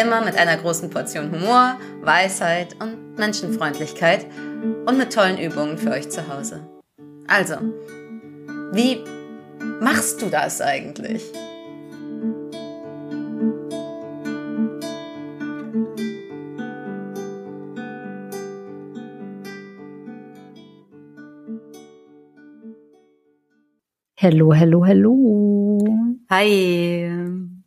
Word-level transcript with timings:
Immer 0.00 0.24
mit 0.24 0.38
einer 0.38 0.56
großen 0.56 0.90
Portion 0.90 1.32
Humor, 1.32 1.76
Weisheit 2.02 2.76
und 2.80 3.18
Menschenfreundlichkeit 3.18 4.26
und 4.86 4.96
mit 4.96 5.12
tollen 5.12 5.38
Übungen 5.38 5.76
für 5.76 5.90
euch 5.90 6.08
zu 6.08 6.28
Hause. 6.28 6.60
Also, 7.26 7.56
wie 8.72 9.02
machst 9.80 10.22
du 10.22 10.26
das 10.26 10.60
eigentlich? 10.60 11.24
Hallo, 24.20 24.54
hallo, 24.54 24.86
hallo. 24.86 25.78
Hi. 26.30 27.57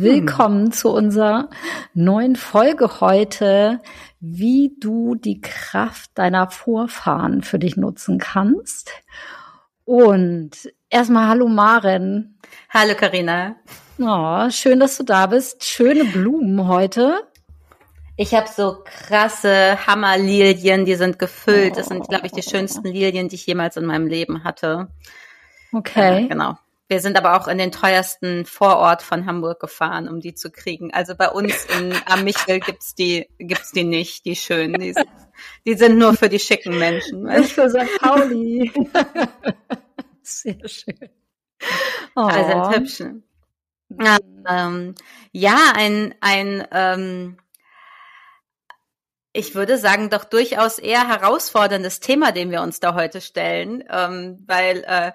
Willkommen 0.00 0.66
hm. 0.66 0.72
zu 0.72 0.90
unserer 0.90 1.48
neuen 1.92 2.36
Folge 2.36 3.00
heute, 3.00 3.80
wie 4.20 4.76
du 4.78 5.16
die 5.16 5.40
Kraft 5.40 6.12
deiner 6.14 6.50
Vorfahren 6.50 7.42
für 7.42 7.58
dich 7.58 7.76
nutzen 7.76 8.18
kannst. 8.18 8.92
Und 9.84 10.50
erstmal 10.88 11.26
hallo 11.26 11.48
Maren. 11.48 12.38
Hallo 12.70 12.94
Karina. 12.94 13.56
Oh, 13.98 14.48
schön, 14.50 14.78
dass 14.78 14.96
du 14.98 15.02
da 15.02 15.26
bist. 15.26 15.64
Schöne 15.64 16.04
Blumen 16.04 16.68
heute. 16.68 17.18
Ich 18.16 18.34
habe 18.34 18.46
so 18.48 18.84
krasse 18.84 19.84
Hammerlilien, 19.84 20.84
die 20.84 20.94
sind 20.94 21.18
gefüllt. 21.18 21.76
Das 21.76 21.86
sind, 21.86 22.06
glaube 22.06 22.26
ich, 22.26 22.32
die 22.32 22.48
schönsten 22.48 22.86
Lilien, 22.86 23.28
die 23.28 23.34
ich 23.34 23.46
jemals 23.46 23.76
in 23.76 23.84
meinem 23.84 24.06
Leben 24.06 24.44
hatte. 24.44 24.86
Okay. 25.72 26.22
Ja, 26.22 26.28
genau. 26.28 26.58
Wir 26.88 27.00
sind 27.00 27.18
aber 27.18 27.38
auch 27.38 27.48
in 27.48 27.58
den 27.58 27.70
teuersten 27.70 28.46
Vorort 28.46 29.02
von 29.02 29.26
Hamburg 29.26 29.60
gefahren, 29.60 30.08
um 30.08 30.20
die 30.20 30.34
zu 30.34 30.50
kriegen. 30.50 30.92
Also 30.92 31.14
bei 31.14 31.28
uns 31.28 31.66
in 31.66 31.94
am 32.06 32.24
Michel 32.24 32.60
gibt's 32.60 32.94
die 32.94 33.28
gibt's 33.38 33.72
die 33.72 33.84
nicht, 33.84 34.24
die 34.24 34.36
schönen. 34.36 34.80
Die, 34.80 34.94
die 35.66 35.74
sind 35.74 35.98
nur 35.98 36.14
für 36.14 36.30
die 36.30 36.38
schicken 36.38 36.78
Menschen. 36.78 37.24
Nicht 37.24 37.52
für 37.52 37.68
St. 37.68 37.98
Pauli. 38.00 38.72
Sehr 40.22 40.66
schön. 40.66 41.10
Oh. 42.16 42.22
Also 42.22 42.70
hübschen. 42.70 43.22
Ähm, 44.48 44.94
ja, 45.32 45.72
ein 45.74 46.14
ein 46.20 46.66
ähm, 46.72 47.38
ich 49.34 49.54
würde 49.54 49.76
sagen, 49.76 50.08
doch 50.08 50.24
durchaus 50.24 50.78
eher 50.78 51.06
herausforderndes 51.06 52.00
Thema, 52.00 52.32
dem 52.32 52.50
wir 52.50 52.62
uns 52.62 52.80
da 52.80 52.94
heute 52.94 53.20
stellen, 53.20 53.84
ähm, 53.90 54.42
weil 54.46 54.84
äh, 54.86 55.12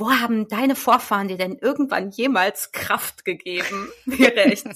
wo 0.00 0.10
haben 0.10 0.48
deine 0.48 0.74
Vorfahren 0.74 1.28
dir 1.28 1.36
denn 1.36 1.56
irgendwann 1.58 2.10
jemals 2.10 2.72
Kraft 2.72 3.24
gegeben? 3.24 3.90
Wäre 4.06 4.44
echt 4.44 4.66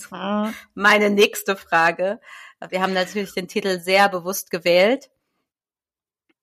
meine 0.74 1.10
nächste 1.10 1.56
Frage. 1.56 2.20
Wir 2.68 2.82
haben 2.82 2.92
natürlich 2.92 3.32
den 3.32 3.48
Titel 3.48 3.80
sehr 3.80 4.08
bewusst 4.08 4.50
gewählt, 4.50 5.10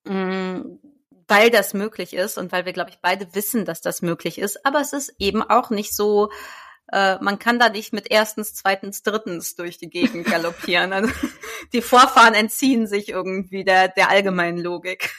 mm, 0.04 0.60
weil 1.28 1.50
das 1.50 1.72
möglich 1.72 2.12
ist 2.14 2.36
und 2.36 2.52
weil 2.52 2.66
wir, 2.66 2.72
glaube 2.72 2.90
ich, 2.90 2.98
beide 3.00 3.34
wissen, 3.34 3.64
dass 3.64 3.80
das 3.80 4.02
möglich 4.02 4.38
ist. 4.38 4.66
Aber 4.66 4.80
es 4.80 4.92
ist 4.92 5.14
eben 5.18 5.42
auch 5.42 5.70
nicht 5.70 5.94
so, 5.94 6.30
äh, 6.92 7.16
man 7.20 7.38
kann 7.38 7.58
da 7.58 7.68
nicht 7.68 7.92
mit 7.92 8.10
erstens, 8.10 8.54
zweitens, 8.54 9.02
drittens 9.02 9.54
durch 9.54 9.78
die 9.78 9.90
Gegend 9.90 10.26
galoppieren. 10.30 10.92
Also, 10.92 11.10
die 11.72 11.82
Vorfahren 11.82 12.34
entziehen 12.34 12.86
sich 12.86 13.08
irgendwie 13.08 13.64
der, 13.64 13.88
der 13.88 14.10
allgemeinen 14.10 14.58
Logik. 14.58 15.14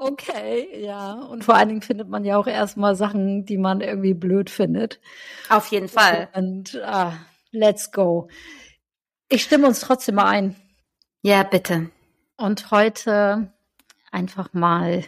Okay, 0.00 0.80
ja. 0.80 1.14
Und 1.14 1.44
vor 1.44 1.56
allen 1.56 1.68
Dingen 1.68 1.82
findet 1.82 2.08
man 2.08 2.24
ja 2.24 2.36
auch 2.36 2.46
erstmal 2.46 2.94
Sachen, 2.94 3.44
die 3.44 3.58
man 3.58 3.80
irgendwie 3.80 4.14
blöd 4.14 4.48
findet. 4.48 5.00
Auf 5.48 5.66
jeden 5.68 5.88
Fall. 5.88 6.28
Und 6.34 6.80
ah, 6.84 7.14
let's 7.50 7.90
go. 7.90 8.28
Ich 9.28 9.42
stimme 9.42 9.66
uns 9.66 9.80
trotzdem 9.80 10.14
mal 10.14 10.26
ein. 10.26 10.56
Ja, 11.22 11.42
bitte. 11.42 11.90
Und 12.36 12.70
heute 12.70 13.52
einfach 14.12 14.52
mal 14.52 15.04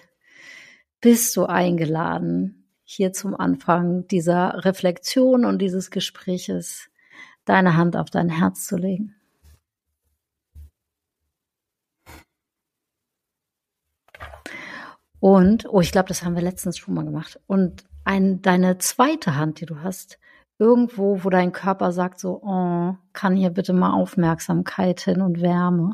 bist 1.01 1.37
du 1.37 1.47
eingeladen, 1.47 2.69
hier 2.83 3.13
zum 3.13 3.39
Anfang 3.39 4.09
dieser 4.09 4.65
Reflexion 4.65 5.45
und 5.45 5.61
dieses 5.61 5.91
Gespräches 5.91 6.91
deine 7.45 7.77
Hand 7.77 7.97
auf 7.97 8.11
dein 8.11 8.29
Herz 8.29 8.67
zu 8.67 8.77
legen. 8.77 9.15
Und, 15.21 15.67
oh, 15.69 15.81
ich 15.81 15.93
glaube, 15.93 16.09
das 16.09 16.25
haben 16.25 16.35
wir 16.35 16.43
letztens 16.43 16.79
schon 16.79 16.95
mal 16.95 17.05
gemacht. 17.05 17.39
Und 17.47 17.85
ein, 18.05 18.43
deine 18.43 18.79
zweite 18.79 19.37
Hand, 19.37 19.61
die 19.61 19.67
du 19.67 19.83
hast, 19.83 20.19
irgendwo, 20.59 21.25
wo 21.25 21.31
dein 21.31 21.53
Körper 21.53 21.93
sagt 21.93 22.19
so, 22.21 22.43
oh, 22.43 22.95
kann 23.13 23.37
hier 23.37 23.51
bitte 23.51 23.73
mal 23.73 23.93
Aufmerksamkeit 23.93 25.01
hin 25.01 25.21
und 25.21 25.41
Wärme. 25.41 25.93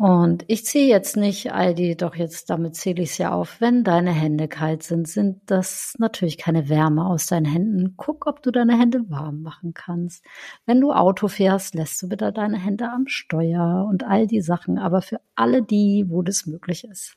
Und 0.00 0.44
ich 0.46 0.64
ziehe 0.64 0.88
jetzt 0.88 1.18
nicht 1.18 1.52
all 1.52 1.74
die, 1.74 1.94
doch 1.94 2.14
jetzt 2.14 2.48
damit 2.48 2.74
zähle 2.74 3.02
ich 3.02 3.10
es 3.10 3.18
ja 3.18 3.32
auf. 3.32 3.60
Wenn 3.60 3.84
deine 3.84 4.12
Hände 4.12 4.48
kalt 4.48 4.82
sind, 4.82 5.06
sind 5.06 5.42
das 5.44 5.94
natürlich 5.98 6.38
keine 6.38 6.70
Wärme 6.70 7.04
aus 7.04 7.26
deinen 7.26 7.44
Händen. 7.44 7.96
Guck, 7.98 8.26
ob 8.26 8.42
du 8.42 8.50
deine 8.50 8.78
Hände 8.78 9.10
warm 9.10 9.42
machen 9.42 9.74
kannst. 9.74 10.24
Wenn 10.64 10.80
du 10.80 10.92
Auto 10.92 11.28
fährst, 11.28 11.74
lässt 11.74 12.00
du 12.00 12.08
bitte 12.08 12.32
deine 12.32 12.56
Hände 12.56 12.90
am 12.90 13.08
Steuer 13.08 13.86
und 13.90 14.02
all 14.02 14.26
die 14.26 14.40
Sachen. 14.40 14.78
Aber 14.78 15.02
für 15.02 15.20
alle 15.34 15.62
die, 15.62 16.06
wo 16.08 16.22
das 16.22 16.46
möglich 16.46 16.84
ist, 16.84 17.14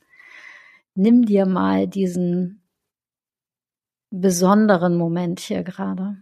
nimm 0.94 1.24
dir 1.24 1.46
mal 1.46 1.88
diesen 1.88 2.68
besonderen 4.10 4.98
Moment 4.98 5.40
hier 5.40 5.62
gerade. 5.62 6.18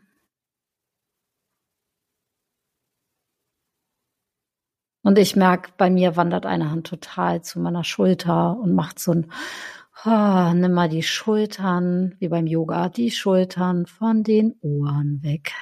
Und 5.03 5.19
ich 5.19 5.35
merke, 5.35 5.73
bei 5.77 5.91
mir 5.91 6.17
wandert 6.17 6.47
eine 6.47 6.71
Hand 6.71 6.87
total 6.87 7.43
zu 7.43 7.59
meiner 7.61 7.85
Schulter 7.85 8.57
und 8.57 8.75
macht 8.75 8.99
so 9.01 9.13
ein, 9.13 9.33
oh, 10.05 10.53
nimm 10.55 10.73
mal 10.73 10.89
die 10.89 11.03
Schultern, 11.03 12.15
wie 12.19 12.29
beim 12.29 12.47
Yoga, 12.47 12.89
die 12.89 13.11
Schultern 13.11 13.87
von 13.87 14.23
den 14.23 14.55
Ohren 14.61 15.23
weg. 15.23 15.53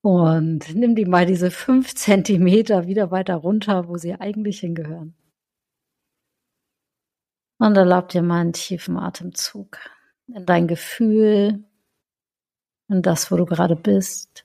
Und 0.00 0.74
nimm 0.74 0.94
die 0.94 1.04
mal 1.04 1.26
diese 1.26 1.50
fünf 1.50 1.94
Zentimeter 1.94 2.86
wieder 2.86 3.10
weiter 3.10 3.36
runter, 3.36 3.88
wo 3.88 3.98
sie 3.98 4.14
eigentlich 4.14 4.60
hingehören. 4.60 5.14
Und 7.58 7.76
erlaub 7.76 8.08
dir 8.08 8.22
mal 8.22 8.40
einen 8.40 8.52
tiefen 8.52 8.96
Atemzug 8.96 9.78
in 10.28 10.46
dein 10.46 10.68
Gefühl, 10.68 11.64
in 12.88 13.02
das, 13.02 13.30
wo 13.30 13.36
du 13.36 13.44
gerade 13.44 13.76
bist. 13.76 14.44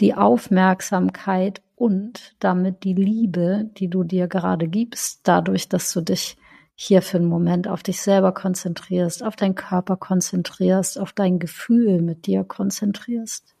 Die 0.00 0.14
Aufmerksamkeit 0.14 1.62
und 1.74 2.34
damit 2.40 2.84
die 2.84 2.94
Liebe, 2.94 3.70
die 3.76 3.88
du 3.88 4.04
dir 4.04 4.28
gerade 4.28 4.68
gibst, 4.68 5.20
dadurch, 5.24 5.68
dass 5.68 5.92
du 5.92 6.00
dich 6.00 6.36
hier 6.74 7.00
für 7.02 7.16
einen 7.18 7.28
Moment 7.28 7.68
auf 7.68 7.82
dich 7.82 8.02
selber 8.02 8.32
konzentrierst, 8.32 9.22
auf 9.22 9.36
deinen 9.36 9.54
Körper 9.54 9.96
konzentrierst, 9.96 10.98
auf 10.98 11.12
dein 11.12 11.38
Gefühl 11.38 12.02
mit 12.02 12.26
dir 12.26 12.44
konzentrierst. 12.44 13.54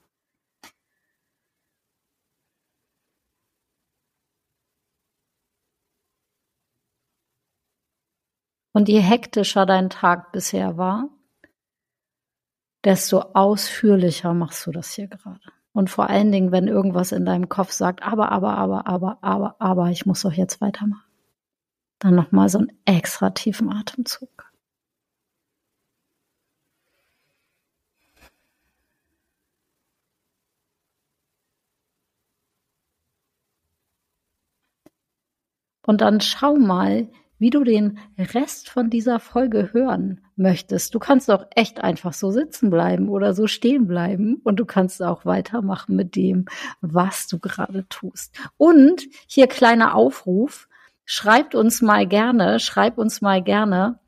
Und 8.72 8.90
je 8.90 9.00
hektischer 9.00 9.64
dein 9.64 9.88
Tag 9.88 10.32
bisher 10.32 10.76
war, 10.76 11.08
desto 12.84 13.20
ausführlicher 13.20 14.34
machst 14.34 14.66
du 14.66 14.70
das 14.70 14.92
hier 14.92 15.08
gerade. 15.08 15.55
Und 15.76 15.90
vor 15.90 16.08
allen 16.08 16.32
Dingen, 16.32 16.52
wenn 16.52 16.68
irgendwas 16.68 17.12
in 17.12 17.26
deinem 17.26 17.50
Kopf 17.50 17.70
sagt, 17.70 18.02
aber, 18.02 18.32
aber, 18.32 18.56
aber, 18.56 18.86
aber, 18.86 19.18
aber, 19.20 19.56
aber, 19.58 19.90
ich 19.90 20.06
muss 20.06 20.22
doch 20.22 20.32
jetzt 20.32 20.62
weitermachen. 20.62 21.04
Dann 21.98 22.14
nochmal 22.14 22.48
so 22.48 22.56
einen 22.60 22.72
extra 22.86 23.28
tiefen 23.28 23.70
Atemzug. 23.70 24.50
Und 35.86 36.00
dann 36.00 36.22
schau 36.22 36.56
mal, 36.56 37.08
wie 37.38 37.50
du 37.50 37.64
den 37.64 37.98
Rest 38.18 38.68
von 38.70 38.90
dieser 38.90 39.20
Folge 39.20 39.72
hören 39.72 40.20
möchtest. 40.36 40.94
Du 40.94 40.98
kannst 40.98 41.30
auch 41.30 41.46
echt 41.54 41.82
einfach 41.82 42.12
so 42.12 42.30
sitzen 42.30 42.70
bleiben 42.70 43.08
oder 43.08 43.34
so 43.34 43.46
stehen 43.46 43.86
bleiben 43.86 44.40
und 44.44 44.56
du 44.56 44.64
kannst 44.64 45.02
auch 45.02 45.24
weitermachen 45.26 45.96
mit 45.96 46.16
dem, 46.16 46.46
was 46.80 47.26
du 47.26 47.38
gerade 47.38 47.86
tust. 47.88 48.34
Und 48.56 49.06
hier 49.26 49.46
kleiner 49.46 49.94
Aufruf. 49.94 50.68
Schreibt 51.08 51.54
uns 51.54 51.82
mal 51.82 52.04
gerne, 52.06 52.58
schreib 52.58 52.98
uns 52.98 53.20
mal 53.20 53.40
gerne, 53.40 54.00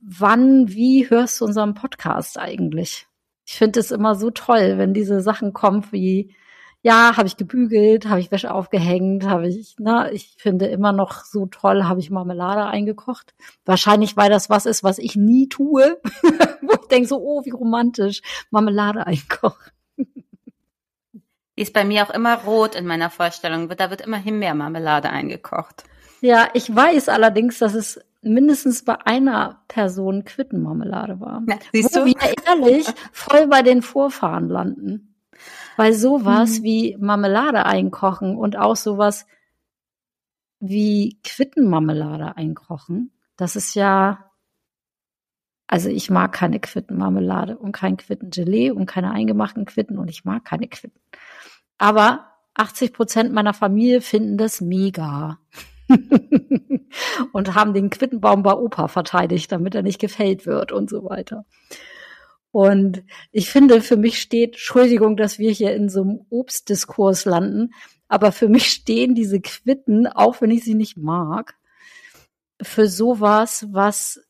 wann, 0.00 0.68
wie 0.68 1.10
hörst 1.10 1.40
du 1.40 1.46
unseren 1.46 1.74
Podcast 1.74 2.38
eigentlich? 2.38 3.08
Ich 3.44 3.54
finde 3.54 3.80
es 3.80 3.90
immer 3.90 4.14
so 4.14 4.30
toll, 4.30 4.78
wenn 4.78 4.94
diese 4.94 5.20
Sachen 5.20 5.52
kommen 5.52 5.84
wie, 5.90 6.34
ja, 6.82 7.16
habe 7.16 7.28
ich 7.28 7.36
gebügelt, 7.36 8.08
habe 8.08 8.20
ich 8.20 8.30
Wäsche 8.30 8.52
aufgehängt, 8.52 9.24
habe 9.24 9.48
ich, 9.48 9.76
na, 9.78 10.10
ich 10.10 10.34
finde 10.38 10.66
immer 10.66 10.92
noch 10.92 11.24
so 11.24 11.46
toll, 11.46 11.84
habe 11.84 12.00
ich 12.00 12.10
Marmelade 12.10 12.64
eingekocht. 12.64 13.34
Wahrscheinlich, 13.66 14.16
weil 14.16 14.30
das 14.30 14.48
was 14.48 14.64
ist, 14.64 14.82
was 14.82 14.98
ich 14.98 15.14
nie 15.14 15.48
tue, 15.48 16.00
wo 16.62 16.72
ich 16.72 16.88
denke 16.88 17.08
so, 17.08 17.20
oh, 17.20 17.44
wie 17.44 17.50
romantisch, 17.50 18.22
Marmelade 18.50 19.06
einkochen. 19.06 19.72
Die 21.56 21.62
ist 21.62 21.74
bei 21.74 21.84
mir 21.84 22.04
auch 22.04 22.14
immer 22.14 22.36
rot 22.44 22.74
in 22.74 22.86
meiner 22.86 23.10
Vorstellung. 23.10 23.68
Da 23.68 23.90
wird 23.90 24.00
immer 24.00 24.16
Himbeermarmelade 24.16 25.10
eingekocht. 25.10 25.84
Ja, 26.22 26.48
ich 26.54 26.74
weiß 26.74 27.10
allerdings, 27.10 27.58
dass 27.58 27.74
es 27.74 28.00
mindestens 28.22 28.84
bei 28.84 28.96
einer 29.04 29.60
Person 29.68 30.24
Quittenmarmelade 30.24 31.20
war. 31.20 31.42
Ja, 31.46 31.58
siehst 31.72 31.94
wo 31.94 32.00
du? 32.00 32.06
wir 32.06 32.16
ehrlich 32.46 32.86
voll 33.12 33.46
bei 33.48 33.60
den 33.60 33.82
Vorfahren 33.82 34.48
landen. 34.48 35.09
Weil 35.76 35.92
sowas 35.92 36.60
mhm. 36.60 36.62
wie 36.64 36.96
Marmelade 36.98 37.66
einkochen 37.66 38.36
und 38.36 38.56
auch 38.56 38.76
sowas 38.76 39.26
wie 40.58 41.18
Quittenmarmelade 41.24 42.36
einkochen, 42.36 43.12
das 43.36 43.56
ist 43.56 43.74
ja, 43.74 44.30
also 45.66 45.88
ich 45.88 46.10
mag 46.10 46.32
keine 46.32 46.60
Quittenmarmelade 46.60 47.56
und 47.56 47.72
kein 47.72 47.96
Quittengelee 47.96 48.70
und 48.70 48.86
keine 48.86 49.12
eingemachten 49.12 49.64
Quitten 49.64 49.98
und 49.98 50.08
ich 50.08 50.24
mag 50.24 50.44
keine 50.44 50.68
Quitten. 50.68 51.00
Aber 51.78 52.26
80 52.54 52.92
Prozent 52.92 53.32
meiner 53.32 53.54
Familie 53.54 54.00
finden 54.00 54.36
das 54.36 54.60
mega. 54.60 55.38
und 57.32 57.54
haben 57.54 57.74
den 57.74 57.90
Quittenbaum 57.90 58.42
bei 58.42 58.52
Opa 58.52 58.88
verteidigt, 58.88 59.50
damit 59.50 59.74
er 59.74 59.82
nicht 59.82 59.98
gefällt 59.98 60.46
wird 60.46 60.72
und 60.72 60.90
so 60.90 61.04
weiter. 61.04 61.44
Und 62.52 63.04
ich 63.30 63.50
finde, 63.50 63.80
für 63.80 63.96
mich 63.96 64.20
steht, 64.20 64.54
Entschuldigung, 64.54 65.16
dass 65.16 65.38
wir 65.38 65.52
hier 65.52 65.74
in 65.74 65.88
so 65.88 66.02
einem 66.02 66.26
Obstdiskurs 66.30 67.24
landen, 67.24 67.72
aber 68.08 68.32
für 68.32 68.48
mich 68.48 68.66
stehen 68.66 69.14
diese 69.14 69.40
Quitten, 69.40 70.08
auch 70.08 70.40
wenn 70.40 70.50
ich 70.50 70.64
sie 70.64 70.74
nicht 70.74 70.96
mag, 70.96 71.56
für 72.60 72.88
sowas, 72.88 73.66
was, 73.70 74.20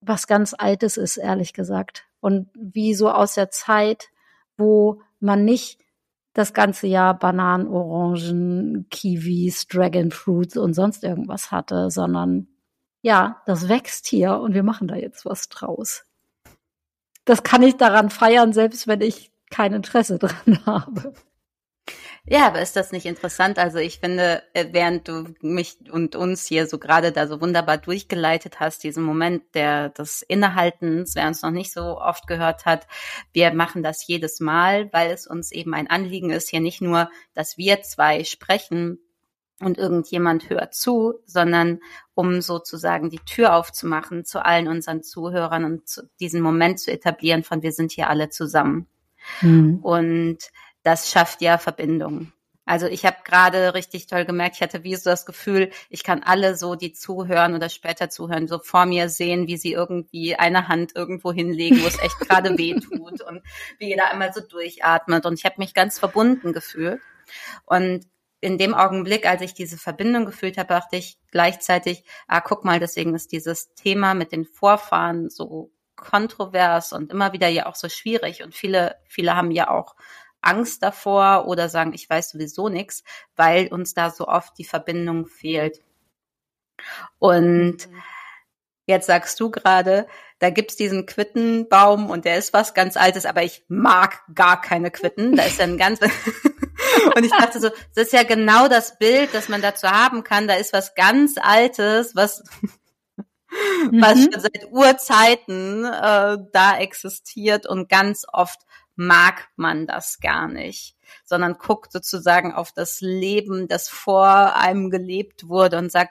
was 0.00 0.26
ganz 0.26 0.54
Altes 0.56 0.96
ist, 0.98 1.16
ehrlich 1.16 1.54
gesagt. 1.54 2.04
Und 2.20 2.50
wie 2.54 2.94
so 2.94 3.10
aus 3.10 3.34
der 3.34 3.50
Zeit, 3.50 4.08
wo 4.56 5.00
man 5.20 5.44
nicht 5.44 5.80
das 6.34 6.52
ganze 6.52 6.86
Jahr 6.86 7.18
Bananen, 7.18 7.66
Orangen, 7.66 8.86
Kiwis, 8.90 9.66
Dragon 9.66 10.10
Fruits 10.10 10.56
und 10.56 10.74
sonst 10.74 11.02
irgendwas 11.02 11.50
hatte, 11.50 11.90
sondern 11.90 12.48
ja, 13.00 13.42
das 13.46 13.68
wächst 13.68 14.06
hier 14.06 14.38
und 14.38 14.54
wir 14.54 14.62
machen 14.62 14.88
da 14.88 14.96
jetzt 14.96 15.24
was 15.24 15.48
draus 15.48 16.07
das 17.28 17.42
kann 17.42 17.62
ich 17.62 17.76
daran 17.76 18.10
feiern, 18.10 18.52
selbst 18.52 18.86
wenn 18.88 19.00
ich 19.00 19.30
kein 19.50 19.72
Interesse 19.72 20.18
dran 20.18 20.64
habe. 20.66 21.14
Ja, 22.30 22.46
aber 22.46 22.60
ist 22.60 22.76
das 22.76 22.92
nicht 22.92 23.06
interessant? 23.06 23.58
Also 23.58 23.78
ich 23.78 24.00
finde, 24.00 24.42
äh, 24.52 24.66
während 24.72 25.08
du 25.08 25.32
mich 25.40 25.78
und 25.90 26.14
uns 26.14 26.46
hier 26.46 26.66
so 26.66 26.78
gerade 26.78 27.10
da 27.10 27.26
so 27.26 27.40
wunderbar 27.40 27.78
durchgeleitet 27.78 28.60
hast, 28.60 28.84
diesen 28.84 29.02
Moment 29.02 29.54
der 29.54 29.88
des 29.88 30.20
Innehaltens, 30.20 31.14
wer 31.14 31.26
uns 31.26 31.40
noch 31.40 31.50
nicht 31.50 31.72
so 31.72 31.98
oft 31.98 32.26
gehört 32.26 32.66
hat, 32.66 32.86
wir 33.32 33.54
machen 33.54 33.82
das 33.82 34.06
jedes 34.06 34.40
Mal, 34.40 34.92
weil 34.92 35.10
es 35.10 35.26
uns 35.26 35.52
eben 35.52 35.72
ein 35.72 35.88
Anliegen 35.88 36.28
ist, 36.28 36.50
hier 36.50 36.60
nicht 36.60 36.82
nur, 36.82 37.10
dass 37.32 37.56
wir 37.56 37.80
zwei 37.80 38.24
sprechen, 38.24 38.98
und 39.60 39.78
irgendjemand 39.78 40.50
hört 40.50 40.74
zu, 40.74 41.14
sondern 41.26 41.80
um 42.14 42.40
sozusagen 42.40 43.10
die 43.10 43.20
Tür 43.20 43.54
aufzumachen 43.54 44.24
zu 44.24 44.44
allen 44.44 44.68
unseren 44.68 45.02
Zuhörern 45.02 45.64
und 45.64 45.88
zu, 45.88 46.08
diesen 46.20 46.40
Moment 46.40 46.80
zu 46.80 46.92
etablieren 46.92 47.42
von 47.42 47.62
wir 47.62 47.72
sind 47.72 47.92
hier 47.92 48.08
alle 48.08 48.28
zusammen. 48.28 48.86
Mhm. 49.40 49.80
Und 49.82 50.38
das 50.82 51.10
schafft 51.10 51.42
ja 51.42 51.58
Verbindungen. 51.58 52.32
Also 52.68 52.86
ich 52.86 53.06
habe 53.06 53.16
gerade 53.24 53.72
richtig 53.72 54.08
toll 54.08 54.26
gemerkt, 54.26 54.56
ich 54.56 54.62
hatte 54.62 54.84
wie 54.84 54.94
so 54.94 55.08
das 55.08 55.24
Gefühl, 55.24 55.70
ich 55.88 56.04
kann 56.04 56.22
alle 56.22 56.54
so, 56.54 56.74
die 56.74 56.92
zuhören 56.92 57.54
oder 57.54 57.70
später 57.70 58.10
zuhören, 58.10 58.46
so 58.46 58.58
vor 58.58 58.84
mir 58.84 59.08
sehen, 59.08 59.46
wie 59.46 59.56
sie 59.56 59.72
irgendwie 59.72 60.36
eine 60.36 60.68
Hand 60.68 60.94
irgendwo 60.94 61.32
hinlegen, 61.32 61.82
wo 61.82 61.86
es 61.86 61.98
echt 61.98 62.18
gerade 62.20 62.58
weh 62.58 62.74
tut 62.80 63.22
und 63.22 63.42
wie 63.78 63.88
jeder 63.88 64.10
einmal 64.10 64.34
so 64.34 64.42
durchatmet. 64.42 65.24
Und 65.24 65.38
ich 65.38 65.46
habe 65.46 65.54
mich 65.56 65.72
ganz 65.72 65.98
verbunden 65.98 66.52
gefühlt. 66.52 67.00
Und 67.64 68.06
in 68.40 68.58
dem 68.58 68.74
Augenblick, 68.74 69.26
als 69.26 69.42
ich 69.42 69.54
diese 69.54 69.78
Verbindung 69.78 70.24
gefühlt 70.24 70.58
habe, 70.58 70.68
dachte 70.68 70.96
ich 70.96 71.18
gleichzeitig, 71.30 72.04
ah, 72.28 72.40
guck 72.40 72.64
mal, 72.64 72.78
deswegen 72.78 73.14
ist 73.14 73.32
dieses 73.32 73.74
Thema 73.74 74.14
mit 74.14 74.32
den 74.32 74.44
Vorfahren 74.44 75.28
so 75.28 75.72
kontrovers 75.96 76.92
und 76.92 77.12
immer 77.12 77.32
wieder 77.32 77.48
ja 77.48 77.66
auch 77.66 77.74
so 77.74 77.88
schwierig. 77.88 78.44
Und 78.44 78.54
viele, 78.54 78.96
viele 79.08 79.34
haben 79.34 79.50
ja 79.50 79.70
auch 79.70 79.96
Angst 80.40 80.82
davor 80.82 81.46
oder 81.48 81.68
sagen, 81.68 81.92
ich 81.94 82.08
weiß 82.08 82.30
sowieso 82.30 82.68
nichts, 82.68 83.02
weil 83.34 83.68
uns 83.68 83.94
da 83.94 84.10
so 84.10 84.28
oft 84.28 84.56
die 84.56 84.64
Verbindung 84.64 85.26
fehlt. 85.26 85.82
Und 87.18 87.88
mhm. 87.88 88.02
jetzt 88.86 89.06
sagst 89.06 89.40
du 89.40 89.50
gerade, 89.50 90.06
da 90.38 90.50
gibt's 90.50 90.76
diesen 90.76 91.06
Quittenbaum 91.06 92.08
und 92.08 92.24
der 92.24 92.38
ist 92.38 92.52
was 92.52 92.72
ganz 92.72 92.96
Altes, 92.96 93.26
aber 93.26 93.42
ich 93.42 93.64
mag 93.66 94.22
gar 94.32 94.60
keine 94.60 94.92
Quitten. 94.92 95.34
Da 95.34 95.42
ist 95.42 95.58
ja 95.58 95.64
ein 95.64 95.78
ganz 95.78 95.98
Und 97.16 97.24
ich 97.24 97.30
dachte 97.30 97.60
so, 97.60 97.68
das 97.94 98.06
ist 98.06 98.12
ja 98.12 98.22
genau 98.22 98.68
das 98.68 98.98
Bild, 98.98 99.30
das 99.32 99.48
man 99.48 99.62
dazu 99.62 99.88
haben 99.88 100.24
kann. 100.24 100.48
Da 100.48 100.54
ist 100.54 100.72
was 100.72 100.94
ganz 100.94 101.36
Altes, 101.40 102.14
was, 102.14 102.42
mhm. 102.60 104.02
was 104.02 104.18
schon 104.18 104.40
seit 104.40 104.70
Urzeiten 104.70 105.84
äh, 105.84 106.38
da 106.52 106.78
existiert 106.78 107.66
und 107.66 107.88
ganz 107.88 108.24
oft 108.32 108.60
mag 108.96 109.48
man 109.54 109.86
das 109.86 110.18
gar 110.18 110.48
nicht, 110.48 110.96
sondern 111.24 111.54
guckt 111.54 111.92
sozusagen 111.92 112.52
auf 112.52 112.72
das 112.72 113.00
Leben, 113.00 113.68
das 113.68 113.88
vor 113.88 114.56
einem 114.56 114.90
gelebt 114.90 115.48
wurde 115.48 115.78
und 115.78 115.92
sagt, 115.92 116.10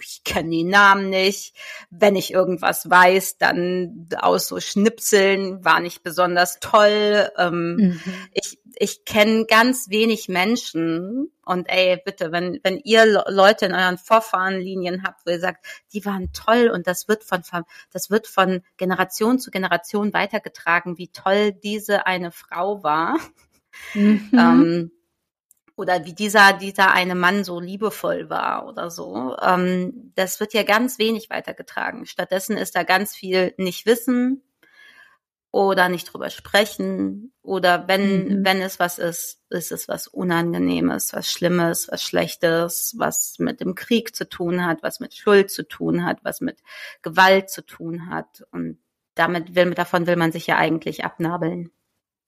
ich 0.00 0.24
kenne 0.24 0.50
die 0.50 0.64
Namen 0.64 1.10
nicht. 1.10 1.54
Wenn 1.90 2.16
ich 2.16 2.32
irgendwas 2.32 2.88
weiß, 2.88 3.38
dann 3.38 4.08
aus 4.18 4.48
so 4.48 4.60
Schnipseln 4.60 5.64
war 5.64 5.80
nicht 5.80 6.02
besonders 6.02 6.58
toll. 6.60 7.30
Ähm, 7.36 7.76
mhm. 7.76 8.00
Ich, 8.32 8.58
ich 8.78 9.04
kenne 9.04 9.46
ganz 9.46 9.88
wenig 9.88 10.28
Menschen. 10.28 11.32
Und 11.44 11.68
ey, 11.68 12.00
bitte, 12.04 12.32
wenn, 12.32 12.60
wenn 12.62 12.78
ihr 12.78 13.24
Leute 13.28 13.66
in 13.66 13.74
euren 13.74 13.98
Vorfahrenlinien 13.98 15.02
habt, 15.02 15.26
wo 15.26 15.30
ihr 15.30 15.40
sagt, 15.40 15.64
die 15.92 16.04
waren 16.04 16.32
toll 16.32 16.70
und 16.72 16.86
das 16.86 17.08
wird 17.08 17.24
von, 17.24 17.42
das 17.90 18.10
wird 18.10 18.26
von 18.26 18.62
Generation 18.76 19.38
zu 19.38 19.50
Generation 19.50 20.12
weitergetragen, 20.12 20.98
wie 20.98 21.08
toll 21.08 21.52
diese 21.52 22.06
eine 22.06 22.30
Frau 22.30 22.82
war. 22.82 23.18
Mhm. 23.94 24.30
Ähm, 24.32 24.90
oder 25.76 26.04
wie 26.04 26.14
dieser, 26.14 26.52
dieser 26.52 26.92
eine 26.92 27.14
Mann 27.14 27.42
so 27.42 27.58
liebevoll 27.58 28.30
war 28.30 28.66
oder 28.68 28.90
so. 28.90 29.36
Ähm, 29.42 30.12
das 30.14 30.38
wird 30.38 30.54
ja 30.54 30.62
ganz 30.62 30.98
wenig 30.98 31.30
weitergetragen. 31.30 32.06
Stattdessen 32.06 32.56
ist 32.56 32.76
da 32.76 32.84
ganz 32.84 33.14
viel 33.14 33.54
nicht 33.56 33.84
wissen 33.86 34.42
oder 35.54 35.88
nicht 35.88 36.12
drüber 36.12 36.30
sprechen 36.30 37.32
oder 37.40 37.86
wenn, 37.86 38.40
mhm. 38.40 38.44
wenn 38.44 38.60
es 38.60 38.80
was 38.80 38.98
ist, 38.98 39.40
ist 39.50 39.70
es 39.70 39.86
was 39.86 40.08
Unangenehmes, 40.08 41.12
was 41.12 41.30
Schlimmes, 41.30 41.86
was 41.92 42.02
Schlechtes, 42.02 42.96
was 42.98 43.36
mit 43.38 43.60
dem 43.60 43.76
Krieg 43.76 44.16
zu 44.16 44.28
tun 44.28 44.66
hat, 44.66 44.82
was 44.82 44.98
mit 44.98 45.14
Schuld 45.14 45.52
zu 45.52 45.62
tun 45.62 46.04
hat, 46.04 46.24
was 46.24 46.40
mit 46.40 46.60
Gewalt 47.02 47.50
zu 47.50 47.64
tun 47.64 48.10
hat 48.10 48.44
und 48.50 48.78
damit 49.14 49.54
will, 49.54 49.70
davon 49.74 50.08
will 50.08 50.16
man 50.16 50.32
sich 50.32 50.48
ja 50.48 50.56
eigentlich 50.56 51.04
abnabeln. 51.04 51.70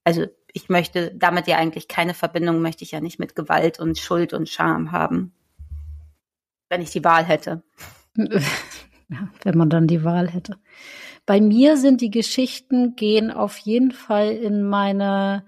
Also 0.05 0.27
ich 0.53 0.69
möchte 0.69 1.13
damit 1.17 1.49
ja 1.49 1.57
eigentlich 1.57 1.89
keine 1.89 2.15
Verbindung, 2.15 2.63
möchte 2.63 2.85
ich 2.85 2.93
ja 2.93 3.01
nicht 3.01 3.19
mit 3.19 3.35
Gewalt 3.35 3.81
und 3.81 3.99
Schuld 3.99 4.35
und 4.35 4.49
Scham 4.49 4.93
haben. 4.93 5.35
Wenn 6.69 6.81
ich 6.81 6.93
die 6.93 7.03
Wahl 7.03 7.25
hätte. 7.25 7.65
Ja, 9.09 9.29
wenn 9.45 9.57
man 9.57 9.71
dann 9.71 9.87
die 9.87 10.03
Wahl 10.03 10.29
hätte. 10.29 10.59
Bei 11.27 11.41
mir 11.41 11.77
sind 11.77 12.01
die 12.01 12.11
Geschichten 12.11 12.95
gehen 12.95 13.33
auf 13.33 13.59
jeden 13.59 13.91
Fall 13.91 14.31
in 14.31 14.63
meine, 14.63 15.45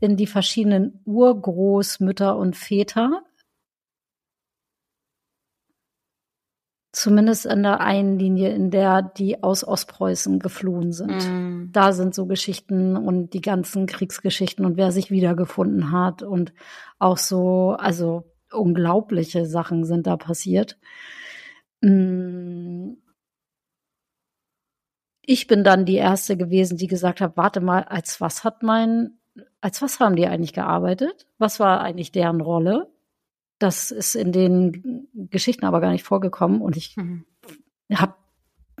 in 0.00 0.16
die 0.16 0.26
verschiedenen 0.26 1.00
Urgroßmütter 1.04 2.36
und 2.36 2.56
Väter. 2.56 3.22
zumindest 6.96 7.44
in 7.44 7.62
der 7.62 7.80
einen 7.80 8.18
Linie, 8.18 8.54
in 8.54 8.70
der 8.70 9.02
die 9.02 9.42
aus 9.42 9.68
Ostpreußen 9.68 10.38
geflohen 10.38 10.92
sind. 10.92 11.30
Mm. 11.30 11.70
Da 11.70 11.92
sind 11.92 12.14
so 12.14 12.24
Geschichten 12.24 12.96
und 12.96 13.34
die 13.34 13.42
ganzen 13.42 13.84
Kriegsgeschichten 13.84 14.64
und 14.64 14.78
wer 14.78 14.90
sich 14.92 15.10
wiedergefunden 15.10 15.92
hat 15.92 16.22
und 16.22 16.54
auch 16.98 17.18
so, 17.18 17.76
also 17.78 18.32
unglaubliche 18.50 19.44
Sachen 19.44 19.84
sind 19.84 20.06
da 20.06 20.16
passiert. 20.16 20.78
mm, 21.82 22.94
ich 25.26 25.48
bin 25.48 25.64
dann 25.64 25.84
die 25.84 25.96
erste 25.96 26.36
gewesen, 26.36 26.78
die 26.78 26.86
gesagt 26.86 27.20
hat, 27.20 27.36
warte 27.36 27.60
mal, 27.60 27.82
als 27.82 28.20
was 28.20 28.44
hat 28.44 28.62
mein, 28.62 29.18
als 29.60 29.82
was 29.82 29.98
haben 29.98 30.14
die 30.14 30.26
eigentlich 30.26 30.52
gearbeitet? 30.52 31.26
Was 31.38 31.58
war 31.58 31.80
eigentlich 31.80 32.12
deren 32.12 32.40
Rolle? 32.40 32.90
Das 33.58 33.90
ist 33.90 34.14
in 34.14 34.30
den 34.30 35.08
Geschichten 35.12 35.66
aber 35.66 35.80
gar 35.80 35.90
nicht 35.90 36.04
vorgekommen 36.04 36.62
und 36.62 36.76
ich 36.76 36.96
mhm. 36.96 37.26
hab, 37.92 38.18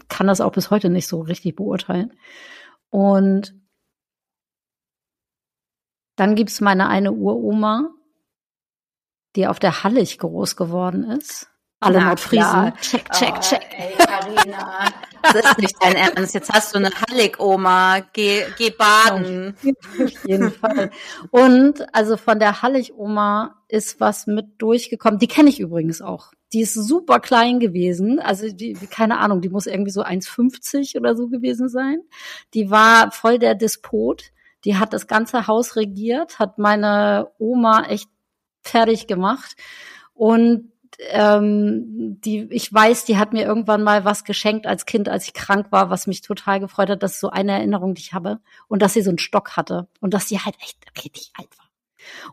kann 0.08 0.28
das 0.28 0.40
auch 0.40 0.52
bis 0.52 0.70
heute 0.70 0.88
nicht 0.88 1.08
so 1.08 1.20
richtig 1.20 1.56
beurteilen. 1.56 2.12
Und 2.90 3.54
dann 6.14 6.36
gibt's 6.36 6.60
meine 6.60 6.88
eine 6.88 7.12
Uroma, 7.12 7.90
die 9.34 9.48
auf 9.48 9.58
der 9.58 9.82
Hallig 9.82 10.18
groß 10.18 10.56
geworden 10.56 11.10
ist. 11.10 11.50
Alle 11.80 11.98
Na, 11.98 12.04
Nordfriesen. 12.06 12.72
Check, 12.80 13.12
check, 13.12 13.34
oh, 13.36 13.40
check. 13.40 13.66
Ey, 13.76 13.94
Carina, 13.98 14.86
das 15.22 15.34
ist 15.34 15.58
nicht 15.58 15.76
dein 15.80 15.94
Ernst. 15.94 16.34
Jetzt 16.34 16.50
hast 16.50 16.74
du 16.74 16.78
eine 16.78 16.90
Hallig-Oma. 16.90 18.00
Geh, 18.14 18.44
geh 18.56 18.70
baden. 18.70 19.54
Auf 20.02 20.24
jeden 20.26 20.50
Fall. 20.52 20.90
Und 21.30 21.94
also 21.94 22.16
von 22.16 22.38
der 22.38 22.62
Hallig-Oma 22.62 23.62
ist 23.68 24.00
was 24.00 24.26
mit 24.26 24.46
durchgekommen. 24.58 25.18
Die 25.18 25.28
kenne 25.28 25.50
ich 25.50 25.60
übrigens 25.60 26.00
auch. 26.00 26.32
Die 26.54 26.62
ist 26.62 26.74
super 26.74 27.20
klein 27.20 27.60
gewesen. 27.60 28.20
Also 28.20 28.50
die, 28.50 28.72
keine 28.72 29.18
Ahnung, 29.18 29.42
die 29.42 29.50
muss 29.50 29.66
irgendwie 29.66 29.90
so 29.90 30.02
1,50 30.02 30.96
oder 30.96 31.14
so 31.14 31.28
gewesen 31.28 31.68
sein. 31.68 32.00
Die 32.54 32.70
war 32.70 33.10
voll 33.10 33.38
der 33.38 33.54
Despot. 33.54 34.32
Die 34.64 34.76
hat 34.76 34.94
das 34.94 35.06
ganze 35.06 35.46
Haus 35.46 35.76
regiert, 35.76 36.38
hat 36.38 36.58
meine 36.58 37.28
Oma 37.38 37.84
echt 37.88 38.08
fertig 38.62 39.06
gemacht. 39.06 39.56
Und 40.14 40.72
ähm, 41.10 42.20
die, 42.20 42.48
ich 42.50 42.72
weiß, 42.72 43.04
die 43.04 43.18
hat 43.18 43.32
mir 43.32 43.44
irgendwann 43.44 43.82
mal 43.82 44.04
was 44.04 44.24
geschenkt 44.24 44.66
als 44.66 44.86
Kind, 44.86 45.08
als 45.08 45.26
ich 45.26 45.34
krank 45.34 45.70
war, 45.70 45.90
was 45.90 46.06
mich 46.06 46.22
total 46.22 46.60
gefreut 46.60 46.90
hat. 46.90 47.02
Das 47.02 47.14
ist 47.14 47.20
so 47.20 47.30
eine 47.30 47.52
Erinnerung, 47.52 47.94
die 47.94 48.02
ich 48.02 48.12
habe. 48.14 48.40
Und 48.68 48.82
dass 48.82 48.94
sie 48.94 49.02
so 49.02 49.10
einen 49.10 49.18
Stock 49.18 49.56
hatte. 49.56 49.88
Und 50.00 50.14
dass 50.14 50.28
sie 50.28 50.38
halt 50.38 50.56
echt 50.60 50.78
richtig 51.04 51.32
alt 51.36 51.48
war. 51.58 51.66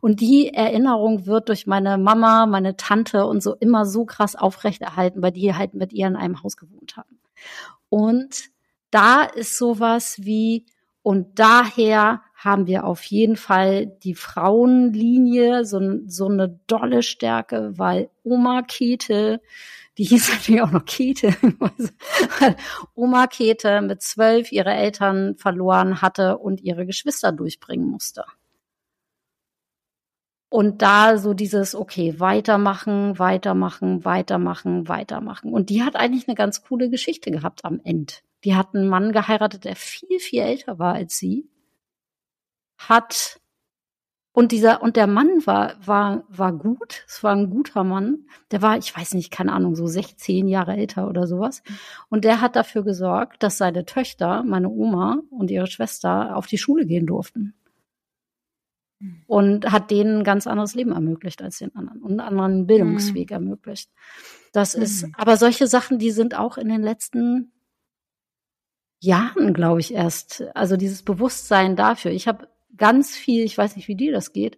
Und 0.01 0.21
die 0.21 0.53
Erinnerung 0.53 1.25
wird 1.25 1.49
durch 1.49 1.67
meine 1.67 1.97
Mama, 1.97 2.45
meine 2.45 2.77
Tante 2.77 3.25
und 3.25 3.41
so 3.41 3.55
immer 3.55 3.85
so 3.85 4.05
krass 4.05 4.35
aufrechterhalten, 4.35 5.21
weil 5.21 5.31
die 5.31 5.55
halt 5.55 5.73
mit 5.73 5.93
ihr 5.93 6.07
in 6.07 6.15
einem 6.15 6.43
Haus 6.43 6.57
gewohnt 6.57 6.95
haben. 6.95 7.19
Und 7.89 8.49
da 8.91 9.23
ist 9.23 9.57
sowas 9.57 10.17
wie, 10.19 10.65
und 11.01 11.39
daher 11.39 12.21
haben 12.43 12.67
wir 12.67 12.85
auf 12.85 13.03
jeden 13.03 13.35
Fall 13.35 13.87
die 13.87 14.15
Frauenlinie, 14.15 15.65
so, 15.65 15.79
so 16.07 16.27
eine 16.27 16.59
dolle 16.67 17.03
Stärke, 17.03 17.73
weil 17.75 18.09
Oma 18.23 18.63
Kete, 18.63 19.41
die 19.97 20.03
hieß 20.03 20.29
natürlich 20.33 20.61
auch 20.61 20.71
noch 20.71 20.85
Kete, 20.85 21.35
Oma 22.95 23.27
Kete 23.27 23.81
mit 23.81 24.01
zwölf 24.01 24.51
ihre 24.51 24.73
Eltern 24.73 25.35
verloren 25.37 26.01
hatte 26.01 26.37
und 26.37 26.61
ihre 26.61 26.85
Geschwister 26.85 27.31
durchbringen 27.31 27.87
musste. 27.87 28.25
Und 30.49 30.83
da 30.83 31.17
so 31.17 31.33
dieses, 31.33 31.73
okay, 31.73 32.19
weitermachen, 32.19 33.17
weitermachen, 33.17 34.05
weitermachen, 34.05 34.87
weitermachen. 34.87 35.51
Und 35.51 35.71
die 35.71 35.81
hat 35.81 35.95
eigentlich 35.95 36.27
eine 36.27 36.35
ganz 36.35 36.61
coole 36.61 36.91
Geschichte 36.91 37.31
gehabt 37.31 37.65
am 37.65 37.81
Ende. 37.83 38.13
Die 38.43 38.53
hat 38.53 38.75
einen 38.75 38.87
Mann 38.87 39.13
geheiratet, 39.13 39.65
der 39.65 39.75
viel, 39.75 40.19
viel 40.19 40.41
älter 40.41 40.77
war 40.77 40.93
als 40.93 41.17
sie. 41.17 41.49
Hat 42.89 43.39
und 44.35 44.51
dieser, 44.51 44.81
und 44.81 44.95
der 44.95 45.05
Mann 45.05 45.45
war, 45.45 45.75
war, 45.85 46.23
war 46.27 46.53
gut. 46.53 47.03
Es 47.07 47.21
war 47.21 47.35
ein 47.35 47.51
guter 47.51 47.83
Mann. 47.83 48.25
Der 48.49 48.63
war, 48.63 48.77
ich 48.79 48.95
weiß 48.95 49.13
nicht, 49.13 49.29
keine 49.29 49.53
Ahnung, 49.53 49.75
so 49.75 49.85
16 49.85 50.47
Jahre 50.47 50.75
älter 50.75 51.07
oder 51.07 51.27
sowas. 51.27 51.61
Und 52.09 52.25
der 52.25 52.41
hat 52.41 52.55
dafür 52.55 52.83
gesorgt, 52.83 53.43
dass 53.43 53.59
seine 53.59 53.85
Töchter, 53.85 54.43
meine 54.43 54.69
Oma 54.69 55.19
und 55.29 55.51
ihre 55.51 55.67
Schwester 55.67 56.35
auf 56.35 56.47
die 56.47 56.57
Schule 56.57 56.87
gehen 56.87 57.05
durften. 57.05 57.53
Und 59.27 59.71
hat 59.71 59.91
denen 59.91 60.19
ein 60.19 60.23
ganz 60.23 60.47
anderes 60.47 60.73
Leben 60.73 60.93
ermöglicht 60.93 61.43
als 61.43 61.59
den 61.59 61.75
anderen 61.75 62.01
und 62.01 62.19
einen 62.19 62.21
anderen 62.21 62.65
Bildungsweg 62.65 63.29
mhm. 63.29 63.35
ermöglicht. 63.35 63.91
Das 64.51 64.75
mhm. 64.75 64.83
ist, 64.83 65.05
aber 65.15 65.37
solche 65.37 65.67
Sachen, 65.67 65.99
die 65.99 66.11
sind 66.11 66.35
auch 66.35 66.57
in 66.57 66.69
den 66.69 66.81
letzten 66.81 67.51
Jahren, 68.99 69.53
glaube 69.53 69.81
ich, 69.81 69.93
erst, 69.93 70.45
also 70.55 70.77
dieses 70.77 71.03
Bewusstsein 71.03 71.75
dafür. 71.75 72.11
Ich 72.11 72.29
habe 72.29 72.47
ganz 72.77 73.15
viel, 73.15 73.43
ich 73.43 73.57
weiß 73.57 73.75
nicht, 73.75 73.87
wie 73.87 73.95
dir 73.95 74.11
das 74.11 74.33
geht, 74.33 74.57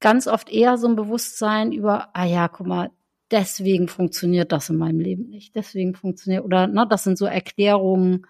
ganz 0.00 0.26
oft 0.26 0.50
eher 0.50 0.78
so 0.78 0.88
ein 0.88 0.96
Bewusstsein 0.96 1.72
über, 1.72 2.08
ah 2.14 2.24
ja, 2.24 2.48
guck 2.48 2.66
mal, 2.66 2.90
deswegen 3.30 3.88
funktioniert 3.88 4.52
das 4.52 4.70
in 4.70 4.76
meinem 4.76 5.00
Leben 5.00 5.28
nicht. 5.28 5.54
Deswegen 5.54 5.94
funktioniert, 5.94 6.44
oder 6.44 6.66
na, 6.66 6.84
das 6.86 7.04
sind 7.04 7.18
so 7.18 7.26
Erklärungen, 7.26 8.26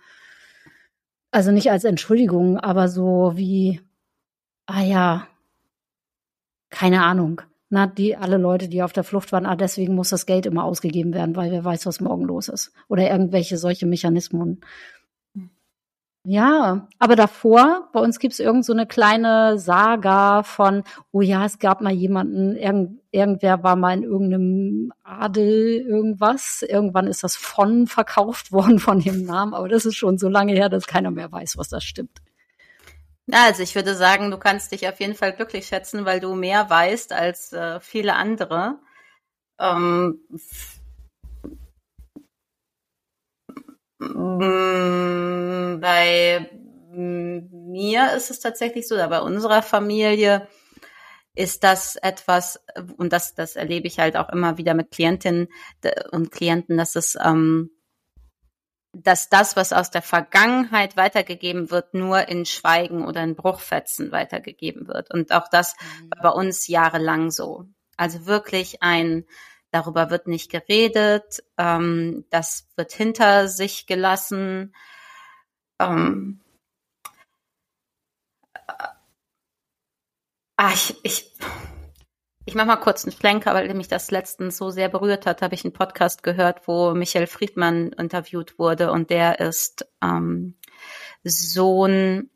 also 1.30 1.52
nicht 1.52 1.70
als 1.70 1.84
Entschuldigung, 1.84 2.58
aber 2.58 2.88
so 2.88 3.32
wie, 3.36 3.80
ah 4.66 4.82
ja, 4.82 5.26
keine 6.70 7.02
Ahnung. 7.02 7.42
Na, 7.72 7.86
die 7.86 8.16
alle 8.16 8.36
Leute, 8.36 8.68
die 8.68 8.82
auf 8.82 8.92
der 8.92 9.04
Flucht 9.04 9.30
waren, 9.30 9.46
ah, 9.46 9.54
deswegen 9.54 9.94
muss 9.94 10.10
das 10.10 10.26
Geld 10.26 10.44
immer 10.44 10.64
ausgegeben 10.64 11.14
werden, 11.14 11.36
weil 11.36 11.52
wer 11.52 11.64
weiß, 11.64 11.86
was 11.86 12.00
morgen 12.00 12.24
los 12.24 12.48
ist. 12.48 12.72
Oder 12.88 13.08
irgendwelche 13.08 13.58
solche 13.58 13.86
Mechanismen. 13.86 14.60
Ja, 16.24 16.86
aber 16.98 17.16
davor, 17.16 17.88
bei 17.94 18.00
uns 18.00 18.18
gibt's 18.18 18.40
irgend 18.40 18.66
so 18.66 18.74
eine 18.74 18.86
kleine 18.86 19.58
Saga 19.58 20.42
von, 20.42 20.84
oh 21.12 21.22
ja, 21.22 21.46
es 21.46 21.58
gab 21.58 21.80
mal 21.80 21.94
jemanden, 21.94 22.56
irgend, 22.56 23.00
irgendwer 23.10 23.62
war 23.62 23.74
mal 23.74 23.96
in 23.96 24.02
irgendeinem 24.02 24.92
Adel 25.02 25.80
irgendwas. 25.80 26.60
Irgendwann 26.60 27.06
ist 27.06 27.24
das 27.24 27.36
von 27.36 27.86
verkauft 27.86 28.52
worden 28.52 28.78
von 28.78 29.00
dem 29.00 29.24
Namen, 29.24 29.54
aber 29.54 29.68
das 29.68 29.86
ist 29.86 29.96
schon 29.96 30.18
so 30.18 30.28
lange 30.28 30.52
her, 30.52 30.68
dass 30.68 30.86
keiner 30.86 31.10
mehr 31.10 31.32
weiß, 31.32 31.56
was 31.56 31.70
das 31.70 31.84
stimmt. 31.84 32.20
Na, 33.26 33.44
also 33.46 33.62
ich 33.62 33.74
würde 33.74 33.94
sagen, 33.94 34.30
du 34.30 34.38
kannst 34.38 34.72
dich 34.72 34.88
auf 34.88 35.00
jeden 35.00 35.14
Fall 35.14 35.32
glücklich 35.32 35.68
schätzen, 35.68 36.04
weil 36.04 36.20
du 36.20 36.34
mehr 36.34 36.68
weißt 36.68 37.12
als 37.12 37.52
äh, 37.52 37.80
viele 37.80 38.14
andere. 38.14 38.78
Ähm, 39.58 40.20
bei 44.00 46.50
mir 46.90 48.12
ist 48.14 48.30
es 48.30 48.40
tatsächlich 48.40 48.88
so, 48.88 48.96
bei 48.96 49.20
unserer 49.20 49.62
Familie 49.62 50.48
ist 51.34 51.62
das 51.62 51.96
etwas, 51.96 52.60
und 52.96 53.12
das, 53.12 53.34
das 53.34 53.56
erlebe 53.56 53.86
ich 53.86 53.98
halt 53.98 54.16
auch 54.16 54.30
immer 54.30 54.58
wieder 54.58 54.74
mit 54.74 54.90
Klientinnen 54.90 55.48
und 56.10 56.32
Klienten, 56.32 56.76
dass 56.76 56.96
es, 56.96 57.16
ähm, 57.22 57.70
dass 58.92 59.28
das, 59.28 59.54
was 59.54 59.72
aus 59.72 59.90
der 59.90 60.02
Vergangenheit 60.02 60.96
weitergegeben 60.96 61.70
wird, 61.70 61.94
nur 61.94 62.28
in 62.28 62.46
Schweigen 62.46 63.06
oder 63.06 63.22
in 63.22 63.36
Bruchfetzen 63.36 64.10
weitergegeben 64.10 64.88
wird. 64.88 65.14
Und 65.14 65.32
auch 65.32 65.46
das 65.48 65.76
mhm. 65.76 66.10
war 66.10 66.32
bei 66.32 66.40
uns 66.40 66.66
jahrelang 66.66 67.30
so. 67.30 67.66
Also 67.96 68.26
wirklich 68.26 68.82
ein, 68.82 69.24
darüber 69.70 70.10
wird 70.10 70.26
nicht 70.26 70.50
geredet, 70.50 71.42
ähm, 71.58 72.24
das 72.30 72.68
wird 72.76 72.92
hinter 72.92 73.48
sich 73.48 73.86
gelassen. 73.86 74.74
Ähm, 75.78 76.40
ah, 80.56 80.72
ich, 80.74 80.96
ich, 81.02 81.32
ich 82.44 82.54
mache 82.54 82.66
mal 82.66 82.76
kurz 82.76 83.04
einen 83.04 83.12
Schlenker, 83.12 83.54
weil 83.54 83.72
mich 83.74 83.88
das 83.88 84.10
letztens 84.10 84.56
so 84.56 84.70
sehr 84.70 84.88
berührt 84.88 85.26
hat, 85.26 85.42
habe 85.42 85.54
ich 85.54 85.64
einen 85.64 85.72
Podcast 85.72 86.22
gehört, 86.22 86.66
wo 86.66 86.94
Michael 86.94 87.26
Friedmann 87.26 87.92
interviewt 87.92 88.58
wurde 88.58 88.92
und 88.92 89.10
der 89.10 89.40
ist 89.40 89.86
ähm, 90.02 90.56
Sohn, 91.22 92.30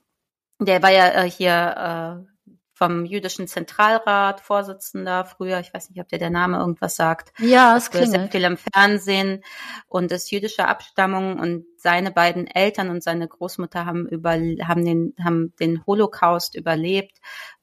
der 0.61 0.83
war 0.83 0.91
ja 0.91 1.25
äh, 1.25 1.31
hier 1.31 2.27
äh, 2.27 2.34
vom 2.75 3.05
jüdischen 3.07 3.47
Zentralrat 3.47 4.41
Vorsitzender 4.41 5.25
früher. 5.25 5.61
Ich 5.61 5.73
weiß 5.73 5.91
nicht, 5.91 6.01
ob 6.01 6.09
dir 6.09 6.19
der 6.19 6.31
Name 6.31 6.59
irgendwas 6.59 6.97
sagt. 6.97 7.33
Ja, 7.39 7.77
es 7.77 7.91
klingelt. 7.91 8.11
Sehr 8.11 8.29
viel 8.31 8.45
im 8.45 8.57
Fernsehen 8.57 9.45
und 9.87 10.11
ist 10.11 10.31
jüdischer 10.33 10.69
Abstammung 10.69 11.39
und 11.39 11.65
seine 11.77 12.11
beiden 12.11 12.49
Eltern 12.49 12.91
und 12.91 13.03
seine 13.03 13.29
Großmutter 13.29 13.87
haben 13.87 14.09
über, 14.09 14.33
haben 14.33 14.85
den, 14.85 15.15
haben 15.23 15.55
den 15.61 15.87
Holocaust 15.87 16.57
überlebt, 16.57 17.19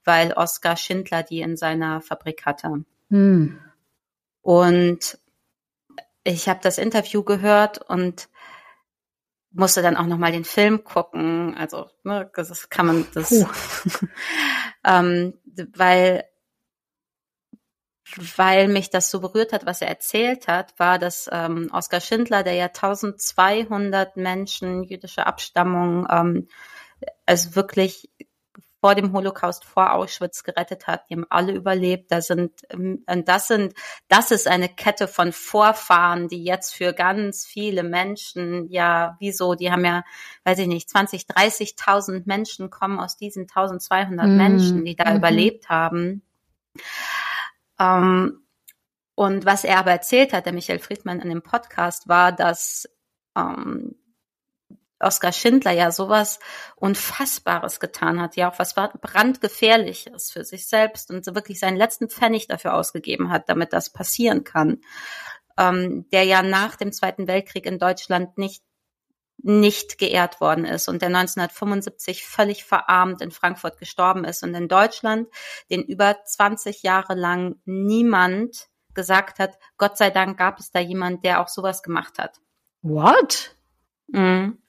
weil 0.06 0.32
Oskar 0.32 0.78
Schindler 0.78 1.24
die 1.24 1.42
in 1.42 1.58
seiner 1.58 2.00
Fabrik 2.00 2.46
hatte. 2.46 2.86
Hm. 3.10 3.60
Und 4.42 5.20
ich 6.24 6.48
habe 6.48 6.60
das 6.64 6.78
Interview 6.78 7.24
gehört 7.24 7.80
und 7.90 8.30
musste 9.52 9.82
dann 9.82 9.98
auch 9.98 10.06
noch 10.06 10.18
mal 10.18 10.32
den 10.32 10.46
Film 10.46 10.84
gucken. 10.84 11.56
Also 11.58 11.90
ne, 12.04 12.30
das 12.34 12.70
kann 12.70 12.88
man 12.88 13.08
das, 13.14 13.32
ähm, 14.86 15.34
weil 15.74 16.26
weil 18.38 18.68
mich 18.68 18.90
das 18.90 19.10
so 19.10 19.22
berührt 19.22 19.54
hat, 19.54 19.66
was 19.66 19.82
er 19.82 19.88
erzählt 19.88 20.48
hat, 20.48 20.78
war, 20.80 21.00
dass 21.00 21.30
ähm, 21.32 21.70
Oskar 21.72 22.02
Schindler, 22.02 22.44
der 22.44 22.56
ja 22.56 22.66
1200 22.66 24.18
Menschen 24.18 24.84
jüdischer 24.84 25.28
Abstammung, 25.28 26.08
ähm, 26.10 26.48
also 27.26 27.56
wirklich 27.56 28.10
vor 28.82 28.96
dem 28.96 29.14
Holocaust, 29.14 29.64
vor 29.64 29.94
Auschwitz 29.94 30.44
gerettet 30.44 30.88
hat. 30.88 31.08
Die 31.08 31.14
haben 31.14 31.28
alle 31.30 31.54
überlebt. 31.54 32.12
Da 32.12 32.20
sind, 32.22 32.52
ähm, 32.72 33.04
und 33.08 33.28
das 33.28 33.48
sind, 33.48 33.76
das 34.08 34.32
ist 34.32 34.48
eine 34.48 34.68
Kette 34.70 35.08
von 35.08 35.32
Vorfahren, 35.32 36.28
die 36.28 36.44
jetzt 36.44 36.74
für 36.74 36.92
ganz 36.92 37.46
viele 37.46 37.84
Menschen, 37.84 38.68
ja, 38.70 39.16
wieso, 39.20 39.54
die 39.54 39.72
haben 39.72 39.86
ja, 39.86 40.04
weiß 40.46 40.58
ich 40.60 40.68
nicht, 40.68 40.90
20, 40.90 41.24
30.000 41.24 42.24
Menschen 42.26 42.72
kommen 42.72 43.00
aus 43.00 43.18
diesen 43.18 43.44
1200 43.44 44.28
mhm. 44.28 44.38
Menschen, 44.38 44.84
die 44.84 44.96
da 44.96 45.12
mhm. 45.12 45.18
überlebt 45.18 45.70
haben. 45.70 46.24
Ähm, 47.80 48.42
und 49.14 49.46
was 49.46 49.64
er 49.64 49.78
aber 49.78 49.92
erzählt 49.92 50.34
hat, 50.34 50.48
der 50.48 50.54
Michael 50.54 50.80
Friedmann 50.80 51.20
in 51.20 51.30
dem 51.30 51.44
Podcast, 51.44 52.08
war, 52.08 52.32
dass 52.32 52.90
ähm, 53.38 53.96
Oskar 55.02 55.32
Schindler 55.32 55.72
ja 55.72 55.92
sowas 55.92 56.40
Unfassbares 56.76 57.80
getan 57.80 58.22
hat, 58.22 58.36
ja 58.36 58.52
auch 58.52 58.60
was 58.60 58.74
brandgefährliches 58.74 60.32
für 60.32 60.44
sich 60.44 60.68
selbst 60.68 61.10
und 61.12 61.26
so 61.26 61.36
wirklich 61.36 61.60
seinen 61.60 61.78
letzten 61.78 62.10
Pfennig 62.10 62.48
dafür 62.48 62.74
ausgegeben 62.74 63.30
hat, 63.30 63.50
damit 63.50 63.74
das 63.74 63.92
passieren 63.92 64.44
kann. 64.44 64.82
Ähm, 65.58 66.08
der 66.12 66.24
ja 66.24 66.44
nach 66.44 66.76
dem 66.76 66.92
Zweiten 66.92 67.28
Weltkrieg 67.28 67.66
in 67.66 67.80
Deutschland 67.80 68.38
nicht 68.38 68.64
nicht 69.44 69.98
geehrt 69.98 70.40
worden 70.40 70.66
ist 70.66 70.88
und 70.88 71.02
der 71.02 71.08
1975 71.08 72.26
völlig 72.26 72.64
verarmt 72.64 73.22
in 73.22 73.32
Frankfurt 73.32 73.80
gestorben 73.80 74.24
ist 74.24 74.44
und 74.44 74.54
in 74.54 74.68
Deutschland 74.68 75.28
den 75.70 75.82
über 75.84 76.18
20 76.24 76.84
Jahre 76.84 77.16
lang 77.16 77.56
niemand 77.66 78.68
gesagt 78.94 79.40
hat, 79.40 79.58
Gott 79.78 79.98
sei 79.98 80.10
Dank 80.10 80.38
gab 80.38 80.60
es 80.60 80.72
da 80.72 80.80
jemand, 80.80 81.26
der 81.26 81.42
auch 81.42 81.48
sowas 81.48 81.82
gemacht 81.82 82.20
hat. 82.20 82.40
What? 82.82 83.56
Mhm. 84.08 84.62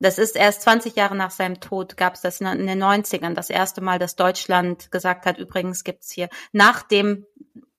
Das 0.00 0.18
ist 0.18 0.36
erst 0.36 0.62
20 0.62 0.94
Jahre 0.94 1.16
nach 1.16 1.30
seinem 1.30 1.60
Tod 1.60 1.96
gab 1.96 2.14
es 2.14 2.20
das 2.20 2.40
in 2.40 2.66
den 2.66 2.82
90ern 2.82 3.34
das 3.34 3.50
erste 3.50 3.80
Mal, 3.80 3.98
dass 3.98 4.14
Deutschland 4.14 4.92
gesagt 4.92 5.26
hat, 5.26 5.38
übrigens 5.38 5.82
gibt's 5.82 6.12
hier, 6.12 6.28
nachdem 6.52 7.26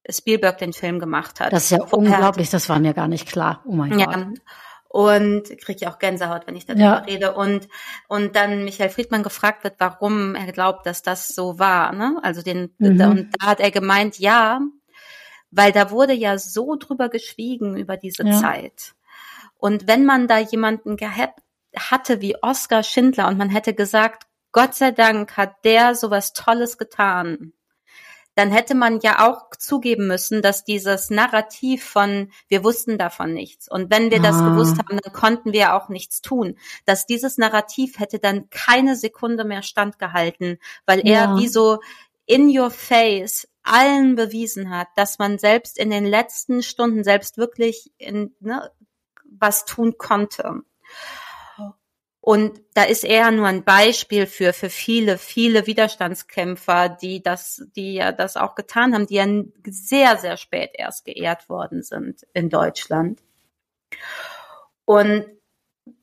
Spielberg 0.09 0.57
den 0.57 0.73
Film 0.73 0.99
gemacht 0.99 1.39
hat. 1.39 1.53
Das 1.53 1.65
ist 1.65 1.71
ja 1.71 1.85
Vorher 1.85 2.13
unglaublich, 2.13 2.49
das 2.49 2.67
war 2.67 2.79
mir 2.79 2.93
gar 2.93 3.07
nicht 3.07 3.27
klar. 3.27 3.63
Oh 3.65 3.73
mein 3.73 3.97
ja. 3.97 4.05
Gott. 4.05 4.39
Und 4.91 5.43
kriege 5.59 5.81
ja 5.81 5.91
auch 5.91 5.99
Gänsehaut, 5.99 6.47
wenn 6.47 6.55
ich 6.55 6.65
darüber 6.65 6.83
ja. 6.83 6.95
rede. 6.95 7.35
Und, 7.35 7.67
und 8.07 8.35
dann 8.35 8.63
Michael 8.63 8.89
Friedmann 8.89 9.21
gefragt 9.21 9.63
wird, 9.63 9.75
warum 9.77 10.33
er 10.33 10.51
glaubt, 10.51 10.87
dass 10.87 11.03
das 11.03 11.27
so 11.27 11.59
war. 11.59 11.93
Ne? 11.93 12.17
Also 12.23 12.41
den, 12.41 12.73
mhm. 12.79 13.01
und 13.01 13.29
da 13.39 13.47
hat 13.47 13.59
er 13.59 13.69
gemeint, 13.69 14.17
ja, 14.17 14.61
weil 15.51 15.71
da 15.71 15.91
wurde 15.91 16.13
ja 16.13 16.39
so 16.39 16.75
drüber 16.75 17.09
geschwiegen 17.09 17.77
über 17.77 17.97
diese 17.97 18.25
ja. 18.25 18.41
Zeit. 18.41 18.95
Und 19.57 19.87
wenn 19.87 20.05
man 20.05 20.27
da 20.27 20.39
jemanden 20.39 20.97
gehabt 20.97 21.39
hatte 21.77 22.21
wie 22.21 22.35
Oskar 22.41 22.83
Schindler 22.83 23.27
und 23.27 23.37
man 23.37 23.49
hätte 23.49 23.73
gesagt, 23.73 24.27
Gott 24.51 24.75
sei 24.75 24.91
Dank 24.91 25.37
hat 25.37 25.63
der 25.63 25.95
sowas 25.95 26.33
Tolles 26.33 26.77
getan, 26.77 27.53
dann 28.35 28.51
hätte 28.51 28.73
man 28.73 28.99
ja 29.01 29.27
auch 29.27 29.49
zugeben 29.57 30.07
müssen, 30.07 30.41
dass 30.41 30.63
dieses 30.63 31.09
Narrativ 31.09 31.83
von 31.83 32.31
wir 32.47 32.63
wussten 32.63 32.97
davon 32.97 33.33
nichts 33.33 33.69
und 33.69 33.91
wenn 33.91 34.11
wir 34.11 34.19
ah. 34.19 34.23
das 34.23 34.39
gewusst 34.39 34.77
haben, 34.77 34.99
dann 35.03 35.13
konnten 35.13 35.51
wir 35.51 35.75
auch 35.75 35.89
nichts 35.89 36.21
tun, 36.21 36.57
dass 36.85 37.05
dieses 37.05 37.37
Narrativ 37.37 37.99
hätte 37.99 38.17
dann 38.17 38.49
keine 38.49 38.95
Sekunde 38.95 39.43
mehr 39.43 39.61
standgehalten, 39.61 40.57
weil 40.85 40.99
er 40.99 41.23
ja. 41.23 41.37
wie 41.37 41.47
so 41.47 41.79
in 42.25 42.57
your 42.57 42.71
face 42.71 43.47
allen 43.63 44.15
bewiesen 44.15 44.69
hat, 44.69 44.87
dass 44.95 45.19
man 45.19 45.37
selbst 45.37 45.77
in 45.77 45.89
den 45.89 46.05
letzten 46.05 46.63
Stunden 46.63 47.03
selbst 47.03 47.37
wirklich 47.37 47.91
in, 47.97 48.33
ne, 48.39 48.71
was 49.25 49.65
tun 49.65 49.97
konnte. 49.97 50.61
Und 52.29 52.61
da 52.75 52.83
ist 52.83 53.05
er 53.05 53.31
nur 53.31 53.47
ein 53.47 53.63
Beispiel 53.63 54.27
für, 54.27 54.53
für 54.53 54.69
viele, 54.69 55.17
viele 55.17 55.65
Widerstandskämpfer, 55.65 56.87
die 56.87 57.23
das, 57.23 57.63
die 57.75 57.95
ja 57.95 58.11
das 58.11 58.37
auch 58.37 58.53
getan 58.53 58.93
haben, 58.93 59.07
die 59.07 59.15
ja 59.15 59.25
sehr, 59.65 60.15
sehr 60.15 60.37
spät 60.37 60.69
erst 60.75 61.05
geehrt 61.05 61.49
worden 61.49 61.81
sind 61.81 62.27
in 62.33 62.51
Deutschland. 62.51 63.19
Und 64.85 65.25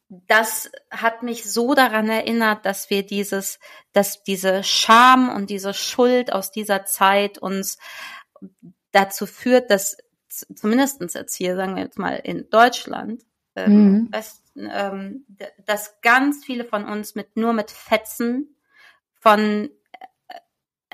das 0.08 0.68
hat 0.90 1.22
mich 1.22 1.48
so 1.48 1.74
daran 1.74 2.08
erinnert, 2.08 2.66
dass 2.66 2.90
wir 2.90 3.06
dieses, 3.06 3.60
dass 3.92 4.24
diese 4.24 4.64
Scham 4.64 5.28
und 5.28 5.48
diese 5.48 5.74
Schuld 5.74 6.32
aus 6.32 6.50
dieser 6.50 6.86
Zeit 6.86 7.38
uns 7.38 7.78
dazu 8.90 9.26
führt, 9.26 9.70
dass 9.70 9.96
zumindestens 10.28 11.14
jetzt 11.14 11.36
hier, 11.36 11.54
sagen 11.54 11.76
wir 11.76 11.84
jetzt 11.84 12.00
mal 12.00 12.16
in 12.16 12.50
Deutschland, 12.50 13.22
ähm, 13.54 13.92
mhm. 13.92 14.08
West, 14.10 14.42
ähm, 14.56 15.24
dass 15.64 16.00
ganz 16.00 16.44
viele 16.44 16.64
von 16.64 16.84
uns 16.84 17.14
mit 17.14 17.36
nur 17.36 17.52
mit 17.52 17.70
Fetzen 17.70 18.56
von 19.14 19.70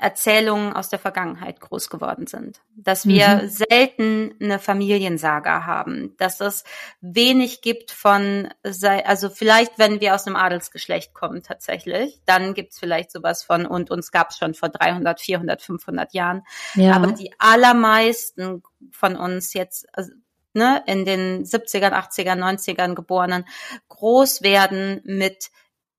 Erzählungen 0.03 0.73
aus 0.73 0.89
der 0.89 0.99
Vergangenheit 0.99 1.61
groß 1.61 1.89
geworden 1.89 2.27
sind. 2.27 2.61
Dass 2.75 3.07
wir 3.07 3.43
mhm. 3.43 3.47
selten 3.47 4.35
eine 4.41 4.59
Familiensaga 4.59 5.65
haben, 5.65 6.15
dass 6.17 6.41
es 6.41 6.65
wenig 6.99 7.61
gibt 7.61 7.91
von, 7.91 8.49
also 8.63 9.29
vielleicht, 9.29 9.79
wenn 9.79 10.01
wir 10.01 10.13
aus 10.13 10.27
einem 10.27 10.35
Adelsgeschlecht 10.35 11.13
kommen 11.13 11.41
tatsächlich, 11.41 12.19
dann 12.25 12.53
gibt's 12.53 12.79
vielleicht 12.79 13.11
sowas 13.11 13.43
von, 13.43 13.65
und 13.65 13.91
uns 13.91 14.11
gab's 14.11 14.37
schon 14.37 14.53
vor 14.55 14.69
300, 14.69 15.21
400, 15.21 15.61
500 15.61 16.13
Jahren. 16.13 16.43
Ja. 16.75 16.95
Aber 16.95 17.13
die 17.13 17.31
allermeisten 17.37 18.61
von 18.91 19.15
uns 19.15 19.53
jetzt, 19.53 19.87
also, 19.93 20.11
ne, 20.53 20.83
in 20.87 21.05
den 21.05 21.45
70ern, 21.45 21.91
80ern, 21.91 22.39
90ern 22.39 22.95
geborenen, 22.95 23.45
groß 23.89 24.41
werden 24.41 25.01
mit 25.03 25.51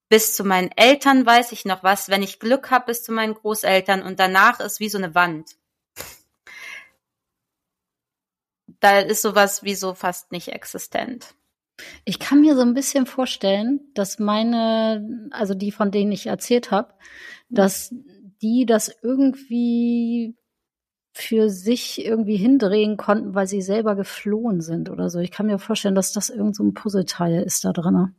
bis 0.09 0.37
zu 0.37 0.45
meinen 0.45 0.71
Eltern 0.77 1.27
weiß 1.27 1.53
ich 1.53 1.65
noch 1.65 1.83
was, 1.83 2.09
wenn 2.09 2.23
ich 2.23 2.39
Glück 2.39 2.71
habe, 2.71 2.87
bis 2.87 3.03
zu 3.03 3.13
meinen 3.13 3.35
Großeltern 3.35 4.03
und 4.03 4.21
danach 4.21 4.61
ist 4.61 4.81
wie 4.81 4.89
so 4.89 4.99
eine 4.99 5.15
Wand. 5.15 5.57
Da 8.81 9.01
ist 9.01 9.23
sowas 9.23 9.63
wie 9.65 9.75
so 9.75 9.95
fast 9.95 10.31
nicht 10.31 10.49
existent. 10.49 11.35
Ich 12.05 12.19
kann 12.19 12.41
mir 12.41 12.55
so 12.55 12.63
ein 12.63 12.75
bisschen 12.75 13.07
vorstellen, 13.07 13.81
dass 13.95 14.19
meine, 14.19 15.29
also 15.33 15.55
die, 15.55 15.73
von 15.73 15.91
denen 15.91 16.13
ich 16.13 16.27
erzählt 16.27 16.71
habe, 16.71 16.95
dass 17.49 17.93
die 18.43 18.67
das 18.67 18.95
irgendwie 19.03 20.37
für 21.17 21.49
sich 21.49 22.05
irgendwie 22.05 22.37
hindrehen 22.37 22.97
konnten, 22.97 23.37
weil 23.37 23.47
sie 23.47 23.63
selber 23.63 23.95
geflohen 23.95 24.61
sind 24.61 24.91
oder 24.91 25.11
so. 25.11 25.21
Ich 25.21 25.31
kann 25.31 25.47
mir 25.47 25.61
vorstellen, 25.61 25.95
dass 25.95 26.13
das 26.13 26.29
irgend 26.29 26.57
so 26.57 26.65
ein 26.65 26.75
Puzzleteil 26.75 27.41
ist 27.45 27.65
da 27.65 27.73
drin. 27.73 28.13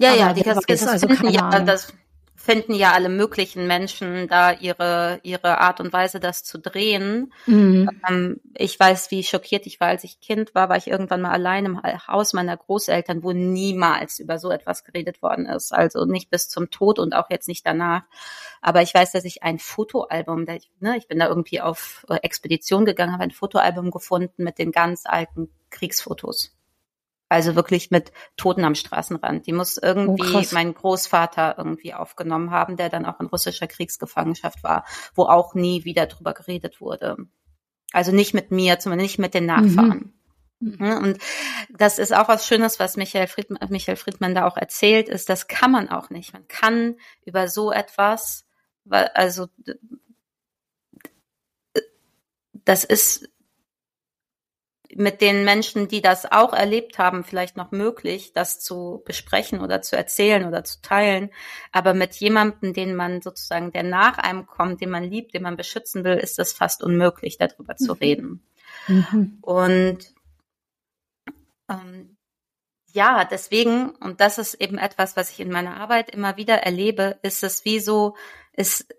Ja, 0.00 0.10
Aber 0.12 0.18
ja, 0.18 0.32
die 0.32 0.42
das, 0.42 0.64
das, 0.66 0.86
also 0.86 1.08
finden 1.08 1.28
ja, 1.28 1.60
das 1.60 1.92
finden 2.48 2.72
ja 2.72 2.92
alle 2.92 3.10
möglichen 3.10 3.66
Menschen 3.66 4.26
da 4.26 4.52
ihre, 4.52 5.20
ihre 5.22 5.58
Art 5.58 5.80
und 5.80 5.92
Weise, 5.92 6.18
das 6.18 6.44
zu 6.44 6.58
drehen. 6.58 7.30
Mhm. 7.44 7.90
Ähm, 8.08 8.40
ich 8.54 8.80
weiß, 8.80 9.10
wie 9.10 9.22
schockiert 9.22 9.66
ich 9.66 9.80
war, 9.80 9.88
als 9.88 10.02
ich 10.02 10.18
Kind 10.22 10.54
war, 10.54 10.70
war 10.70 10.78
ich 10.78 10.86
irgendwann 10.86 11.20
mal 11.20 11.32
allein 11.32 11.66
im 11.66 11.82
Haus 11.82 12.32
meiner 12.32 12.56
Großeltern, 12.56 13.22
wo 13.22 13.32
niemals 13.32 14.18
über 14.18 14.38
so 14.38 14.50
etwas 14.50 14.82
geredet 14.82 15.20
worden 15.20 15.44
ist. 15.44 15.74
Also 15.74 16.06
nicht 16.06 16.30
bis 16.30 16.48
zum 16.48 16.70
Tod 16.70 16.98
und 16.98 17.14
auch 17.14 17.28
jetzt 17.28 17.48
nicht 17.48 17.66
danach. 17.66 18.04
Aber 18.62 18.80
ich 18.80 18.94
weiß, 18.94 19.12
dass 19.12 19.26
ich 19.26 19.42
ein 19.42 19.58
Fotoalbum, 19.58 20.48
ich, 20.48 20.70
ne, 20.80 20.96
ich 20.96 21.06
bin 21.06 21.18
da 21.18 21.28
irgendwie 21.28 21.60
auf 21.60 22.06
Expedition 22.22 22.86
gegangen, 22.86 23.12
habe 23.12 23.24
ein 23.24 23.30
Fotoalbum 23.30 23.90
gefunden 23.90 24.42
mit 24.42 24.58
den 24.58 24.72
ganz 24.72 25.02
alten 25.04 25.50
Kriegsfotos. 25.68 26.57
Also 27.28 27.54
wirklich 27.54 27.90
mit 27.90 28.12
Toten 28.36 28.64
am 28.64 28.74
Straßenrand. 28.74 29.46
Die 29.46 29.52
muss 29.52 29.76
irgendwie 29.76 30.36
oh, 30.36 30.44
mein 30.52 30.72
Großvater 30.72 31.56
irgendwie 31.58 31.92
aufgenommen 31.92 32.50
haben, 32.50 32.76
der 32.76 32.88
dann 32.88 33.04
auch 33.04 33.20
in 33.20 33.26
russischer 33.26 33.66
Kriegsgefangenschaft 33.66 34.62
war, 34.62 34.84
wo 35.14 35.24
auch 35.24 35.54
nie 35.54 35.84
wieder 35.84 36.06
drüber 36.06 36.32
geredet 36.32 36.80
wurde. 36.80 37.16
Also 37.92 38.12
nicht 38.12 38.34
mit 38.34 38.50
mir, 38.50 38.78
zumindest 38.78 39.04
nicht 39.04 39.18
mit 39.18 39.34
den 39.34 39.46
Nachfahren. 39.46 40.14
Mhm. 40.60 40.76
mhm. 40.78 40.96
Und 40.96 41.18
das 41.70 41.98
ist 41.98 42.14
auch 42.14 42.28
was 42.28 42.46
Schönes, 42.46 42.80
was 42.80 42.96
Michael 42.96 43.26
Friedmann, 43.26 43.68
Michael 43.70 43.96
Friedmann 43.96 44.34
da 44.34 44.46
auch 44.46 44.56
erzählt, 44.56 45.08
ist, 45.08 45.28
das 45.28 45.46
kann 45.46 45.70
man 45.70 45.88
auch 45.88 46.10
nicht. 46.10 46.32
Man 46.32 46.48
kann 46.48 46.96
über 47.24 47.48
so 47.48 47.70
etwas, 47.70 48.46
also 48.88 49.46
das 52.64 52.84
ist 52.84 53.28
mit 54.98 55.20
den 55.20 55.44
Menschen, 55.44 55.86
die 55.88 56.02
das 56.02 56.30
auch 56.30 56.52
erlebt 56.52 56.98
haben, 56.98 57.22
vielleicht 57.22 57.56
noch 57.56 57.70
möglich, 57.70 58.32
das 58.32 58.58
zu 58.58 59.02
besprechen 59.04 59.60
oder 59.60 59.80
zu 59.80 59.96
erzählen 59.96 60.44
oder 60.44 60.64
zu 60.64 60.80
teilen. 60.82 61.30
Aber 61.72 61.94
mit 61.94 62.14
jemandem, 62.16 62.72
den 62.72 62.96
man 62.96 63.22
sozusagen, 63.22 63.70
der 63.70 63.84
nach 63.84 64.18
einem 64.18 64.46
kommt, 64.46 64.80
den 64.80 64.90
man 64.90 65.04
liebt, 65.04 65.34
den 65.34 65.42
man 65.42 65.56
beschützen 65.56 66.04
will, 66.04 66.16
ist 66.16 66.38
es 66.38 66.52
fast 66.52 66.82
unmöglich, 66.82 67.38
darüber 67.38 67.74
mhm. 67.78 67.84
zu 67.84 67.92
reden. 67.92 68.42
Mhm. 68.88 69.38
Und 69.40 69.98
ähm, 71.68 72.16
ja, 72.92 73.24
deswegen, 73.24 73.90
und 73.90 74.20
das 74.20 74.38
ist 74.38 74.54
eben 74.54 74.78
etwas, 74.78 75.16
was 75.16 75.30
ich 75.30 75.40
in 75.40 75.50
meiner 75.50 75.76
Arbeit 75.76 76.10
immer 76.10 76.36
wieder 76.36 76.56
erlebe, 76.56 77.18
ist 77.22 77.44
es 77.44 77.64
wie 77.64 77.80
so, 77.80 78.16
ist, 78.52 78.94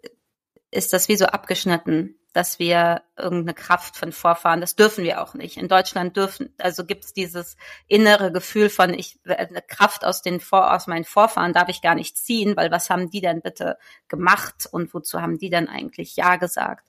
ist 0.72 0.94
das 0.94 1.10
wie 1.10 1.18
so 1.18 1.26
abgeschnitten 1.26 2.19
dass 2.34 2.60
wir 2.60 3.02
irgendeine 3.18 3.54
Kraft 3.56 3.98
von 3.98 4.12
Vorfahren, 4.12 4.62
das 4.62 4.76
dürfen 4.76 5.04
wir 5.04 5.22
auch 5.22 5.34
nicht. 5.34 5.58
In 5.58 5.68
Deutschland 5.68 6.16
dürfen, 6.16 6.54
also 6.58 6.86
gibt 6.86 7.06
es 7.06 7.14
dieses 7.14 7.58
innere 7.88 8.32
Gefühl 8.32 8.70
von, 8.70 8.94
ich 8.94 9.20
eine 9.26 9.62
Kraft 9.62 10.06
aus 10.06 10.22
den 10.22 10.40
Vor, 10.40 10.74
aus 10.74 10.88
meinen 10.88 11.06
Vorfahren 11.06 11.54
darf 11.54 11.70
ich 11.70 11.82
gar 11.82 11.96
nicht 11.96 12.18
ziehen, 12.18 12.56
weil 12.56 12.72
was 12.72 12.90
haben 12.90 13.10
die 13.10 13.22
denn 13.22 13.42
bitte 13.42 13.78
gemacht 14.08 14.68
und 14.72 14.94
wozu 14.94 15.22
haben 15.22 15.40
die 15.40 15.50
denn 15.50 15.68
eigentlich 15.68 16.16
Ja 16.16 16.36
gesagt? 16.36 16.88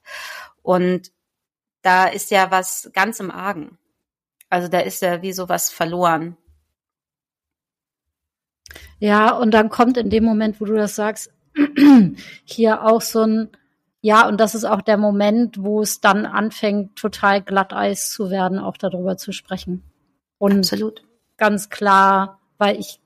Und 0.62 1.10
da 1.82 2.06
ist 2.06 2.30
ja 2.30 2.50
was 2.50 2.90
ganz 2.92 3.20
im 3.20 3.30
Argen. 3.30 3.78
Also 4.50 4.68
da 4.68 4.80
ist 4.80 5.00
ja 5.00 5.22
wie 5.22 5.32
sowas 5.32 5.70
verloren. 5.70 6.36
Ja, 8.98 9.30
und 9.30 9.52
dann 9.52 9.70
kommt 9.70 9.96
in 9.96 10.10
dem 10.10 10.24
Moment, 10.24 10.60
wo 10.60 10.66
du 10.66 10.74
das 10.74 10.94
sagst, 10.94 11.32
hier 12.44 12.84
auch 12.84 13.00
so 13.00 13.22
ein, 13.22 13.48
ja, 14.00 14.26
und 14.28 14.40
das 14.40 14.54
ist 14.54 14.64
auch 14.64 14.80
der 14.80 14.96
Moment, 14.96 15.62
wo 15.62 15.82
es 15.82 16.00
dann 16.00 16.24
anfängt, 16.24 16.96
total 16.96 17.42
Glatteis 17.42 18.10
zu 18.10 18.30
werden, 18.30 18.58
auch 18.58 18.76
darüber 18.76 19.16
zu 19.16 19.32
sprechen. 19.32 19.82
Und 20.38 20.58
Absolut. 20.58 21.02
ganz 21.36 21.68
klar, 21.68 22.38
weil 22.56 22.78
ich 22.78 23.00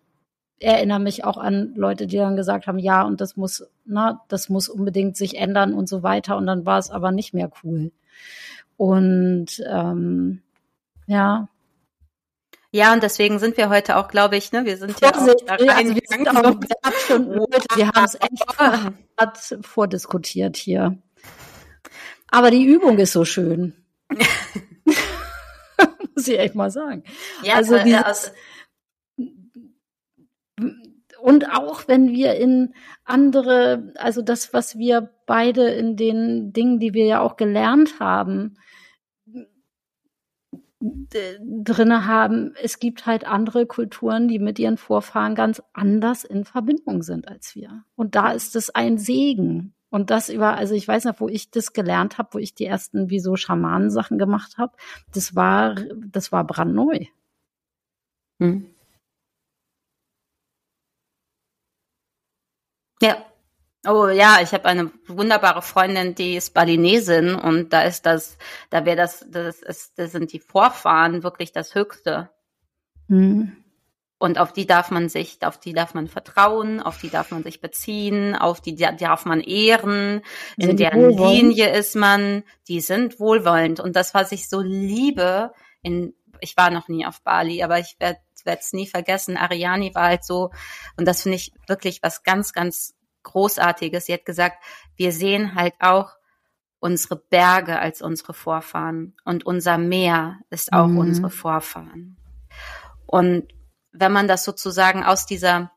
erinnere 0.61 1.01
mich 1.01 1.25
auch 1.25 1.37
an 1.37 1.75
Leute, 1.75 2.07
die 2.07 2.17
dann 2.17 2.37
gesagt 2.37 2.67
haben, 2.67 2.79
ja, 2.79 3.03
und 3.03 3.21
das 3.21 3.37
muss, 3.37 3.67
na, 3.85 4.23
das 4.29 4.49
muss 4.49 4.69
unbedingt 4.69 5.17
sich 5.17 5.37
ändern 5.37 5.75
und 5.75 5.89
so 5.89 6.03
weiter. 6.03 6.37
Und 6.37 6.47
dann 6.47 6.65
war 6.65 6.79
es 6.79 6.91
aber 6.91 7.11
nicht 7.11 7.35
mehr 7.35 7.51
cool. 7.63 7.91
Und 8.77 9.63
ähm, 9.69 10.43
ja, 11.07 11.49
ja, 12.75 12.93
und 12.93 13.05
deswegen 13.05 13.39
sind 13.39 13.57
wir 13.57 13.69
heute 13.69 13.97
auch, 13.97 14.09
glaube 14.09 14.37
ich, 14.37 14.51
ne, 14.51 14.65
wir 14.65 14.77
sind 14.77 15.01
ja 15.01 15.11
auch 15.11 15.33
da 15.47 15.55
rein, 15.55 15.71
also 15.71 15.95
wir, 15.95 16.03
sind 16.09 16.29
auch, 16.29 16.35
wir 17.77 17.87
haben 17.93 18.05
es 18.05 18.17
echt 18.17 19.65
vordiskutiert 19.65 20.57
hier. 20.57 20.99
Aber 22.33 22.51
die 22.51 22.65
Übung 22.65 22.99
ist 22.99 23.13
so 23.13 23.25
schön. 23.25 23.75
Muss 26.17 26.27
ich 26.27 26.37
echt 26.37 26.57
mal 26.57 26.73
sagen. 26.73 27.05
Ja, 27.45 27.55
also, 27.55 27.77
äh, 27.77 27.85
dieses, 27.85 28.33
und 31.21 31.51
auch 31.53 31.87
wenn 31.87 32.09
wir 32.09 32.35
in 32.35 32.75
andere, 33.05 33.93
also 33.99 34.21
das, 34.21 34.53
was 34.53 34.77
wir 34.79 35.11
beide 35.27 35.69
in 35.69 35.97
den 35.97 36.53
Dingen, 36.53 36.81
die 36.81 36.93
wir 36.93 37.07
ja 37.07 37.21
auch 37.21 37.37
gelernt 37.37 38.01
haben, 38.01 38.57
drinne 41.41 42.07
haben, 42.07 42.55
es 42.63 42.79
gibt 42.79 43.07
halt 43.07 43.27
andere 43.27 43.67
Kulturen, 43.67 44.29
die 44.29 44.39
mit 44.39 44.59
ihren 44.59 44.77
Vorfahren 44.77 45.35
ganz 45.35 45.63
anders 45.73 46.25
in 46.25 46.45
Verbindung 46.45 47.03
sind 47.03 47.29
als 47.29 47.55
wir. 47.55 47.85
Und 47.97 48.15
da 48.15 48.33
ist 48.33 48.57
es 48.57 48.71
ein 48.71 48.99
Segen. 48.99 49.75
Und 49.91 50.11
das 50.11 50.29
über, 50.29 50.55
also 50.55 50.75
ich 50.75 50.87
weiß 50.89 51.05
noch, 51.05 51.21
wo 51.21 51.29
ich 51.29 51.51
das 51.51 51.73
gelernt 51.73 52.19
habe, 52.19 52.31
wo 52.33 52.39
ich 52.39 52.55
die 52.55 52.67
ersten 52.67 53.11
wie 53.11 53.21
so 53.21 53.37
Schamanensachen 53.37 54.19
gemacht 54.19 54.59
habe, 54.59 54.77
das 55.13 55.37
war, 55.37 55.77
das 56.11 56.33
war 56.33 56.45
brandneu. 56.45 57.07
Hm. 58.41 58.67
Ja, 63.01 63.25
Oh 63.87 64.09
ja, 64.09 64.39
ich 64.43 64.53
habe 64.53 64.65
eine 64.65 64.91
wunderbare 65.07 65.61
Freundin, 65.61 66.15
die 66.15 66.37
ist 66.37 66.55
Balinesin 66.55 67.35
und 67.35 67.73
da 67.73 67.83
ist 67.83 68.07
das, 68.07 68.39
da 68.71 68.87
wäre 68.87 68.97
das, 68.97 69.27
das 69.29 69.61
ist, 69.61 69.99
das 69.99 70.13
sind 70.13 70.33
die 70.33 70.41
Vorfahren 70.41 71.23
wirklich 71.23 71.53
das 71.53 71.75
Höchste. 71.75 72.31
Mhm. 73.09 73.57
Und 74.19 74.39
auf 74.39 74.55
die 74.55 74.67
darf 74.67 74.91
man 74.91 75.11
sich, 75.11 75.39
auf 75.45 75.59
die 75.59 75.75
darf 75.75 75.93
man 75.93 76.09
vertrauen, 76.09 76.81
auf 76.81 76.99
die 76.99 77.11
darf 77.11 77.31
man 77.31 77.43
sich 77.43 77.61
beziehen, 77.61 78.35
auf 78.35 78.63
die 78.63 78.75
darf 78.75 79.27
man 79.27 79.41
ehren, 79.41 80.23
in 80.57 80.77
deren 80.79 81.11
Linie 81.11 81.77
ist 81.77 81.95
man, 81.95 82.43
die 82.67 82.81
sind 82.81 83.21
wohlwollend. 83.21 83.81
Und 83.81 83.97
das, 83.97 84.15
was 84.15 84.33
ich 84.33 84.49
so 84.49 84.61
liebe, 84.61 85.53
in, 85.83 86.15
ich 86.41 86.57
war 86.57 86.71
noch 86.71 86.89
nie 86.89 87.05
auf 87.05 87.21
Bali, 87.23 87.63
aber 87.63 87.81
ich 87.81 87.97
werde 87.99 88.21
es 88.45 88.73
nie 88.73 88.87
vergessen, 88.87 89.37
Ariani 89.37 89.95
war 89.95 90.05
halt 90.05 90.25
so, 90.25 90.51
und 90.97 91.07
das 91.07 91.23
finde 91.23 91.37
ich 91.37 91.53
wirklich 91.67 92.03
was 92.03 92.23
ganz, 92.23 92.55
ganz 92.55 92.95
Großartiges. 93.25 94.07
Sie 94.07 94.13
hat 94.13 94.25
gesagt, 94.25 94.63
wir 94.97 95.11
sehen 95.11 95.57
halt 95.57 95.75
auch 95.81 96.13
unsere 96.79 97.17
Berge 97.17 97.79
als 97.79 98.03
unsere 98.03 98.35
Vorfahren 98.35 99.17
und 99.25 99.47
unser 99.47 99.79
Meer 99.79 100.39
ist 100.51 100.73
auch 100.73 100.87
mhm. 100.87 100.99
unsere 100.99 101.31
Vorfahren. 101.31 102.19
Und 103.07 103.53
wenn 103.93 104.13
man 104.13 104.29
das 104.29 104.45
sozusagen 104.45 105.03
aus 105.03 105.27
dieser 105.27 105.73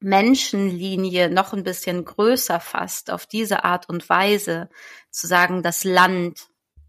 Menschenlinie 0.00 1.28
noch 1.28 1.52
ein 1.52 1.64
bisschen 1.64 2.04
größer 2.04 2.60
fasst, 2.60 3.10
auf 3.10 3.26
diese 3.26 3.64
Art 3.64 3.88
und 3.88 4.08
Weise 4.08 4.70
zu 5.10 5.26
sagen, 5.26 5.62
das 5.62 5.84
Land 5.84 6.48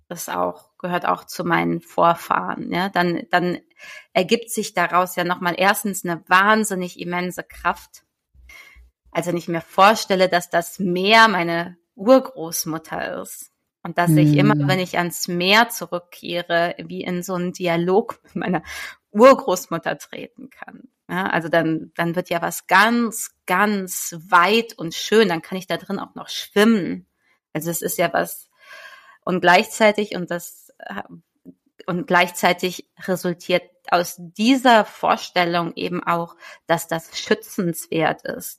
ist 0.10 0.30
auch, 0.30 0.78
gehört 0.78 1.06
auch 1.06 1.24
zu 1.26 1.44
meinen 1.44 1.82
Vorfahren, 1.82 2.72
ja, 2.72 2.90
dann, 2.90 3.24
dann 3.30 3.60
ergibt 4.14 4.52
sich 4.52 4.74
daraus 4.74 5.16
ja 5.16 5.24
nochmal 5.24 5.56
erstens 5.58 6.06
eine 6.06 6.24
wahnsinnig 6.28 7.00
immense 7.00 7.44
Kraft, 7.44 8.04
also 9.12 9.32
nicht 9.32 9.48
mehr 9.48 9.62
vorstelle, 9.62 10.30
dass 10.30 10.50
das 10.50 10.80
Meer 10.80 11.28
meine 11.28 11.78
Urgroßmutter 11.96 13.22
ist. 13.22 13.52
Und 13.82 13.98
dass 13.98 14.12
ich 14.12 14.36
immer, 14.36 14.56
mhm. 14.56 14.68
wenn 14.68 14.80
ich 14.80 14.98
ans 14.98 15.30
Meer 15.30 15.70
zurückkehre, 15.70 16.76
wie 16.80 17.02
in 17.02 17.24
so 17.24 17.36
einen 17.36 17.54
Dialog 17.54 18.20
mit 18.24 18.36
meiner 18.36 18.64
Urgroßmutter 19.12 19.98
treten 19.98 20.50
kann. 20.50 20.90
Ja, 21.10 21.28
also 21.28 21.48
dann, 21.50 21.92
dann 21.96 22.16
wird 22.16 22.30
ja 22.30 22.42
was 22.42 22.68
ganz, 22.68 23.32
ganz 23.46 24.16
weit 24.28 24.74
und 24.78 24.94
schön. 24.94 25.30
Dann 25.30 25.42
kann 25.42 25.58
ich 25.58 25.66
da 25.66 25.78
drin 25.78 25.98
auch 25.98 26.14
noch 26.14 26.30
schwimmen. 26.30 27.08
Also 27.54 27.72
es 27.72 27.82
ist 27.82 27.98
ja 27.98 28.12
was, 28.14 28.50
und 29.24 29.42
gleichzeitig, 29.42 30.16
und 30.16 30.30
das, 30.30 30.72
und 31.88 32.06
gleichzeitig 32.06 32.90
resultiert 33.08 33.64
aus 33.90 34.16
dieser 34.20 34.86
Vorstellung 34.86 35.74
eben 35.76 36.04
auch, 36.04 36.36
dass 36.68 36.88
das 36.88 37.18
schützenswert 37.18 38.24
ist 38.24 38.59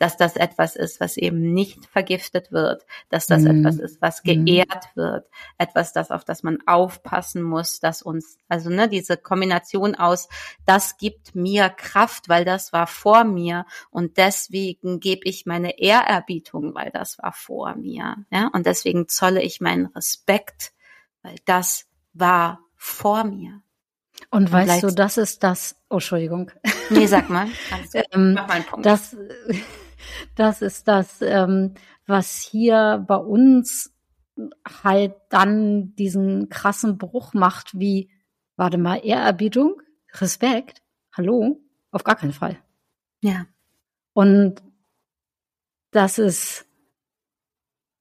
dass 0.00 0.16
das 0.16 0.34
etwas 0.34 0.76
ist, 0.76 0.98
was 0.98 1.18
eben 1.18 1.52
nicht 1.52 1.84
vergiftet 1.84 2.50
wird, 2.50 2.86
dass 3.10 3.26
das 3.26 3.42
mhm. 3.42 3.58
etwas 3.58 3.76
ist, 3.76 4.00
was 4.00 4.24
mhm. 4.24 4.46
geehrt 4.46 4.88
mhm. 4.94 5.00
wird, 5.00 5.28
etwas, 5.58 5.92
das 5.92 6.10
auf 6.10 6.24
das 6.24 6.42
man 6.42 6.58
aufpassen 6.66 7.42
muss, 7.42 7.80
dass 7.80 8.00
uns, 8.00 8.38
also 8.48 8.70
ne, 8.70 8.88
diese 8.88 9.18
Kombination 9.18 9.94
aus, 9.94 10.30
das 10.64 10.96
gibt 10.96 11.34
mir 11.34 11.68
Kraft, 11.68 12.30
weil 12.30 12.46
das 12.46 12.72
war 12.72 12.86
vor 12.86 13.24
mir 13.24 13.66
und 13.90 14.16
deswegen 14.16 15.00
gebe 15.00 15.28
ich 15.28 15.44
meine 15.44 15.78
Ehrerbietung, 15.78 16.74
weil 16.74 16.90
das 16.90 17.18
war 17.18 17.34
vor 17.34 17.76
mir, 17.76 18.16
ja, 18.30 18.48
und 18.54 18.64
deswegen 18.64 19.06
zolle 19.06 19.42
ich 19.42 19.60
meinen 19.60 19.86
Respekt, 19.86 20.72
weil 21.22 21.36
das 21.44 21.86
war 22.14 22.60
vor 22.74 23.24
mir. 23.24 23.60
Und, 24.30 24.44
und 24.44 24.52
weißt 24.52 24.82
du, 24.82 24.90
das 24.90 25.18
ist 25.18 25.42
das, 25.42 25.76
oh, 25.90 25.94
Entschuldigung. 25.94 26.50
Nee, 26.88 27.06
sag 27.06 27.28
mal. 27.28 27.48
ähm, 28.12 28.34
mach 28.34 28.48
mal 28.48 28.54
einen 28.54 28.64
Punkt. 28.64 28.86
Das, 28.86 29.14
das 30.34 30.62
ist 30.62 30.88
das, 30.88 31.22
ähm, 31.22 31.74
was 32.06 32.38
hier 32.38 33.04
bei 33.06 33.16
uns 33.16 33.94
halt 34.82 35.14
dann 35.28 35.94
diesen 35.94 36.48
krassen 36.48 36.98
Bruch 36.98 37.34
macht, 37.34 37.78
wie, 37.78 38.10
warte 38.56 38.78
mal, 38.78 39.00
Ehrerbietung, 39.04 39.80
Respekt, 40.14 40.82
hallo, 41.12 41.60
auf 41.90 42.04
gar 42.04 42.16
keinen 42.16 42.32
Fall. 42.32 42.58
Ja. 43.20 43.46
Und 44.12 44.62
das 45.90 46.18
ist, 46.18 46.66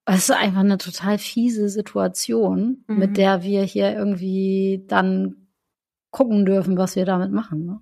das 0.05 0.29
ist 0.29 0.31
einfach 0.31 0.62
eine 0.62 0.77
total 0.77 1.17
fiese 1.17 1.69
Situation, 1.69 2.83
mhm. 2.88 2.97
mit 2.97 3.17
der 3.17 3.43
wir 3.43 3.63
hier 3.63 3.93
irgendwie 3.93 4.85
dann 4.88 5.47
gucken 6.12 6.45
dürfen, 6.45 6.77
was 6.77 6.95
wir 6.95 7.05
damit 7.05 7.31
machen. 7.31 7.65
Ne? 7.65 7.81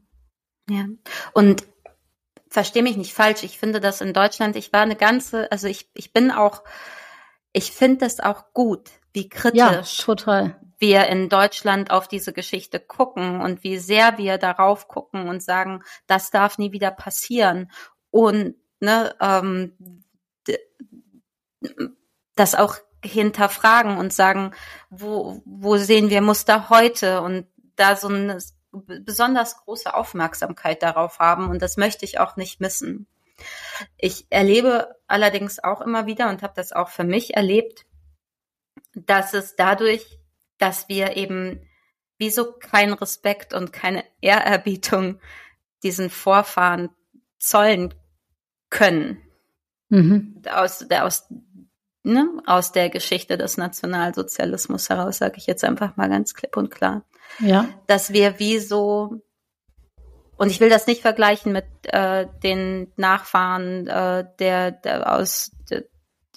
Ja. 0.69 0.85
Und 1.33 1.63
verstehe 2.49 2.83
mich 2.83 2.97
nicht 2.97 3.13
falsch. 3.13 3.43
Ich 3.43 3.57
finde 3.57 3.79
das 3.79 4.01
in 4.01 4.13
Deutschland, 4.13 4.55
ich 4.55 4.73
war 4.73 4.81
eine 4.81 4.95
ganze, 4.95 5.51
also 5.51 5.67
ich, 5.67 5.89
ich 5.93 6.13
bin 6.13 6.31
auch, 6.31 6.63
ich 7.53 7.71
finde 7.71 8.05
es 8.05 8.19
auch 8.19 8.53
gut, 8.53 8.89
wie 9.13 9.29
kritisch 9.29 9.57
ja, 9.99 10.05
total. 10.05 10.59
wir 10.77 11.07
in 11.07 11.29
Deutschland 11.29 11.91
auf 11.91 12.07
diese 12.07 12.33
Geschichte 12.33 12.79
gucken 12.79 13.41
und 13.41 13.63
wie 13.63 13.77
sehr 13.77 14.17
wir 14.17 14.37
darauf 14.37 14.87
gucken 14.87 15.27
und 15.27 15.41
sagen, 15.41 15.83
das 16.05 16.29
darf 16.29 16.57
nie 16.57 16.71
wieder 16.71 16.91
passieren. 16.91 17.71
Und 18.11 18.55
ne, 18.79 19.15
ähm, 19.19 20.03
das 22.35 22.55
auch 22.55 22.77
hinterfragen 23.03 23.97
und 23.97 24.13
sagen, 24.13 24.51
wo, 24.89 25.41
wo 25.45 25.77
sehen 25.77 26.09
wir 26.09 26.21
Muster 26.21 26.69
heute 26.69 27.21
und 27.21 27.47
da 27.75 27.95
so 27.95 28.09
ein 28.09 28.39
besonders 28.71 29.57
große 29.57 29.93
Aufmerksamkeit 29.93 30.83
darauf 30.83 31.19
haben 31.19 31.49
und 31.49 31.61
das 31.61 31.77
möchte 31.77 32.05
ich 32.05 32.19
auch 32.19 32.35
nicht 32.35 32.59
missen. 32.59 33.07
Ich 33.97 34.25
erlebe 34.29 34.95
allerdings 35.07 35.63
auch 35.63 35.81
immer 35.81 36.05
wieder 36.05 36.29
und 36.29 36.41
habe 36.41 36.53
das 36.55 36.71
auch 36.71 36.89
für 36.89 37.03
mich 37.03 37.35
erlebt, 37.35 37.85
dass 38.93 39.33
es 39.33 39.55
dadurch, 39.55 40.19
dass 40.57 40.89
wir 40.89 41.15
eben 41.17 41.61
wieso 42.17 42.53
keinen 42.53 42.93
Respekt 42.93 43.53
und 43.53 43.71
keine 43.71 44.03
Ehrerbietung 44.21 45.19
diesen 45.83 46.09
Vorfahren 46.09 46.89
zollen 47.37 47.93
können. 48.69 49.21
Mhm. 49.89 50.41
Aus, 50.51 50.85
aus 50.89 51.27
ne, 52.07 52.27
aus 52.45 52.71
der 52.71 52.89
Geschichte 52.89 53.37
des 53.37 53.57
Nationalsozialismus 53.57 54.89
heraus, 54.89 55.17
sage 55.17 55.35
ich 55.37 55.47
jetzt 55.47 55.63
einfach 55.63 55.95
mal 55.97 56.09
ganz 56.09 56.33
klipp 56.33 56.57
und 56.57 56.71
klar. 56.71 57.03
Ja. 57.39 57.67
Dass 57.87 58.13
wir 58.13 58.39
wie 58.39 58.59
so, 58.59 59.21
und 60.37 60.49
ich 60.49 60.59
will 60.59 60.69
das 60.69 60.87
nicht 60.87 61.01
vergleichen 61.01 61.51
mit 61.51 61.65
äh, 61.83 62.27
den 62.43 62.91
Nachfahren 62.95 63.87
äh, 63.87 64.25
der, 64.39 64.71
der 64.71 65.13
aus 65.13 65.51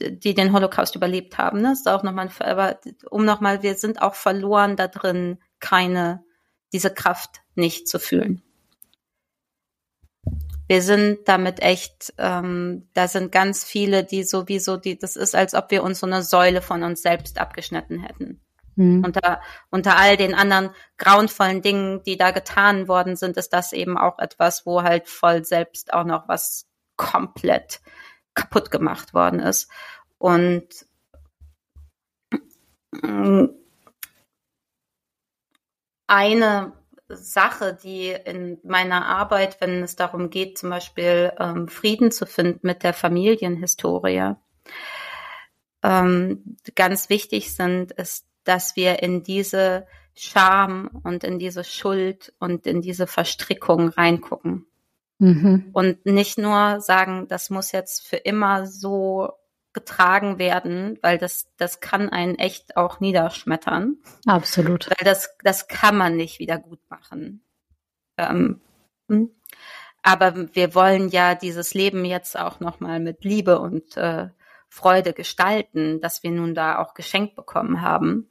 die 0.01 0.35
den 0.35 0.53
Holocaust 0.53 0.97
überlebt 0.97 1.39
haben. 1.39 1.61
Ne? 1.61 1.73
ist 1.73 1.89
auch 1.89 2.03
nochmal, 2.03 2.31
aber 2.41 2.81
um 3.11 3.25
nochmal, 3.25 3.63
wir 3.63 3.75
sind 3.75 4.01
auch 4.03 4.15
verloren 4.15 4.77
da 4.77 4.89
drin, 4.89 5.39
keine, 5.61 6.25
diese 6.73 6.93
Kraft 6.93 7.43
nicht 7.55 7.89
zu 7.89 7.99
fühlen. 7.99 8.43
Wir 10.71 10.83
sind 10.83 11.27
damit 11.27 11.61
echt, 11.63 12.15
ähm, 12.17 12.89
da 12.95 13.09
sind 13.09 13.33
ganz 13.33 13.65
viele, 13.65 14.05
die 14.05 14.23
sowieso, 14.23 14.77
die, 14.77 14.97
das 14.97 15.17
ist, 15.17 15.35
als 15.35 15.55
ob 15.55 15.73
wir 15.73 15.83
uns 15.83 15.99
so 15.99 16.07
eine 16.07 16.23
Säule 16.23 16.63
von 16.63 16.85
uns 16.85 17.03
selbst 17.03 17.41
abgeschnitten 17.41 17.99
hätten. 17.99 18.41
Mhm. 18.77 19.03
Unter, 19.05 19.41
unter 19.71 19.97
all 19.97 20.17
den 20.17 20.33
anderen 20.33 20.71
grauenvollen 20.97 21.61
Dingen, 21.61 22.05
die 22.05 22.17
da 22.17 22.31
getan 22.31 22.87
worden 22.87 23.17
sind, 23.17 23.37
ist 23.37 23.53
das 23.53 23.73
eben 23.73 23.99
auch 23.99 24.21
etwas, 24.21 24.65
wo 24.65 24.85
halt 24.85 25.09
voll 25.09 25.45
selbst 25.45 25.93
auch 25.93 26.05
noch 26.05 26.29
was 26.29 26.69
komplett 26.95 27.81
kaputt 28.35 28.71
gemacht 28.71 29.13
worden 29.13 29.41
ist. 29.41 29.69
Und 30.19 30.69
eine 36.07 36.80
Sache, 37.17 37.77
die 37.83 38.09
in 38.09 38.59
meiner 38.63 39.07
Arbeit, 39.07 39.61
wenn 39.61 39.83
es 39.83 39.97
darum 39.97 40.31
geht, 40.31 40.59
zum 40.59 40.71
Beispiel 40.71 41.33
ähm, 41.39 41.69
Frieden 41.69 42.11
zu 42.11 42.27
finden 42.27 42.61
mit 42.63 42.83
der 42.83 42.95
Familienhistorie, 42.95 44.35
ähm, 45.83 46.57
ganz 46.75 47.09
wichtig 47.09 47.55
sind, 47.55 47.93
ist, 47.93 48.27
dass 48.45 48.77
wir 48.77 49.03
in 49.03 49.23
diese 49.23 49.87
Scham 50.15 50.91
und 51.05 51.25
in 51.25 51.39
diese 51.39 51.65
Schuld 51.65 52.33
und 52.39 52.67
in 52.67 52.83
diese 52.83 53.07
Verstrickung 53.07 53.89
reingucken. 53.89 54.67
Mhm. 55.19 55.71
Und 55.73 56.07
nicht 56.07 56.39
nur 56.39 56.81
sagen, 56.81 57.29
das 57.29 57.51
muss 57.51 57.73
jetzt 57.73 58.07
für 58.07 58.17
immer 58.17 58.67
so 58.67 59.31
getragen 59.73 60.39
werden, 60.39 60.99
weil 61.03 61.19
das, 61.19 61.49
das 61.57 61.81
kann 61.81 62.09
einen 62.09 62.37
echt 62.37 62.77
auch 62.77 63.01
niederschmettern. 63.01 63.99
Absolut. 64.27 64.89
Weil 64.89 65.05
das, 65.05 65.37
das 65.45 65.69
kann 65.69 65.97
man 65.97 66.17
nicht 66.17 66.39
wieder 66.39 66.59
gut 66.59 66.81
machen. 66.89 67.43
Ähm, 68.19 68.61
hm? 69.09 69.31
aber 70.03 70.55
wir 70.55 70.75
wollen 70.75 71.09
ja 71.09 71.35
dieses 71.35 71.75
Leben 71.75 72.05
jetzt 72.05 72.39
auch 72.39 72.61
nochmal 72.61 73.01
mit 73.01 73.25
Liebe 73.25 73.61
und 73.61 73.97
äh, 73.97 74.29
Freude 74.69 75.13
gestalten, 75.13 76.01
dass 76.01 76.23
wir 76.23 76.31
nun 76.31 76.55
da 76.55 76.79
auch 76.79 76.95
geschenkt 76.95 77.37
bekommen 77.37 77.83
haben. 77.83 78.29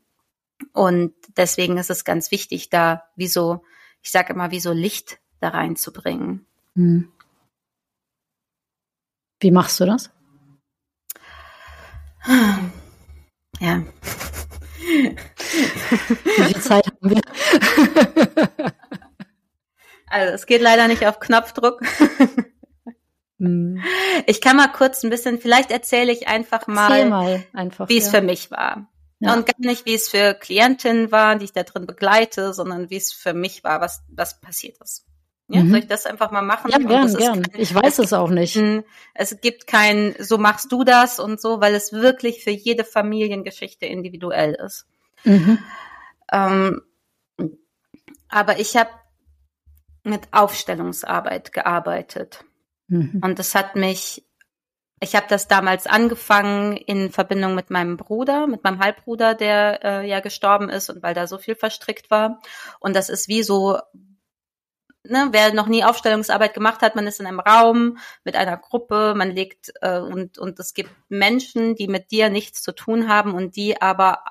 Und 0.73 1.13
deswegen 1.37 1.77
ist 1.77 1.89
es 1.89 2.05
ganz 2.05 2.31
wichtig, 2.31 2.69
da 2.69 3.03
wie 3.15 3.27
so, 3.27 3.63
ich 4.01 4.11
sage 4.11 4.33
immer, 4.33 4.51
wie 4.51 4.59
so 4.59 4.71
Licht 4.71 5.19
da 5.39 5.49
reinzubringen. 5.49 6.45
Hm. 6.75 7.11
Wie 9.39 9.51
machst 9.51 9.79
du 9.79 9.85
das? 9.85 10.11
Ja. 13.59 13.83
Wie 14.79 16.43
viel 16.43 16.61
Zeit 16.61 16.85
haben 16.85 17.09
wir? 17.09 17.21
Also 20.11 20.33
es 20.33 20.47
geht 20.47 20.61
leider 20.61 20.87
nicht 20.87 21.05
auf 21.05 21.19
Knopfdruck. 21.19 21.81
Ich 24.27 24.41
kann 24.41 24.57
mal 24.57 24.67
kurz 24.67 25.01
ein 25.03 25.09
bisschen, 25.09 25.39
vielleicht 25.39 25.71
erzähle 25.71 26.11
ich 26.11 26.27
einfach 26.27 26.67
mal, 26.67 27.05
mal 27.05 27.45
wie 27.87 27.97
es 27.97 28.09
für 28.09 28.19
mich 28.19 28.51
war. 28.51 28.89
Ja. 29.19 29.33
Und 29.33 29.45
gar 29.45 29.53
nicht, 29.59 29.85
wie 29.85 29.93
es 29.93 30.09
für 30.09 30.33
Klientinnen 30.33 31.13
war, 31.13 31.37
die 31.37 31.45
ich 31.45 31.53
da 31.53 31.63
drin 31.63 31.87
begleite, 31.87 32.53
sondern 32.53 32.89
wie 32.89 32.97
es 32.97 33.13
für 33.13 33.33
mich 33.33 33.63
war, 33.63 33.79
was, 33.79 34.03
was 34.09 34.41
passiert 34.41 34.77
ist. 34.83 35.05
Ja, 35.51 35.63
mhm. 35.63 35.71
Soll 35.71 35.79
ich 35.79 35.87
das 35.87 36.05
einfach 36.05 36.29
mal 36.29 36.43
machen? 36.43 36.69
Ja, 36.69 36.77
gern, 36.77 37.11
gern. 37.13 37.41
Kein, 37.41 37.61
ich 37.61 37.73
weiß 37.73 37.97
es, 37.99 38.05
es 38.05 38.13
auch 38.13 38.29
nicht. 38.29 38.55
es 39.15 39.41
gibt 39.41 39.65
kein, 39.65 40.13
so 40.19 40.37
machst 40.37 40.71
du 40.71 40.83
das 40.83 41.19
und 41.19 41.41
so, 41.41 41.59
weil 41.59 41.73
es 41.73 41.91
wirklich 41.91 42.43
für 42.43 42.51
jede 42.51 42.83
Familiengeschichte 42.83 43.87
individuell 43.87 44.53
ist. 44.53 44.85
Mhm. 45.23 45.57
Ähm, 46.31 46.81
aber 48.29 48.59
ich 48.59 48.77
habe 48.77 48.91
mit 50.03 50.27
Aufstellungsarbeit 50.31 51.51
gearbeitet. 51.51 52.45
Mhm. 52.87 53.19
Und 53.23 53.39
das 53.39 53.55
hat 53.55 53.75
mich, 53.75 54.23
ich 54.99 55.15
habe 55.15 55.25
das 55.29 55.47
damals 55.47 55.87
angefangen 55.87 56.77
in 56.77 57.09
Verbindung 57.09 57.55
mit 57.55 57.71
meinem 57.71 57.97
Bruder, 57.97 58.45
mit 58.45 58.63
meinem 58.63 58.79
Halbbruder, 58.79 59.33
der 59.33 59.83
äh, 59.83 60.07
ja 60.07 60.19
gestorben 60.19 60.69
ist 60.69 60.91
und 60.91 61.01
weil 61.01 61.15
da 61.15 61.25
so 61.25 61.39
viel 61.39 61.55
verstrickt 61.55 62.11
war. 62.11 62.39
Und 62.79 62.95
das 62.95 63.09
ist 63.09 63.27
wie 63.27 63.41
so 63.41 63.79
ne, 65.09 65.29
wer 65.31 65.53
noch 65.53 65.67
nie 65.67 65.83
Aufstellungsarbeit 65.83 66.53
gemacht 66.53 66.81
hat, 66.81 66.95
man 66.95 67.07
ist 67.07 67.19
in 67.19 67.25
einem 67.25 67.39
Raum 67.39 67.97
mit 68.23 68.35
einer 68.35 68.57
Gruppe, 68.57 69.13
man 69.15 69.31
legt 69.31 69.71
äh, 69.81 69.99
und 69.99 70.37
und 70.37 70.59
es 70.59 70.73
gibt 70.73 70.91
Menschen, 71.09 71.75
die 71.75 71.87
mit 71.87 72.11
dir 72.11 72.29
nichts 72.29 72.61
zu 72.61 72.71
tun 72.73 73.09
haben 73.09 73.33
und 73.33 73.55
die 73.55 73.81
aber 73.81 74.23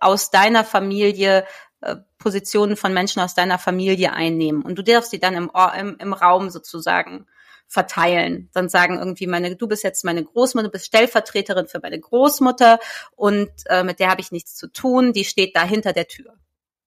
aus 0.00 0.30
deiner 0.30 0.64
Familie 0.64 1.44
äh, 1.80 1.96
Positionen 2.18 2.76
von 2.76 2.92
Menschen 2.92 3.22
aus 3.22 3.34
deiner 3.34 3.58
Familie 3.58 4.12
einnehmen 4.12 4.62
und 4.62 4.76
du 4.76 4.82
darfst 4.82 5.10
sie 5.10 5.20
dann 5.20 5.34
im, 5.34 5.50
im, 5.78 5.96
im 5.98 6.12
Raum 6.12 6.50
sozusagen 6.50 7.26
verteilen. 7.68 8.48
Dann 8.54 8.68
sagen 8.68 8.98
irgendwie 8.98 9.26
meine, 9.26 9.54
du 9.54 9.68
bist 9.68 9.84
jetzt 9.84 10.04
meine 10.04 10.24
Großmutter, 10.24 10.68
du 10.68 10.72
bist 10.72 10.86
Stellvertreterin 10.86 11.66
für 11.66 11.80
meine 11.80 12.00
Großmutter 12.00 12.78
und 13.14 13.50
äh, 13.66 13.84
mit 13.84 14.00
der 14.00 14.10
habe 14.10 14.22
ich 14.22 14.32
nichts 14.32 14.56
zu 14.56 14.68
tun, 14.68 15.12
die 15.12 15.24
steht 15.24 15.54
da 15.54 15.64
hinter 15.64 15.92
der 15.92 16.08
Tür. 16.08 16.34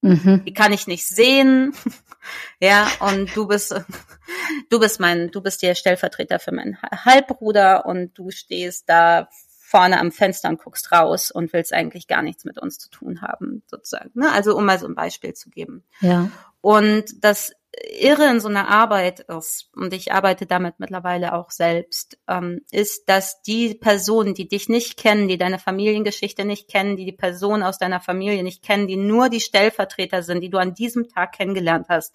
Mhm. 0.02 0.44
Die 0.46 0.54
kann 0.54 0.74
ich 0.74 0.88
nicht 0.88 1.06
sehen. 1.08 1.74
ja, 2.60 2.88
und 3.00 3.36
du 3.36 3.48
bist, 3.48 3.74
du 4.70 4.80
bist 4.80 5.00
mein, 5.00 5.32
du 5.32 5.42
bist 5.42 5.62
der 5.62 5.76
Stellvertreter 5.76 6.40
für 6.40 6.52
meinen 6.52 6.78
Halbbruder 6.82 7.86
und 7.86 8.18
du 8.18 8.32
stehst 8.32 8.90
da 8.90 9.30
vorne 9.72 10.00
am 10.00 10.12
Fenster 10.12 10.50
und 10.50 10.62
guckst 10.62 10.92
raus 10.92 11.32
und 11.32 11.54
willst 11.54 11.72
eigentlich 11.72 12.08
gar 12.08 12.22
nichts 12.22 12.44
mit 12.44 12.60
uns 12.60 12.78
zu 12.78 12.90
tun 12.90 13.22
haben, 13.22 13.64
sozusagen. 13.68 14.12
Ne? 14.16 14.30
Also 14.32 14.58
um 14.58 14.66
mal 14.66 14.78
so 14.78 14.86
ein 14.86 14.96
Beispiel 14.96 15.34
zu 15.34 15.50
geben. 15.50 15.86
Ja. 16.02 16.30
Und 16.60 17.24
das 17.24 17.54
irre 17.74 18.30
in 18.30 18.42
so 18.42 18.50
einer 18.50 18.68
Arbeit 18.68 19.22
ist, 19.22 19.70
und 19.76 19.94
ich 19.94 20.12
arbeite 20.12 20.46
damit 20.46 20.80
mittlerweile 20.80 21.34
auch 21.34 21.52
selbst, 21.52 22.18
ähm, 22.28 22.62
ist, 22.70 23.08
dass 23.08 23.42
die 23.44 23.76
Personen, 23.76 24.34
die 24.34 24.48
dich 24.48 24.68
nicht 24.68 24.98
kennen, 24.98 25.30
die 25.30 25.38
deine 25.38 25.58
Familiengeschichte 25.58 26.44
nicht 26.44 26.68
kennen, 26.68 26.98
die 26.98 27.06
die 27.06 27.14
Personen 27.14 27.64
aus 27.64 27.78
deiner 27.78 28.02
Familie 28.02 28.44
nicht 28.44 28.62
kennen, 28.62 28.88
die 28.88 28.98
nur 28.98 29.30
die 29.30 29.40
Stellvertreter 29.40 30.22
sind, 30.22 30.42
die 30.42 30.50
du 30.50 30.58
an 30.58 30.74
diesem 30.74 31.08
Tag 31.08 31.32
kennengelernt 31.34 31.88
hast, 31.88 32.14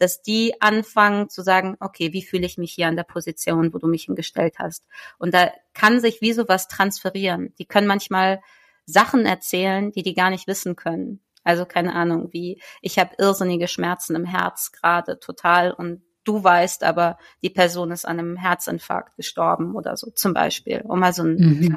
dass 0.00 0.22
die 0.22 0.60
anfangen 0.60 1.28
zu 1.28 1.42
sagen, 1.42 1.76
okay, 1.78 2.12
wie 2.12 2.22
fühle 2.22 2.46
ich 2.46 2.58
mich 2.58 2.72
hier 2.72 2.88
an 2.88 2.96
der 2.96 3.04
Position, 3.04 3.72
wo 3.72 3.78
du 3.78 3.86
mich 3.86 4.04
hingestellt 4.04 4.54
hast? 4.58 4.84
Und 5.18 5.34
da 5.34 5.52
kann 5.72 6.00
sich 6.00 6.20
wie 6.20 6.32
sowas 6.32 6.66
transferieren. 6.66 7.54
Die 7.58 7.66
können 7.66 7.86
manchmal 7.86 8.40
Sachen 8.86 9.24
erzählen, 9.24 9.92
die 9.92 10.02
die 10.02 10.14
gar 10.14 10.30
nicht 10.30 10.48
wissen 10.48 10.74
können. 10.74 11.20
Also 11.46 11.64
keine 11.64 11.94
Ahnung, 11.94 12.32
wie 12.32 12.60
ich 12.82 12.98
habe 12.98 13.14
irrsinnige 13.18 13.68
Schmerzen 13.68 14.16
im 14.16 14.24
Herz 14.24 14.72
gerade 14.72 15.20
total 15.20 15.72
und 15.72 16.02
du 16.24 16.42
weißt 16.42 16.82
aber, 16.82 17.18
die 17.42 17.50
Person 17.50 17.92
ist 17.92 18.04
an 18.04 18.18
einem 18.18 18.36
Herzinfarkt 18.36 19.16
gestorben 19.16 19.76
oder 19.76 19.96
so 19.96 20.10
zum 20.10 20.34
Beispiel, 20.34 20.82
um 20.86 20.98
mal 20.98 21.12
so 21.12 21.22
ein 21.22 21.36
mhm. 21.36 21.76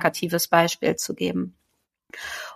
Beispiel 0.50 0.96
zu 0.96 1.14
geben. 1.14 1.56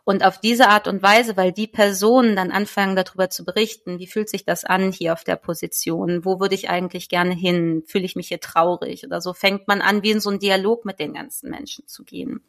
Und 0.03 0.25
auf 0.25 0.39
diese 0.39 0.67
Art 0.67 0.87
und 0.87 1.03
Weise, 1.03 1.37
weil 1.37 1.51
die 1.51 1.67
Personen 1.67 2.35
dann 2.35 2.49
anfangen 2.49 2.95
darüber 2.95 3.29
zu 3.29 3.45
berichten, 3.45 3.99
wie 3.99 4.07
fühlt 4.07 4.27
sich 4.27 4.43
das 4.43 4.65
an 4.65 4.91
hier 4.91 5.13
auf 5.13 5.23
der 5.23 5.35
Position, 5.35 6.25
wo 6.25 6.39
würde 6.39 6.55
ich 6.55 6.71
eigentlich 6.71 7.07
gerne 7.07 7.35
hin, 7.35 7.83
fühle 7.85 8.05
ich 8.05 8.15
mich 8.15 8.29
hier 8.29 8.39
traurig 8.39 9.05
oder 9.05 9.21
so, 9.21 9.33
fängt 9.33 9.67
man 9.67 9.81
an, 9.81 10.01
wie 10.01 10.11
in 10.11 10.19
so 10.19 10.31
einen 10.31 10.39
Dialog 10.39 10.83
mit 10.83 10.99
den 10.99 11.13
ganzen 11.13 11.51
Menschen 11.51 11.87
zu 11.87 12.03
gehen. 12.03 12.43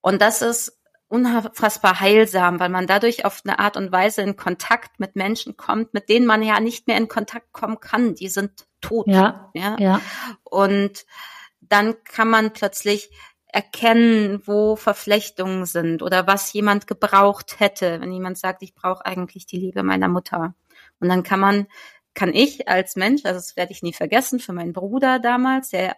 Und 0.00 0.22
das 0.22 0.40
ist 0.40 0.78
unfassbar 1.14 2.00
heilsam, 2.00 2.58
weil 2.58 2.68
man 2.68 2.86
dadurch 2.86 3.24
auf 3.24 3.42
eine 3.44 3.58
Art 3.58 3.76
und 3.76 3.92
Weise 3.92 4.22
in 4.22 4.36
Kontakt 4.36 4.98
mit 4.98 5.16
Menschen 5.16 5.56
kommt, 5.56 5.94
mit 5.94 6.08
denen 6.08 6.26
man 6.26 6.42
ja 6.42 6.58
nicht 6.60 6.86
mehr 6.86 6.96
in 6.96 7.08
Kontakt 7.08 7.52
kommen 7.52 7.78
kann. 7.80 8.14
Die 8.14 8.28
sind 8.28 8.66
tot. 8.80 9.06
Ja. 9.06 9.50
ja. 9.54 9.76
ja. 9.78 10.00
Und 10.42 11.06
dann 11.60 11.94
kann 12.04 12.28
man 12.28 12.52
plötzlich 12.52 13.10
erkennen, 13.46 14.42
wo 14.44 14.74
Verflechtungen 14.74 15.64
sind 15.64 16.02
oder 16.02 16.26
was 16.26 16.52
jemand 16.52 16.88
gebraucht 16.88 17.60
hätte, 17.60 18.00
wenn 18.00 18.10
jemand 18.10 18.36
sagt, 18.36 18.62
ich 18.62 18.74
brauche 18.74 19.06
eigentlich 19.06 19.46
die 19.46 19.58
Liebe 19.58 19.84
meiner 19.84 20.08
Mutter. 20.08 20.54
Und 20.98 21.08
dann 21.08 21.22
kann 21.22 21.38
man, 21.38 21.68
kann 22.14 22.34
ich 22.34 22.68
als 22.68 22.96
Mensch, 22.96 23.24
also 23.24 23.38
das 23.38 23.56
werde 23.56 23.70
ich 23.70 23.82
nie 23.82 23.92
vergessen, 23.92 24.40
für 24.40 24.52
meinen 24.52 24.72
Bruder 24.72 25.20
damals, 25.20 25.70
der 25.70 25.96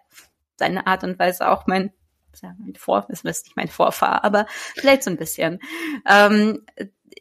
seine 0.59 0.87
Art 0.87 1.03
und 1.03 1.19
Weise 1.19 1.49
auch 1.49 1.67
mein 1.67 1.93
ja 2.43 2.55
mein 2.59 2.75
Vor, 2.75 3.07
das 3.09 3.23
ist 3.23 3.47
nicht 3.47 3.57
mein 3.57 3.69
Vorfahr, 3.69 4.25
aber 4.25 4.47
vielleicht 4.75 5.03
so 5.03 5.11
ein 5.11 5.17
bisschen, 5.17 5.61
ähm, 6.07 6.65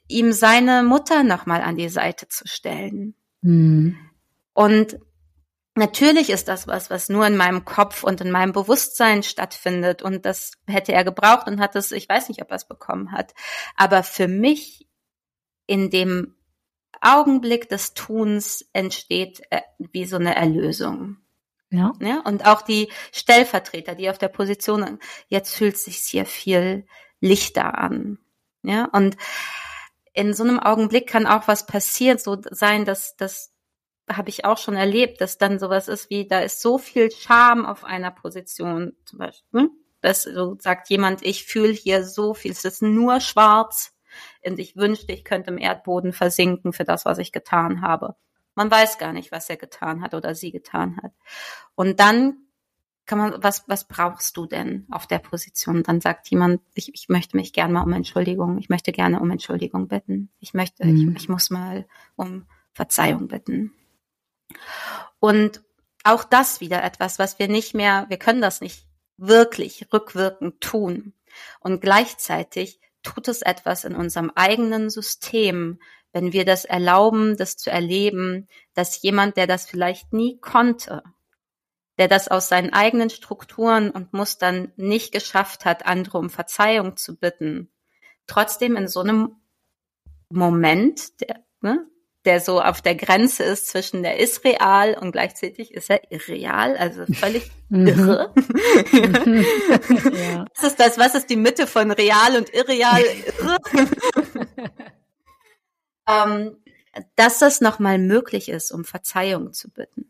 ihm 0.08 0.32
seine 0.32 0.84
Mutter 0.84 1.24
nochmal 1.24 1.62
an 1.62 1.78
die 1.78 1.90
Seite 1.90 2.28
zu 2.28 2.48
stellen. 2.48 3.16
Mhm. 3.42 3.98
Und 4.54 4.98
Natürlich 5.78 6.30
ist 6.30 6.48
das 6.48 6.68
was, 6.68 6.90
was 6.90 7.10
nur 7.10 7.28
in 7.28 7.36
meinem 7.36 7.66
Kopf 7.66 8.04
und 8.04 8.22
in 8.22 8.32
meinem 8.32 8.54
Bewusstsein 8.54 9.24
stattfindet 9.24 10.02
und 10.02 10.26
das 10.26 10.54
hätte 10.68 10.94
er 10.94 11.04
gebraucht 11.04 11.48
und 11.48 11.60
hat 11.60 11.76
es, 11.76 11.92
ich 11.92 12.08
weiß 12.08 12.30
nicht, 12.30 12.42
ob 12.42 12.50
er 12.50 12.56
es 12.56 12.66
bekommen 12.66 13.12
hat. 13.12 13.34
Aber 13.76 14.02
für 14.04 14.30
mich 14.30 14.88
in 15.68 15.90
dem 15.90 16.34
Augenblick 17.02 17.68
des 17.68 17.94
Tuns 17.94 18.66
entsteht 18.72 19.42
äh, 19.50 19.62
wie 19.78 20.06
so 20.06 20.16
eine 20.16 20.36
Erlösung. 20.36 21.18
Ja. 21.76 21.94
ja. 22.00 22.22
Und 22.26 22.46
auch 22.46 22.62
die 22.62 22.92
Stellvertreter, 23.12 23.96
die 23.96 24.10
auf 24.10 24.18
der 24.18 24.30
Position, 24.30 25.00
jetzt 25.28 25.56
fühlt 25.56 25.78
sich 25.78 25.98
hier 25.98 26.26
viel 26.26 26.86
lichter 27.20 27.78
an. 27.78 28.20
Ja. 28.64 28.86
Und 28.92 29.18
in 30.14 30.34
so 30.34 30.44
einem 30.44 30.60
Augenblick 30.60 31.08
kann 31.08 31.28
auch 31.28 31.48
was 31.48 31.66
passiert, 31.66 32.22
so 32.22 32.38
sein, 32.52 32.86
dass, 32.86 33.16
dass 33.18 33.52
habe 34.10 34.30
ich 34.30 34.46
auch 34.46 34.58
schon 34.58 34.76
erlebt, 34.76 35.20
dass 35.20 35.38
dann 35.38 35.60
sowas 35.60 35.88
ist 35.88 36.10
wie, 36.10 36.28
da 36.28 36.40
ist 36.40 36.62
so 36.62 36.78
viel 36.78 37.12
Scham 37.12 37.66
auf 37.66 37.84
einer 37.84 38.12
Position, 38.12 38.96
zum 39.06 39.20
Beispiel, 39.20 39.62
ne? 39.62 39.70
dass 40.02 40.24
so 40.24 40.56
sagt 40.60 40.90
jemand, 40.90 41.26
ich 41.26 41.46
fühle 41.46 41.74
hier 41.74 42.04
so 42.04 42.36
viel, 42.36 42.52
es 42.52 42.66
ist 42.66 42.84
nur 42.84 43.20
schwarz 43.20 43.98
und 44.46 44.60
ich 44.60 44.76
wünschte, 44.76 45.12
ich 45.12 45.24
könnte 45.24 45.50
im 45.50 45.58
Erdboden 45.58 46.14
versinken 46.14 46.72
für 46.72 46.84
das, 46.84 47.06
was 47.06 47.18
ich 47.18 47.32
getan 47.32 47.82
habe. 47.82 48.16
Man 48.56 48.72
weiß 48.72 48.98
gar 48.98 49.14
nicht, 49.14 49.32
was 49.32 49.50
er 49.50 49.58
getan 49.58 50.02
hat 50.02 50.14
oder 50.14 50.34
sie 50.34 50.52
getan 50.52 50.98
hat. 51.02 51.12
Und 51.76 52.00
dann 52.00 52.38
kann 53.06 53.20
man, 53.20 53.44
was, 53.44 53.64
was 53.68 53.88
brauchst 53.88 54.36
du 54.36 54.46
denn 54.46 54.88
auf 54.90 55.06
der 55.06 55.20
Position? 55.20 55.84
Dann 55.84 56.02
sagt 56.02 56.30
jemand, 56.30 56.62
ich, 56.74 56.94
ich 56.94 57.08
möchte 57.08 57.38
mich 57.38 57.54
gerne 57.54 57.74
mal 57.74 57.84
um 57.84 57.94
Entschuldigung, 57.94 58.58
ich 58.58 58.70
möchte 58.70 58.92
gerne 58.92 59.20
um 59.20 59.30
Entschuldigung 59.30 59.88
bitten. 59.88 60.32
Ich 60.40 60.54
möchte, 60.54 60.86
mhm. 60.86 61.12
ich, 61.12 61.24
ich 61.24 61.30
muss 61.30 61.50
mal 61.50 61.86
um 62.16 62.48
Verzeihung 62.74 63.28
bitten. 63.28 63.74
Und 65.20 65.62
auch 66.04 66.24
das 66.24 66.62
wieder 66.62 66.84
etwas, 66.84 67.20
was 67.20 67.40
wir 67.40 67.48
nicht 67.48 67.74
mehr, 67.74 68.06
wir 68.10 68.18
können 68.18 68.42
das 68.42 68.62
nicht 68.62 68.88
wirklich 69.18 69.88
rückwirkend 69.94 70.62
tun. 70.62 71.14
Und 71.60 71.82
gleichzeitig 71.82 72.80
tut 73.04 73.28
es 73.28 73.42
etwas 73.42 73.86
in 73.86 73.96
unserem 73.96 74.32
eigenen 74.36 74.90
System, 74.90 75.80
wenn 76.16 76.32
wir 76.32 76.46
das 76.46 76.64
erlauben, 76.64 77.36
das 77.36 77.58
zu 77.58 77.70
erleben, 77.70 78.48
dass 78.74 79.02
jemand, 79.02 79.36
der 79.36 79.48
das 79.48 79.66
vielleicht 79.66 80.14
nie 80.14 80.40
konnte, 80.40 81.04
der 81.98 82.08
das 82.08 82.30
aus 82.30 82.48
seinen 82.48 82.72
eigenen 82.72 83.10
Strukturen 83.10 83.92
und 83.92 84.14
Mustern 84.14 84.72
nicht 84.78 85.12
geschafft 85.12 85.66
hat, 85.66 85.86
andere 85.86 86.18
um 86.18 86.30
Verzeihung 86.30 86.96
zu 86.96 87.18
bitten, 87.18 87.70
trotzdem 88.28 88.78
in 88.78 88.88
so 88.88 89.02
einem 89.02 89.36
Moment, 90.30 91.20
der, 91.20 91.44
ne, 91.60 91.86
der 92.24 92.40
so 92.40 92.62
auf 92.62 92.82
der 92.82 92.96
Grenze 92.96 93.44
ist 93.44 93.68
zwischen 93.68 94.02
der 94.02 94.18
ist 94.18 94.46
real 94.46 94.98
und 94.98 95.12
gleichzeitig 95.12 95.74
ist 95.74 95.90
er 95.90 96.00
irreal, 96.14 96.78
also 96.78 97.06
völlig 97.14 97.52
mhm. 97.68 97.88
irre. 97.88 98.34
ja. 100.14 100.46
Was 100.56 100.64
ist 100.64 100.80
das? 100.80 100.98
Was 100.98 101.14
ist 101.14 101.30
die 101.30 101.36
Mitte 101.36 101.68
von 101.68 101.92
real 101.92 102.38
und 102.38 102.54
irreal? 102.54 103.02
Irre. 103.02 103.58
Ähm, 106.08 106.58
dass 107.16 107.40
das 107.40 107.62
nochmal 107.62 107.98
möglich 107.98 108.50
ist, 108.50 108.72
um 108.72 108.86
Verzeihung 108.86 109.54
zu 109.54 109.70
bitten. 109.70 110.10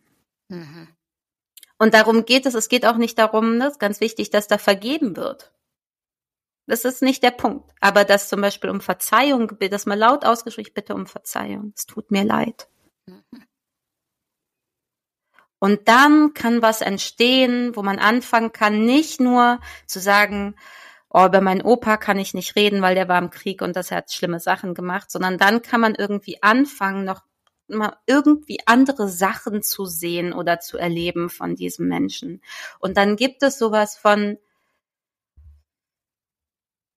Mhm. 0.50 0.88
Und 1.78 1.94
darum 1.94 2.26
geht 2.26 2.46
es. 2.46 2.54
Es 2.54 2.70
geht 2.70 2.86
auch 2.86 2.98
nicht 2.98 3.18
darum, 3.18 3.60
das 3.60 3.74
ist 3.74 3.80
ganz 3.80 4.00
wichtig, 4.00 4.30
dass 4.30 4.48
da 4.48 4.58
vergeben 4.58 5.16
wird. 5.16 5.52
Das 6.68 6.86
ist 6.86 7.02
nicht 7.02 7.22
der 7.22 7.32
Punkt. 7.32 7.72
Aber 7.80 8.06
dass 8.06 8.30
zum 8.30 8.42
Beispiel 8.42 8.70
um 8.70 8.82
Verzeihung, 8.82 9.58
dass 9.60 9.86
man 9.86 10.00
laut 10.00 10.26
ausgesprochen, 10.26 10.72
bitte 10.74 10.96
um 10.96 11.06
Verzeihung. 11.06 11.74
Es 11.76 11.86
tut 11.86 12.12
mir 12.12 12.24
leid. 12.24 12.68
Und 15.60 15.88
dann 15.88 16.34
kann 16.34 16.62
was 16.62 16.82
entstehen, 16.82 17.76
wo 17.76 17.84
man 17.84 18.00
anfangen 18.00 18.52
kann, 18.52 18.86
nicht 18.86 19.20
nur 19.20 19.60
zu 19.86 20.00
sagen, 20.00 20.56
oh, 21.16 21.26
über 21.26 21.40
meinen 21.40 21.62
Opa 21.62 21.96
kann 21.96 22.20
ich 22.20 22.34
nicht 22.34 22.58
reden, 22.58 22.82
weil 22.82 22.94
der 22.94 23.08
war 23.08 23.20
im 23.20 23.30
Krieg 23.30 23.62
und 23.62 23.76
das 23.76 23.90
hat 23.90 24.12
schlimme 24.12 24.42
Sachen 24.42 24.74
gemacht, 24.74 25.10
sondern 25.10 25.38
dann 25.38 25.62
kann 25.62 25.80
man 25.80 25.96
irgendwie 25.96 26.44
anfangen, 26.44 27.06
noch 27.06 27.24
mal 27.68 27.98
irgendwie 28.06 28.60
andere 28.66 29.08
Sachen 29.08 29.64
zu 29.64 29.86
sehen 29.86 30.34
oder 30.34 30.60
zu 30.60 30.78
erleben 30.78 31.30
von 31.30 31.56
diesem 31.56 31.88
Menschen. 31.88 32.42
Und 32.80 32.98
dann 32.98 33.16
gibt 33.16 33.44
es 33.44 33.58
sowas 33.58 33.96
von, 33.96 34.38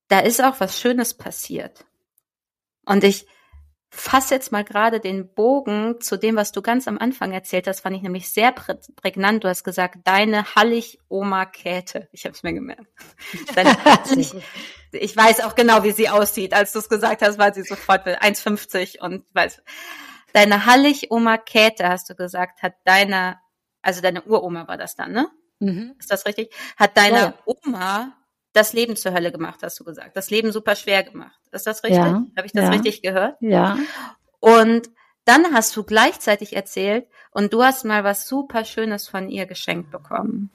da 0.09 0.19
ist 0.19 0.43
auch 0.43 0.59
was 0.59 0.79
Schönes 0.79 1.15
passiert. 1.15 1.87
Und 2.85 3.05
ich 3.05 3.27
fasse 3.91 4.35
jetzt 4.35 4.53
mal 4.53 4.65
gerade 4.65 5.01
den 5.01 5.33
Bogen 5.33 6.01
zu 6.01 6.19
dem, 6.19 6.37
was 6.37 6.53
du 6.53 6.61
ganz 6.61 6.87
am 6.89 6.99
Anfang 6.99 7.33
erzählt 7.33 7.67
hast, 7.67 7.81
fand 7.81 7.97
ich 7.97 8.03
nämlich 8.03 8.31
sehr 8.31 8.53
prägnant. 8.53 9.45
Du 9.45 9.49
hast 9.49 9.65
gesagt, 9.65 9.97
deine 10.05 10.55
Hallig-Oma 10.55 11.47
Käthe. 11.47 12.09
Ich 12.13 12.25
habe 12.25 12.35
es 12.35 12.43
mir 12.43 12.53
gemerkt. 12.53 12.87
Hallig, 13.57 14.35
ich 14.93 15.17
weiß 15.17 15.41
auch 15.41 15.55
genau, 15.55 15.85
wie 15.85 15.93
sie 15.93 16.09
aussieht. 16.09 16.53
Als 16.53 16.73
du 16.73 16.81
es 16.81 16.89
gesagt 16.89 17.23
hast, 17.23 17.39
war 17.39 17.53
sie 17.55 17.63
sofort 17.63 18.07
1,50 18.07 19.01
und 19.01 19.25
weiß. 19.33 19.63
Deine 20.35 20.67
Hallig-Oma 20.67 21.39
Käthe, 21.39 21.89
hast 21.89 22.11
du 22.11 22.15
gesagt, 22.15 22.63
hat 22.63 22.75
deine, 22.85 23.39
also 23.81 24.03
deine 24.03 24.23
Uroma 24.23 24.69
war 24.69 24.77
das 24.77 24.97
dann, 24.97 25.13
ne? 25.13 25.29
Mhm. 25.61 25.95
Ist 25.99 26.11
das 26.11 26.27
richtig? 26.27 26.55
Hat 26.77 26.97
deine 26.97 27.19
ja. 27.19 27.35
Oma 27.47 28.19
das 28.53 28.73
Leben 28.73 28.97
zur 28.97 29.13
Hölle 29.13 29.33
gemacht, 29.33 29.61
hast 29.63 29.79
du 29.79 29.85
gesagt. 29.85 30.17
Das 30.17 30.31
Leben 30.31 30.53
super 30.53 30.75
schwer 30.77 31.03
gemacht. 31.03 31.39
Ist 31.53 31.67
das 31.67 31.83
richtig? 31.83 31.99
Ja, 31.99 32.25
Habe 32.37 32.47
ich 32.47 32.53
das 32.53 32.65
ja, 32.65 32.71
richtig 32.71 33.03
gehört? 33.03 33.37
Ja. 33.41 33.79
Und 34.41 34.91
dann 35.25 35.53
hast 35.53 35.77
du 35.77 35.85
gleichzeitig 35.85 36.57
erzählt 36.57 37.07
und 37.31 37.53
du 37.53 37.63
hast 37.63 37.85
mal 37.85 38.05
was 38.05 38.27
super 38.27 38.65
Schönes 38.65 39.09
von 39.09 39.29
ihr 39.29 39.47
geschenkt 39.47 39.91
bekommen. 39.91 40.51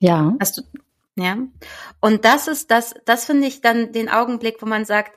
Ja. 0.00 0.34
Hast 0.40 0.58
du, 0.58 0.62
ja. 1.16 1.38
Und 2.00 2.24
das 2.24 2.48
ist 2.48 2.70
das, 2.70 2.94
das 3.04 3.26
finde 3.26 3.46
ich 3.46 3.60
dann 3.60 3.92
den 3.92 4.08
Augenblick, 4.08 4.60
wo 4.60 4.66
man 4.66 4.84
sagt, 4.84 5.12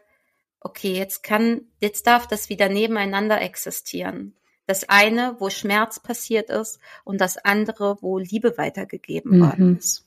okay, 0.59 0.93
jetzt 0.95 1.23
kann, 1.23 1.61
jetzt 1.79 2.07
darf 2.07 2.27
das 2.27 2.49
wieder 2.49 2.69
nebeneinander 2.69 3.41
existieren. 3.41 4.35
Das 4.65 4.87
eine, 4.87 5.35
wo 5.39 5.49
Schmerz 5.49 5.99
passiert 5.99 6.49
ist 6.49 6.79
und 7.03 7.19
das 7.19 7.37
andere, 7.37 7.97
wo 8.01 8.17
Liebe 8.17 8.57
weitergegeben 8.57 9.37
mhm. 9.37 9.41
worden 9.41 9.77
ist. 9.77 10.02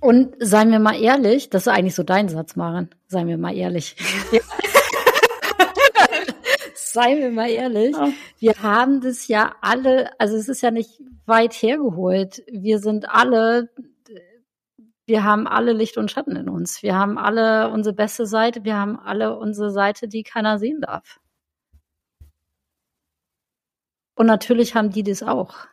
Und 0.00 0.36
seien 0.38 0.70
wir 0.70 0.78
mal 0.78 1.00
ehrlich, 1.00 1.50
das 1.50 1.62
ist 1.62 1.72
eigentlich 1.72 1.94
so 1.94 2.02
dein 2.02 2.28
Satz, 2.28 2.54
Maren. 2.54 2.90
Seien 3.08 3.28
wir 3.28 3.38
mal 3.38 3.56
ehrlich. 3.56 3.96
seien 6.74 7.18
wir 7.18 7.30
mal 7.30 7.50
ehrlich. 7.50 7.96
Wir 8.38 8.54
haben 8.62 9.00
das 9.00 9.26
ja 9.26 9.56
alle, 9.62 10.10
also 10.20 10.36
es 10.36 10.48
ist 10.48 10.62
ja 10.62 10.70
nicht 10.70 11.02
weit 11.24 11.54
hergeholt. 11.54 12.42
Wir 12.46 12.78
sind 12.78 13.08
alle, 13.08 13.68
wir 15.06 15.24
haben 15.24 15.46
alle 15.46 15.72
Licht 15.72 15.96
und 15.98 16.10
Schatten 16.10 16.36
in 16.36 16.48
uns. 16.48 16.82
Wir 16.82 16.94
haben 16.94 17.18
alle 17.18 17.70
unsere 17.70 17.94
beste 17.94 18.26
Seite, 18.26 18.64
wir 18.64 18.76
haben 18.76 18.98
alle 18.98 19.36
unsere 19.36 19.70
Seite, 19.70 20.08
die 20.08 20.22
keiner 20.22 20.58
sehen 20.58 20.82
darf. 20.82 21.20
Und 24.14 24.26
natürlich 24.26 24.74
haben 24.74 24.90
die 24.90 25.02
das 25.02 25.22
auch. 25.22 25.66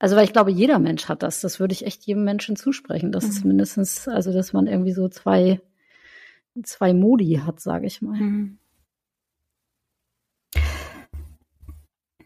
Also, 0.00 0.16
weil 0.16 0.24
ich 0.24 0.32
glaube, 0.32 0.50
jeder 0.50 0.78
Mensch 0.78 1.08
hat 1.08 1.22
das. 1.22 1.42
Das 1.42 1.60
würde 1.60 1.74
ich 1.74 1.84
echt 1.84 2.04
jedem 2.04 2.24
Menschen 2.24 2.56
zusprechen. 2.56 3.12
Das 3.12 3.24
mhm. 3.24 3.30
ist 3.30 3.44
mindestens, 3.44 4.08
also, 4.08 4.32
dass 4.32 4.54
man 4.54 4.66
irgendwie 4.66 4.92
so 4.92 5.08
zwei, 5.08 5.60
zwei 6.62 6.94
Modi 6.94 7.42
hat, 7.44 7.60
sage 7.60 7.86
ich 7.86 8.00
mal. 8.00 8.18
Mhm. 8.18 8.58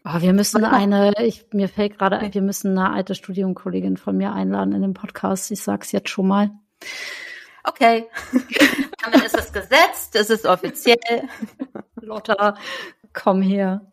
Oh, 0.04 0.20
wir 0.20 0.32
müssen 0.34 0.64
eine, 0.64 1.14
ich, 1.24 1.46
mir 1.52 1.68
fällt 1.68 1.98
gerade 1.98 2.18
ein, 2.18 2.32
wir 2.32 2.42
müssen 2.42 2.78
eine 2.78 2.92
alte 2.92 3.16
Studiumkollegin 3.16 3.96
von 3.96 4.16
mir 4.16 4.32
einladen 4.32 4.72
in 4.72 4.82
den 4.82 4.94
Podcast. 4.94 5.50
Ich 5.50 5.62
sag's 5.62 5.90
jetzt 5.90 6.10
schon 6.10 6.28
mal. 6.28 6.50
Okay. 7.64 8.06
Damit 9.02 9.24
ist 9.24 9.37
es 9.37 9.52
gesetzt, 9.52 10.14
es 10.14 10.30
ist 10.30 10.46
offiziell. 10.46 10.98
Lotta, 12.00 12.56
komm 13.12 13.42
her. 13.42 13.90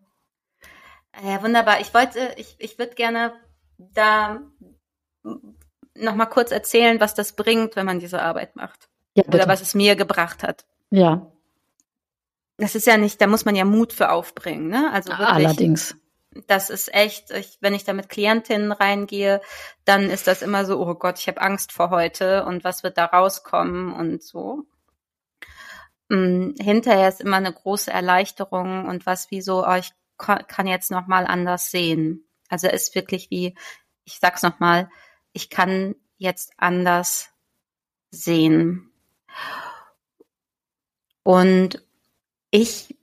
Ja, 1.24 1.42
wunderbar. 1.42 1.80
Ich 1.80 1.94
wollte, 1.96 2.36
ich, 2.38 2.58
ich 2.60 2.78
würde 2.78 2.94
gerne 2.94 3.34
da 3.94 4.42
noch 5.96 6.16
mal 6.16 6.26
kurz 6.26 6.52
erzählen, 6.52 7.00
was 7.00 7.14
das 7.14 7.34
bringt, 7.34 7.76
wenn 7.76 7.86
man 7.86 8.00
diese 8.00 8.22
Arbeit 8.22 8.56
macht. 8.56 8.90
Ja, 9.14 9.24
Oder 9.28 9.48
was 9.48 9.62
es 9.62 9.76
mir 9.76 9.96
gebracht 9.96 10.44
hat. 10.44 10.66
Ja. 10.90 11.32
Das 12.58 12.76
ist 12.76 12.88
ja 12.88 12.98
nicht, 12.98 13.20
da 13.20 13.28
muss 13.28 13.46
man 13.46 13.56
ja 13.56 13.66
Mut 13.66 13.92
für 13.92 14.12
aufbringen, 14.12 14.68
ne? 14.68 14.92
Also 14.92 15.10
wirklich, 15.10 15.28
Allerdings. 15.28 15.96
Das 16.48 16.70
ist 16.70 16.94
echt, 16.94 17.30
ich, 17.32 17.58
wenn 17.60 17.74
ich 17.74 17.84
da 17.84 17.92
mit 17.92 18.08
Klientinnen 18.08 18.72
reingehe, 18.72 19.42
dann 19.84 20.10
ist 20.10 20.28
das 20.28 20.42
immer 20.42 20.64
so, 20.64 20.80
oh 20.80 20.94
Gott, 20.96 21.20
ich 21.20 21.28
habe 21.28 21.42
Angst 21.42 21.74
vor 21.74 21.90
heute 21.90 22.46
und 22.46 22.64
was 22.64 22.84
wird 22.84 22.98
da 22.98 23.06
rauskommen 23.06 23.92
und 23.92 24.24
so. 24.24 24.64
Mm, 26.08 26.52
hinterher 26.58 27.10
ist 27.10 27.20
immer 27.20 27.38
eine 27.38 27.52
große 27.52 27.92
Erleichterung 27.92 28.86
und 28.86 29.06
was 29.06 29.30
wie 29.32 29.42
so, 29.42 29.66
oh, 29.68 29.76
ich 29.76 29.92
kann 30.18 30.68
jetzt 30.68 30.92
noch 30.92 31.08
mal 31.08 31.26
anders 31.26 31.72
sehen. 31.72 32.24
Also 32.52 32.68
er 32.68 32.74
ist 32.74 32.94
wirklich 32.96 33.32
wie, 33.32 33.56
ich 34.04 34.20
sag's 34.20 34.44
nochmal, 34.44 34.90
ich 35.32 35.50
kann 35.50 35.96
jetzt 36.18 36.52
anders 36.58 37.30
sehen. 38.12 38.92
Und 41.24 41.84
ich, 42.52 42.96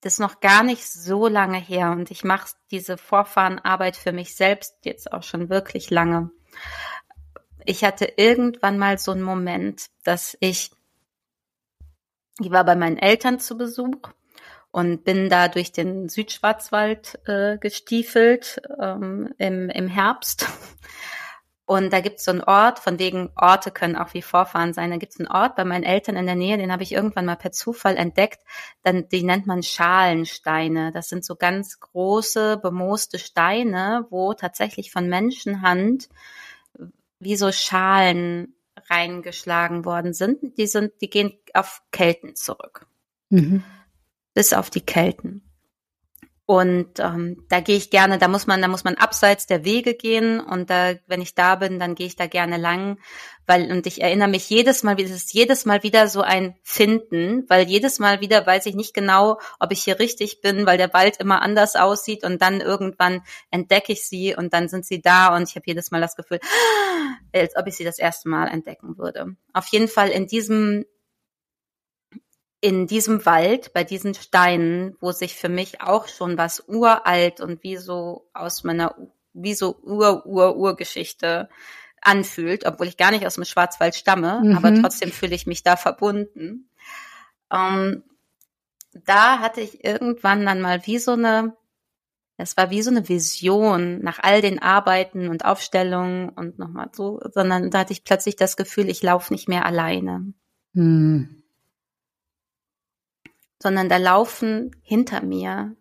das 0.00 0.14
ist 0.14 0.18
noch 0.18 0.40
gar 0.40 0.64
nicht 0.64 0.84
so 0.86 1.28
lange 1.28 1.58
her 1.58 1.92
und 1.92 2.10
ich 2.10 2.24
mache 2.24 2.50
diese 2.70 2.98
Vorfahrenarbeit 2.98 3.96
für 3.96 4.12
mich 4.12 4.34
selbst 4.34 4.74
jetzt 4.84 5.12
auch 5.12 5.22
schon 5.22 5.48
wirklich 5.48 5.90
lange. 5.90 6.30
Ich 7.64 7.84
hatte 7.84 8.06
irgendwann 8.16 8.78
mal 8.78 8.98
so 8.98 9.12
einen 9.12 9.22
Moment, 9.22 9.90
dass 10.02 10.36
ich, 10.40 10.72
ich 12.40 12.50
war 12.50 12.64
bei 12.64 12.74
meinen 12.74 12.98
Eltern 12.98 13.38
zu 13.38 13.56
Besuch 13.56 14.10
und 14.70 15.04
bin 15.04 15.28
da 15.28 15.48
durch 15.48 15.72
den 15.72 16.08
Südschwarzwald 16.08 17.18
äh, 17.26 17.58
gestiefelt 17.58 18.60
ähm, 18.80 19.32
im, 19.38 19.68
im 19.68 19.88
Herbst 19.88 20.46
und 21.70 21.92
da 21.92 22.00
gibt's 22.00 22.24
so 22.24 22.32
einen 22.32 22.42
Ort, 22.42 22.80
von 22.80 22.98
wegen 22.98 23.30
Orte 23.36 23.70
können 23.70 23.94
auch 23.94 24.12
wie 24.12 24.22
Vorfahren 24.22 24.72
sein. 24.72 24.90
Da 24.90 24.96
gibt's 24.96 25.20
einen 25.20 25.28
Ort 25.28 25.54
bei 25.54 25.64
meinen 25.64 25.84
Eltern 25.84 26.16
in 26.16 26.26
der 26.26 26.34
Nähe, 26.34 26.58
den 26.58 26.72
habe 26.72 26.82
ich 26.82 26.90
irgendwann 26.90 27.26
mal 27.26 27.36
per 27.36 27.52
Zufall 27.52 27.96
entdeckt. 27.96 28.40
Dann, 28.82 29.08
die 29.08 29.22
nennt 29.22 29.46
man 29.46 29.62
Schalensteine. 29.62 30.90
Das 30.90 31.08
sind 31.08 31.24
so 31.24 31.36
ganz 31.36 31.78
große, 31.78 32.56
bemooste 32.56 33.20
Steine, 33.20 34.06
wo 34.10 34.34
tatsächlich 34.34 34.90
von 34.90 35.08
Menschenhand 35.08 36.08
wie 37.20 37.36
so 37.36 37.52
Schalen 37.52 38.56
reingeschlagen 38.88 39.84
worden 39.84 40.12
sind. 40.12 40.58
Die 40.58 40.66
sind, 40.66 40.92
die 41.00 41.08
gehen 41.08 41.38
auf 41.54 41.82
Kelten 41.92 42.34
zurück. 42.34 42.86
Mhm. 43.28 43.62
Bis 44.34 44.52
auf 44.52 44.70
die 44.70 44.80
Kelten. 44.82 45.50
Und 46.50 46.98
ähm, 46.98 47.46
da 47.48 47.60
gehe 47.60 47.76
ich 47.76 47.90
gerne, 47.90 48.18
da 48.18 48.26
muss 48.26 48.48
man, 48.48 48.60
da 48.60 48.66
muss 48.66 48.82
man 48.82 48.96
abseits 48.96 49.46
der 49.46 49.64
Wege 49.64 49.94
gehen 49.94 50.40
und 50.40 50.68
da, 50.68 50.94
wenn 51.06 51.22
ich 51.22 51.36
da 51.36 51.54
bin, 51.54 51.78
dann 51.78 51.94
gehe 51.94 52.08
ich 52.08 52.16
da 52.16 52.26
gerne 52.26 52.56
lang, 52.56 52.98
weil 53.46 53.70
und 53.70 53.86
ich 53.86 54.02
erinnere 54.02 54.26
mich 54.26 54.50
jedes 54.50 54.82
Mal, 54.82 55.00
es 55.00 55.12
ist 55.12 55.32
jedes 55.32 55.64
Mal 55.64 55.84
wieder 55.84 56.08
so 56.08 56.22
ein 56.22 56.56
Finden, 56.64 57.44
weil 57.48 57.68
jedes 57.68 58.00
Mal 58.00 58.20
wieder 58.20 58.44
weiß 58.44 58.66
ich 58.66 58.74
nicht 58.74 58.94
genau, 58.94 59.38
ob 59.60 59.70
ich 59.70 59.84
hier 59.84 60.00
richtig 60.00 60.40
bin, 60.40 60.66
weil 60.66 60.76
der 60.76 60.92
Wald 60.92 61.18
immer 61.18 61.40
anders 61.40 61.76
aussieht 61.76 62.24
und 62.24 62.42
dann 62.42 62.60
irgendwann 62.60 63.22
entdecke 63.52 63.92
ich 63.92 64.04
sie 64.08 64.34
und 64.34 64.52
dann 64.52 64.68
sind 64.68 64.84
sie 64.84 65.00
da 65.00 65.36
und 65.36 65.48
ich 65.48 65.54
habe 65.54 65.66
jedes 65.68 65.92
Mal 65.92 66.00
das 66.00 66.16
Gefühl, 66.16 66.40
als 67.32 67.54
ob 67.54 67.68
ich 67.68 67.76
sie 67.76 67.84
das 67.84 68.00
erste 68.00 68.28
Mal 68.28 68.48
entdecken 68.48 68.98
würde. 68.98 69.36
Auf 69.52 69.68
jeden 69.68 69.86
Fall 69.86 70.08
in 70.08 70.26
diesem 70.26 70.84
in 72.60 72.86
diesem 72.86 73.24
Wald, 73.24 73.72
bei 73.72 73.84
diesen 73.84 74.14
Steinen, 74.14 74.96
wo 75.00 75.12
sich 75.12 75.34
für 75.34 75.48
mich 75.48 75.80
auch 75.80 76.08
schon 76.08 76.36
was 76.36 76.64
uralt 76.68 77.40
und 77.40 77.62
wie 77.62 77.76
so 77.76 78.28
aus 78.34 78.64
meiner, 78.64 78.94
wie 79.32 79.54
so 79.54 79.78
Ur-Ur-Urgeschichte 79.82 81.48
anfühlt, 82.02 82.66
obwohl 82.66 82.86
ich 82.86 82.96
gar 82.96 83.10
nicht 83.10 83.26
aus 83.26 83.34
dem 83.34 83.44
Schwarzwald 83.44 83.94
stamme, 83.94 84.42
mhm. 84.42 84.56
aber 84.56 84.74
trotzdem 84.74 85.10
fühle 85.10 85.34
ich 85.34 85.46
mich 85.46 85.62
da 85.62 85.76
verbunden. 85.76 86.68
Ähm, 87.50 88.02
da 88.92 89.38
hatte 89.38 89.60
ich 89.60 89.84
irgendwann 89.84 90.44
dann 90.44 90.60
mal 90.60 90.86
wie 90.86 90.98
so 90.98 91.12
eine, 91.12 91.56
es 92.36 92.56
war 92.56 92.70
wie 92.70 92.82
so 92.82 92.90
eine 92.90 93.08
Vision 93.08 94.00
nach 94.00 94.18
all 94.18 94.42
den 94.42 94.60
Arbeiten 94.60 95.28
und 95.28 95.44
Aufstellungen 95.44 96.30
und 96.30 96.58
nochmal 96.58 96.90
so, 96.92 97.20
sondern 97.32 97.70
da 97.70 97.80
hatte 97.80 97.92
ich 97.92 98.04
plötzlich 98.04 98.36
das 98.36 98.56
Gefühl, 98.56 98.88
ich 98.88 99.02
laufe 99.02 99.32
nicht 99.32 99.48
mehr 99.48 99.64
alleine. 99.64 100.32
Mhm 100.72 101.39
sondern 103.62 103.88
da 103.88 103.98
laufen 103.98 104.74
hinter 104.82 105.22
mir 105.22 105.76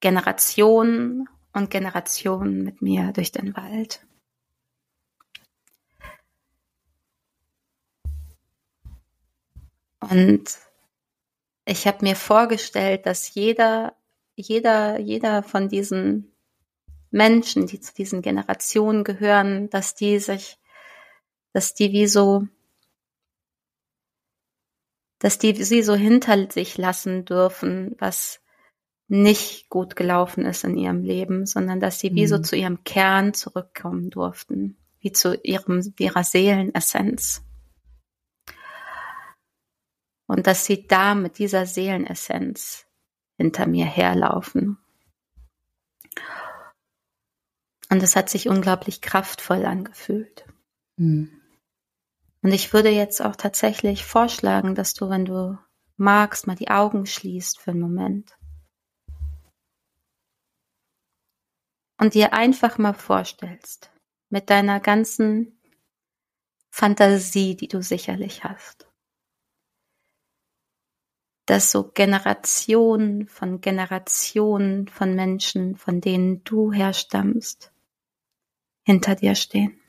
Generationen 0.00 1.28
und 1.52 1.70
Generationen 1.70 2.62
mit 2.62 2.80
mir 2.80 3.12
durch 3.12 3.32
den 3.32 3.56
Wald. 3.56 4.06
Und 10.00 10.58
ich 11.64 11.86
habe 11.86 12.04
mir 12.04 12.14
vorgestellt, 12.14 13.06
dass 13.06 13.34
jeder, 13.34 13.96
jeder, 14.36 15.00
jeder 15.00 15.42
von 15.42 15.68
diesen 15.68 16.32
Menschen, 17.10 17.66
die 17.66 17.80
zu 17.80 17.92
diesen 17.94 18.22
Generationen 18.22 19.02
gehören, 19.02 19.70
dass 19.70 19.94
die 19.94 20.20
sich, 20.20 20.58
dass 21.52 21.74
die 21.74 21.92
wie 21.92 22.06
so 22.06 22.46
dass 25.26 25.38
die 25.38 25.60
sie 25.64 25.82
so 25.82 25.96
hinter 25.96 26.48
sich 26.52 26.78
lassen 26.78 27.24
dürfen, 27.24 27.96
was 27.98 28.40
nicht 29.08 29.68
gut 29.70 29.96
gelaufen 29.96 30.44
ist 30.44 30.62
in 30.62 30.76
ihrem 30.76 31.02
Leben, 31.02 31.46
sondern 31.46 31.80
dass 31.80 31.98
sie 31.98 32.10
mhm. 32.10 32.14
wie 32.14 32.26
so 32.28 32.38
mhm. 32.38 32.44
zu 32.44 32.54
ihrem 32.54 32.84
Kern 32.84 33.34
zurückkommen 33.34 34.10
durften, 34.10 34.76
wie 35.00 35.10
zu 35.10 35.34
ihrem, 35.42 35.92
ihrer 35.98 36.22
Seelenessenz. 36.22 37.42
Und 40.28 40.46
dass 40.46 40.64
sie 40.64 40.86
da 40.86 41.16
mit 41.16 41.38
dieser 41.38 41.66
Seelenessenz 41.66 42.86
hinter 43.36 43.66
mir 43.66 43.86
herlaufen. 43.86 44.78
Und 47.90 48.00
es 48.00 48.14
hat 48.14 48.30
sich 48.30 48.48
unglaublich 48.48 49.00
kraftvoll 49.00 49.66
angefühlt. 49.66 50.46
Mhm. 50.98 51.32
Und 52.42 52.52
ich 52.52 52.72
würde 52.72 52.90
jetzt 52.90 53.22
auch 53.22 53.36
tatsächlich 53.36 54.04
vorschlagen, 54.04 54.74
dass 54.74 54.94
du, 54.94 55.08
wenn 55.08 55.24
du 55.24 55.58
magst, 55.96 56.46
mal 56.46 56.56
die 56.56 56.68
Augen 56.68 57.06
schließt 57.06 57.58
für 57.58 57.72
einen 57.72 57.80
Moment. 57.80 58.36
Und 61.98 62.14
dir 62.14 62.34
einfach 62.34 62.78
mal 62.78 62.92
vorstellst, 62.92 63.90
mit 64.28 64.50
deiner 64.50 64.80
ganzen 64.80 65.58
Fantasie, 66.70 67.56
die 67.56 67.68
du 67.68 67.82
sicherlich 67.82 68.44
hast, 68.44 68.86
dass 71.46 71.70
so 71.70 71.90
Generationen 71.90 73.28
von 73.28 73.60
Generationen 73.62 74.88
von 74.88 75.14
Menschen, 75.14 75.76
von 75.76 76.02
denen 76.02 76.44
du 76.44 76.72
herstammst, 76.72 77.72
hinter 78.84 79.14
dir 79.14 79.34
stehen. 79.34 79.80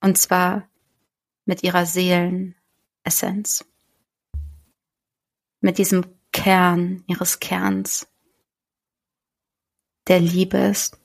Und 0.00 0.18
zwar 0.18 0.68
mit 1.44 1.62
ihrer 1.62 1.86
Seelenessenz, 1.86 3.64
mit 5.60 5.78
diesem 5.78 6.04
Kern 6.32 7.04
ihres 7.06 7.40
Kerns, 7.40 8.08
der 10.08 10.20
Liebe 10.20 10.58
ist. 10.58 10.98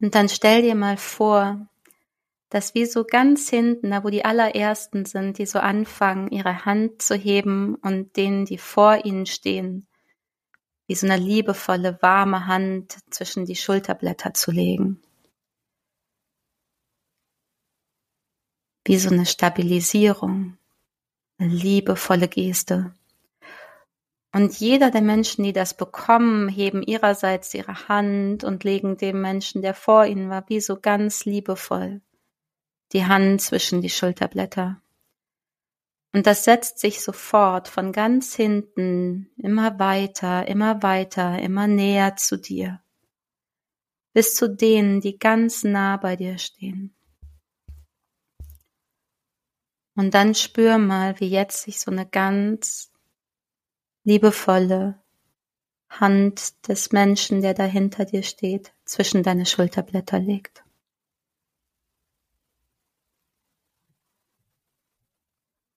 Und 0.00 0.14
dann 0.14 0.28
stell 0.28 0.62
dir 0.62 0.74
mal 0.74 0.98
vor, 0.98 1.66
dass 2.50 2.74
wir 2.74 2.86
so 2.86 3.04
ganz 3.04 3.48
hinten, 3.48 3.90
da 3.90 4.04
wo 4.04 4.10
die 4.10 4.24
allerersten 4.24 5.06
sind, 5.06 5.38
die 5.38 5.46
so 5.46 5.58
anfangen, 5.58 6.30
ihre 6.30 6.64
Hand 6.64 7.02
zu 7.02 7.14
heben 7.14 7.74
und 7.76 8.16
denen, 8.16 8.44
die 8.44 8.58
vor 8.58 9.04
ihnen 9.04 9.26
stehen, 9.26 9.86
wie 10.86 10.94
so 10.94 11.06
eine 11.06 11.16
liebevolle, 11.16 11.98
warme 12.02 12.46
Hand 12.46 12.98
zwischen 13.10 13.46
die 13.46 13.56
Schulterblätter 13.56 14.34
zu 14.34 14.50
legen. 14.50 15.02
Wie 18.84 18.98
so 18.98 19.10
eine 19.10 19.24
Stabilisierung, 19.24 20.58
eine 21.38 21.52
liebevolle 21.52 22.28
Geste. 22.28 22.94
Und 24.32 24.58
jeder 24.58 24.90
der 24.90 25.00
Menschen, 25.00 25.44
die 25.44 25.52
das 25.52 25.76
bekommen, 25.76 26.48
heben 26.48 26.82
ihrerseits 26.82 27.54
ihre 27.54 27.88
Hand 27.88 28.44
und 28.44 28.64
legen 28.64 28.96
dem 28.96 29.20
Menschen, 29.20 29.62
der 29.62 29.74
vor 29.74 30.04
ihnen 30.06 30.28
war, 30.28 30.48
wie 30.48 30.60
so 30.60 30.80
ganz 30.80 31.24
liebevoll 31.24 32.02
die 32.92 33.06
Hand 33.06 33.40
zwischen 33.42 33.80
die 33.80 33.90
Schulterblätter. 33.90 34.80
Und 36.14 36.28
das 36.28 36.44
setzt 36.44 36.78
sich 36.78 37.02
sofort 37.02 37.66
von 37.66 37.90
ganz 37.90 38.36
hinten 38.36 39.32
immer 39.36 39.80
weiter, 39.80 40.46
immer 40.46 40.80
weiter, 40.80 41.40
immer 41.40 41.66
näher 41.66 42.14
zu 42.14 42.36
dir, 42.36 42.80
bis 44.12 44.36
zu 44.36 44.48
denen, 44.48 45.00
die 45.00 45.18
ganz 45.18 45.64
nah 45.64 45.96
bei 45.96 46.14
dir 46.14 46.38
stehen. 46.38 46.94
Und 49.96 50.14
dann 50.14 50.36
spür 50.36 50.78
mal, 50.78 51.18
wie 51.18 51.28
jetzt 51.28 51.62
sich 51.62 51.80
so 51.80 51.90
eine 51.90 52.06
ganz 52.06 52.92
liebevolle 54.04 55.02
Hand 55.88 56.68
des 56.68 56.92
Menschen, 56.92 57.42
der 57.42 57.54
da 57.54 57.64
hinter 57.64 58.04
dir 58.04 58.22
steht, 58.22 58.72
zwischen 58.84 59.24
deine 59.24 59.46
Schulterblätter 59.46 60.20
legt. 60.20 60.63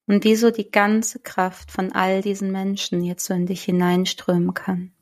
Und 0.08 0.24
wie 0.24 0.34
so 0.34 0.50
die 0.50 0.70
ganze 0.70 1.20
Kraft 1.20 1.70
von 1.70 1.92
all 1.92 2.22
diesen 2.22 2.50
Menschen 2.50 3.04
jetzt 3.04 3.26
so 3.26 3.34
in 3.34 3.46
dich 3.46 3.62
hineinströmen 3.62 4.54
kann. 4.54 4.92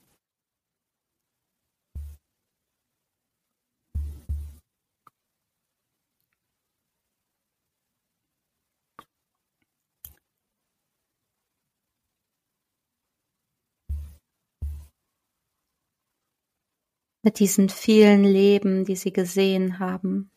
mit 17.23 17.41
diesen 17.41 17.69
vielen 17.69 18.23
Leben, 18.23 18.85
die 18.85 18.95
sie 18.95 19.13
gesehen 19.13 19.81
haben, 19.81 20.31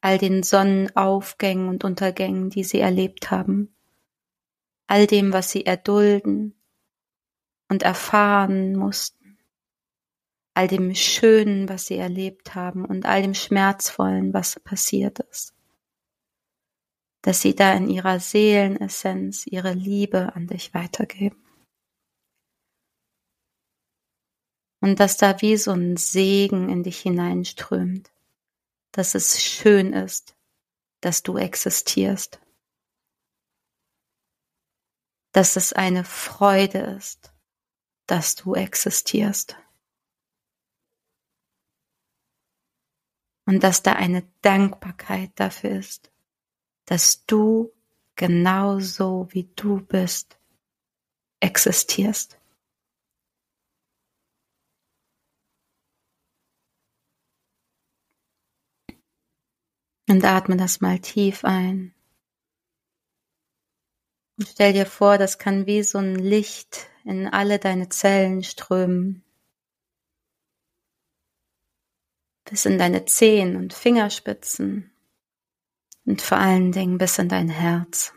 all 0.00 0.18
den 0.18 0.42
Sonnenaufgängen 0.42 1.68
und 1.68 1.84
Untergängen, 1.84 2.50
die 2.50 2.64
sie 2.64 2.80
erlebt 2.80 3.30
haben, 3.30 3.72
all 4.88 5.06
dem, 5.06 5.32
was 5.32 5.50
sie 5.50 5.64
erdulden 5.64 6.60
und 7.68 7.84
erfahren 7.84 8.74
mussten, 8.74 9.38
all 10.54 10.66
dem 10.66 10.94
Schönen, 10.96 11.68
was 11.68 11.86
sie 11.86 11.96
erlebt 11.96 12.56
haben 12.56 12.84
und 12.84 13.06
all 13.06 13.22
dem 13.22 13.34
Schmerzvollen, 13.34 14.34
was 14.34 14.58
passiert 14.58 15.20
ist, 15.20 15.54
dass 17.22 17.40
sie 17.40 17.54
da 17.54 17.72
in 17.74 17.88
ihrer 17.88 18.18
Seelenessenz 18.18 19.46
ihre 19.46 19.74
Liebe 19.74 20.34
an 20.34 20.48
dich 20.48 20.74
weitergeben. 20.74 21.40
und 24.80 25.00
dass 25.00 25.16
da 25.16 25.40
wie 25.40 25.56
so 25.56 25.72
ein 25.72 25.96
Segen 25.96 26.68
in 26.68 26.82
dich 26.82 27.00
hineinströmt, 27.00 28.10
dass 28.92 29.14
es 29.14 29.42
schön 29.42 29.92
ist, 29.92 30.36
dass 31.00 31.22
du 31.22 31.36
existierst, 31.36 32.40
dass 35.38 35.54
es 35.54 35.72
eine 35.72 36.02
Freude 36.02 36.78
ist, 36.78 37.32
dass 38.06 38.34
du 38.34 38.56
existierst 38.56 39.56
und 43.46 43.62
dass 43.62 43.84
da 43.84 43.92
eine 43.92 44.28
Dankbarkeit 44.42 45.30
dafür 45.36 45.78
ist, 45.78 46.10
dass 46.86 47.24
du 47.26 47.72
genauso 48.16 49.28
wie 49.30 49.44
du 49.54 49.80
bist 49.80 50.40
existierst. 51.38 52.36
Und 60.08 60.24
atme 60.24 60.56
das 60.56 60.80
mal 60.80 60.98
tief 60.98 61.44
ein. 61.44 61.94
Und 64.38 64.48
stell 64.48 64.72
dir 64.72 64.86
vor, 64.86 65.18
das 65.18 65.38
kann 65.38 65.66
wie 65.66 65.82
so 65.82 65.98
ein 65.98 66.14
Licht 66.14 66.86
in 67.04 67.26
alle 67.26 67.58
deine 67.58 67.88
Zellen 67.88 68.44
strömen. 68.44 69.24
Bis 72.44 72.64
in 72.64 72.78
deine 72.78 73.04
Zehen 73.04 73.56
und 73.56 73.74
Fingerspitzen. 73.74 74.92
Und 76.06 76.22
vor 76.22 76.38
allen 76.38 76.70
Dingen 76.70 76.98
bis 76.98 77.18
in 77.18 77.28
dein 77.28 77.48
Herz. 77.48 78.14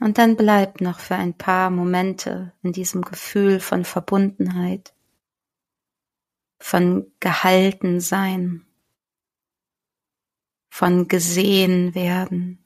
Und 0.00 0.16
dann 0.16 0.34
bleib 0.34 0.80
noch 0.80 0.98
für 0.98 1.14
ein 1.14 1.36
paar 1.36 1.68
Momente 1.68 2.54
in 2.62 2.72
diesem 2.72 3.02
Gefühl 3.02 3.60
von 3.60 3.84
Verbundenheit, 3.84 4.94
von 6.58 7.12
gehalten 7.20 8.00
sein, 8.00 8.66
von 10.70 11.06
gesehen 11.06 11.94
werden, 11.94 12.64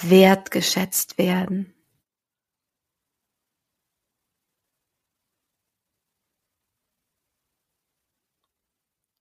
wertgeschätzt 0.00 1.18
werden. 1.18 1.74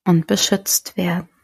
und 0.07 0.25
beschützt 0.25 0.95
werden. 0.95 1.36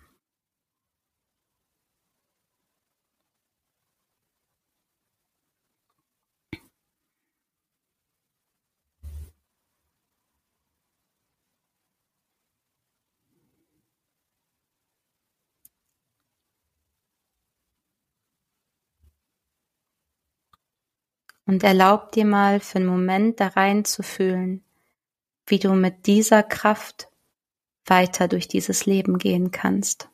Und 21.45 21.63
erlaub 21.63 22.11
dir 22.11 22.25
mal 22.25 22.59
für 22.59 22.77
einen 22.77 22.87
Moment 22.87 23.39
da 23.39 23.47
rein 23.47 23.85
zu 23.85 24.03
fühlen, 24.03 24.63
wie 25.45 25.59
du 25.59 25.73
mit 25.73 26.07
dieser 26.07 26.43
Kraft 26.43 27.09
weiter 27.85 28.27
durch 28.27 28.47
dieses 28.47 28.85
Leben 28.85 29.17
gehen 29.17 29.51
kannst. 29.51 30.09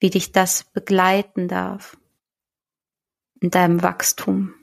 Wie 0.00 0.10
dich 0.10 0.32
das 0.32 0.64
begleiten 0.64 1.48
darf 1.48 1.96
in 3.40 3.50
deinem 3.50 3.82
Wachstum 3.82 4.54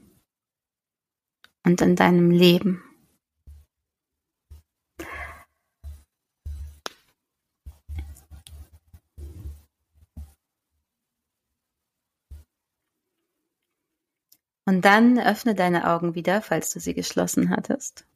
und 1.64 1.82
in 1.82 1.96
deinem 1.96 2.32
Leben. 2.32 2.84
Und 14.72 14.86
dann 14.86 15.20
öffne 15.20 15.54
deine 15.54 15.86
Augen 15.92 16.16
wieder, 16.16 16.42
falls 16.42 16.72
du 16.72 16.80
sie 16.80 16.94
geschlossen 16.94 17.50
hattest. 17.50 18.08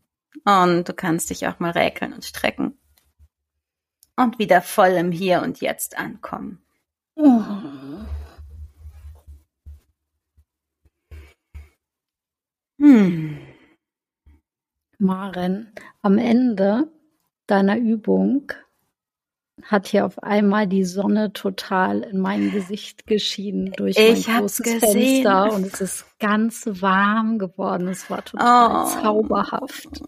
Und 0.45 0.87
du 0.87 0.93
kannst 0.93 1.29
dich 1.29 1.47
auch 1.47 1.59
mal 1.59 1.71
räkeln 1.71 2.13
und 2.13 2.23
strecken. 2.23 2.79
Und 4.15 4.39
wieder 4.39 4.61
voll 4.61 4.91
im 4.91 5.11
Hier 5.11 5.41
und 5.41 5.59
Jetzt 5.59 5.97
ankommen. 5.97 6.63
Hm. 12.79 13.37
Maren, 14.97 15.73
am 16.03 16.17
Ende 16.17 16.89
deiner 17.47 17.77
Übung 17.77 18.53
hat 19.65 19.87
hier 19.87 20.05
auf 20.05 20.21
einmal 20.21 20.67
die 20.67 20.83
Sonne 20.83 21.33
total 21.33 22.01
in 22.01 22.19
mein 22.19 22.51
Gesicht 22.51 23.07
geschienen 23.07 23.73
durch 23.75 23.97
ich 23.97 24.27
mein 24.27 24.41
großes 24.41 24.81
gesehen. 24.81 25.23
Fenster 25.23 25.53
und 25.53 25.65
es 25.65 25.81
ist 25.81 26.19
ganz 26.19 26.67
warm 26.67 27.39
geworden. 27.39 27.87
Es 27.87 28.09
war 28.09 28.23
total 28.23 28.85
oh. 28.85 29.01
zauberhaft. 29.01 30.03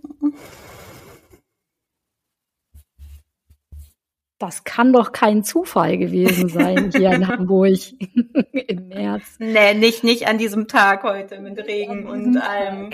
Das 4.39 4.63
kann 4.63 4.93
doch 4.93 5.11
kein 5.11 5.43
Zufall 5.43 5.97
gewesen 5.97 6.49
sein 6.49 6.91
hier 6.95 7.11
in 7.11 7.27
Hamburg 7.27 7.79
im 8.51 8.87
März. 8.89 9.37
Nee, 9.39 9.73
nicht, 9.73 10.03
nicht 10.03 10.27
an 10.27 10.37
diesem 10.37 10.67
Tag 10.67 11.01
heute 11.01 11.39
mit 11.39 11.57
Regen 11.57 12.05
und 12.07 12.37
allem. 12.37 12.91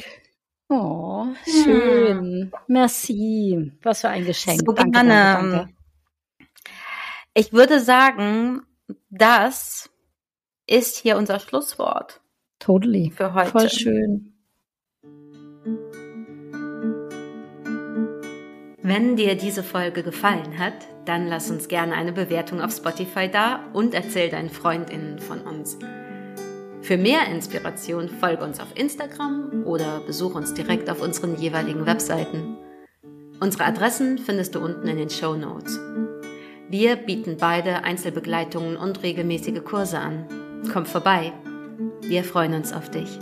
Oh, 0.69 1.25
schön. 1.45 2.17
Hm. 2.19 2.51
Merci. 2.67 3.73
Was 3.81 4.01
für 4.01 4.09
ein 4.09 4.25
Geschenk. 4.25 4.61
So 4.65 4.71
danke, 4.71 4.91
danke, 4.91 5.09
danke. 5.09 5.73
Ich 7.35 7.51
würde 7.51 7.79
sagen, 7.79 8.61
das 9.09 9.89
ist 10.67 10.97
hier 10.97 11.17
unser 11.17 11.39
Schlusswort. 11.39 12.21
Totally. 12.59 13.11
Für 13.11 13.33
heute. 13.33 13.51
Voll 13.51 13.69
schön. 13.69 14.33
Wenn 18.85 19.15
dir 19.15 19.35
diese 19.35 19.63
Folge 19.63 20.03
gefallen 20.03 20.59
hat, 20.59 20.73
dann 21.05 21.27
lass 21.27 21.49
uns 21.49 21.67
gerne 21.67 21.95
eine 21.95 22.11
Bewertung 22.11 22.61
auf 22.61 22.71
Spotify 22.71 23.29
da 23.29 23.63
und 23.73 23.93
erzähl 23.93 24.29
deinen 24.29 24.49
FreundInnen 24.49 25.19
von 25.19 25.41
uns. 25.41 25.79
Für 26.81 26.97
mehr 26.97 27.27
Inspiration 27.31 28.09
folge 28.09 28.43
uns 28.43 28.59
auf 28.59 28.75
Instagram 28.75 29.63
oder 29.65 30.01
besuch 30.01 30.35
uns 30.35 30.53
direkt 30.53 30.89
auf 30.89 31.01
unseren 31.01 31.35
jeweiligen 31.35 31.85
Webseiten. 31.85 32.57
Unsere 33.39 33.63
Adressen 33.63 34.17
findest 34.17 34.53
du 34.53 34.59
unten 34.59 34.87
in 34.87 34.97
den 34.97 35.09
Show 35.09 35.35
Notes. 35.35 35.79
Wir 36.73 36.95
bieten 36.95 37.37
beide 37.39 37.83
Einzelbegleitungen 37.83 38.77
und 38.77 39.03
regelmäßige 39.03 39.63
Kurse 39.63 39.99
an. 39.99 40.25
Komm 40.73 40.87
vorbei. 40.87 41.31
Wir 42.01 42.23
freuen 42.23 42.55
uns 42.55 42.73
auf 42.73 42.89
dich. 42.89 43.19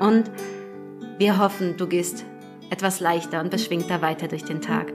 Und 0.00 0.24
wir 1.18 1.38
hoffen, 1.38 1.76
du 1.76 1.86
gehst 1.86 2.24
etwas 2.70 2.98
leichter 2.98 3.40
und 3.40 3.52
beschwingter 3.52 4.02
weiter 4.02 4.26
durch 4.26 4.42
den 4.42 4.60
Tag. 4.60 4.92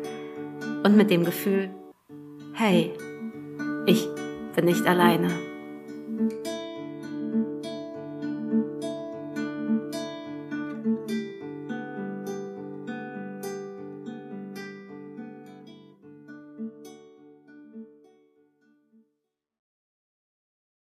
Und 0.84 0.98
mit 0.98 1.10
dem 1.10 1.24
Gefühl, 1.24 1.70
hey, 2.52 2.92
ich 3.86 4.10
bin 4.58 4.66
nicht 4.66 4.86
alleine. 4.86 5.30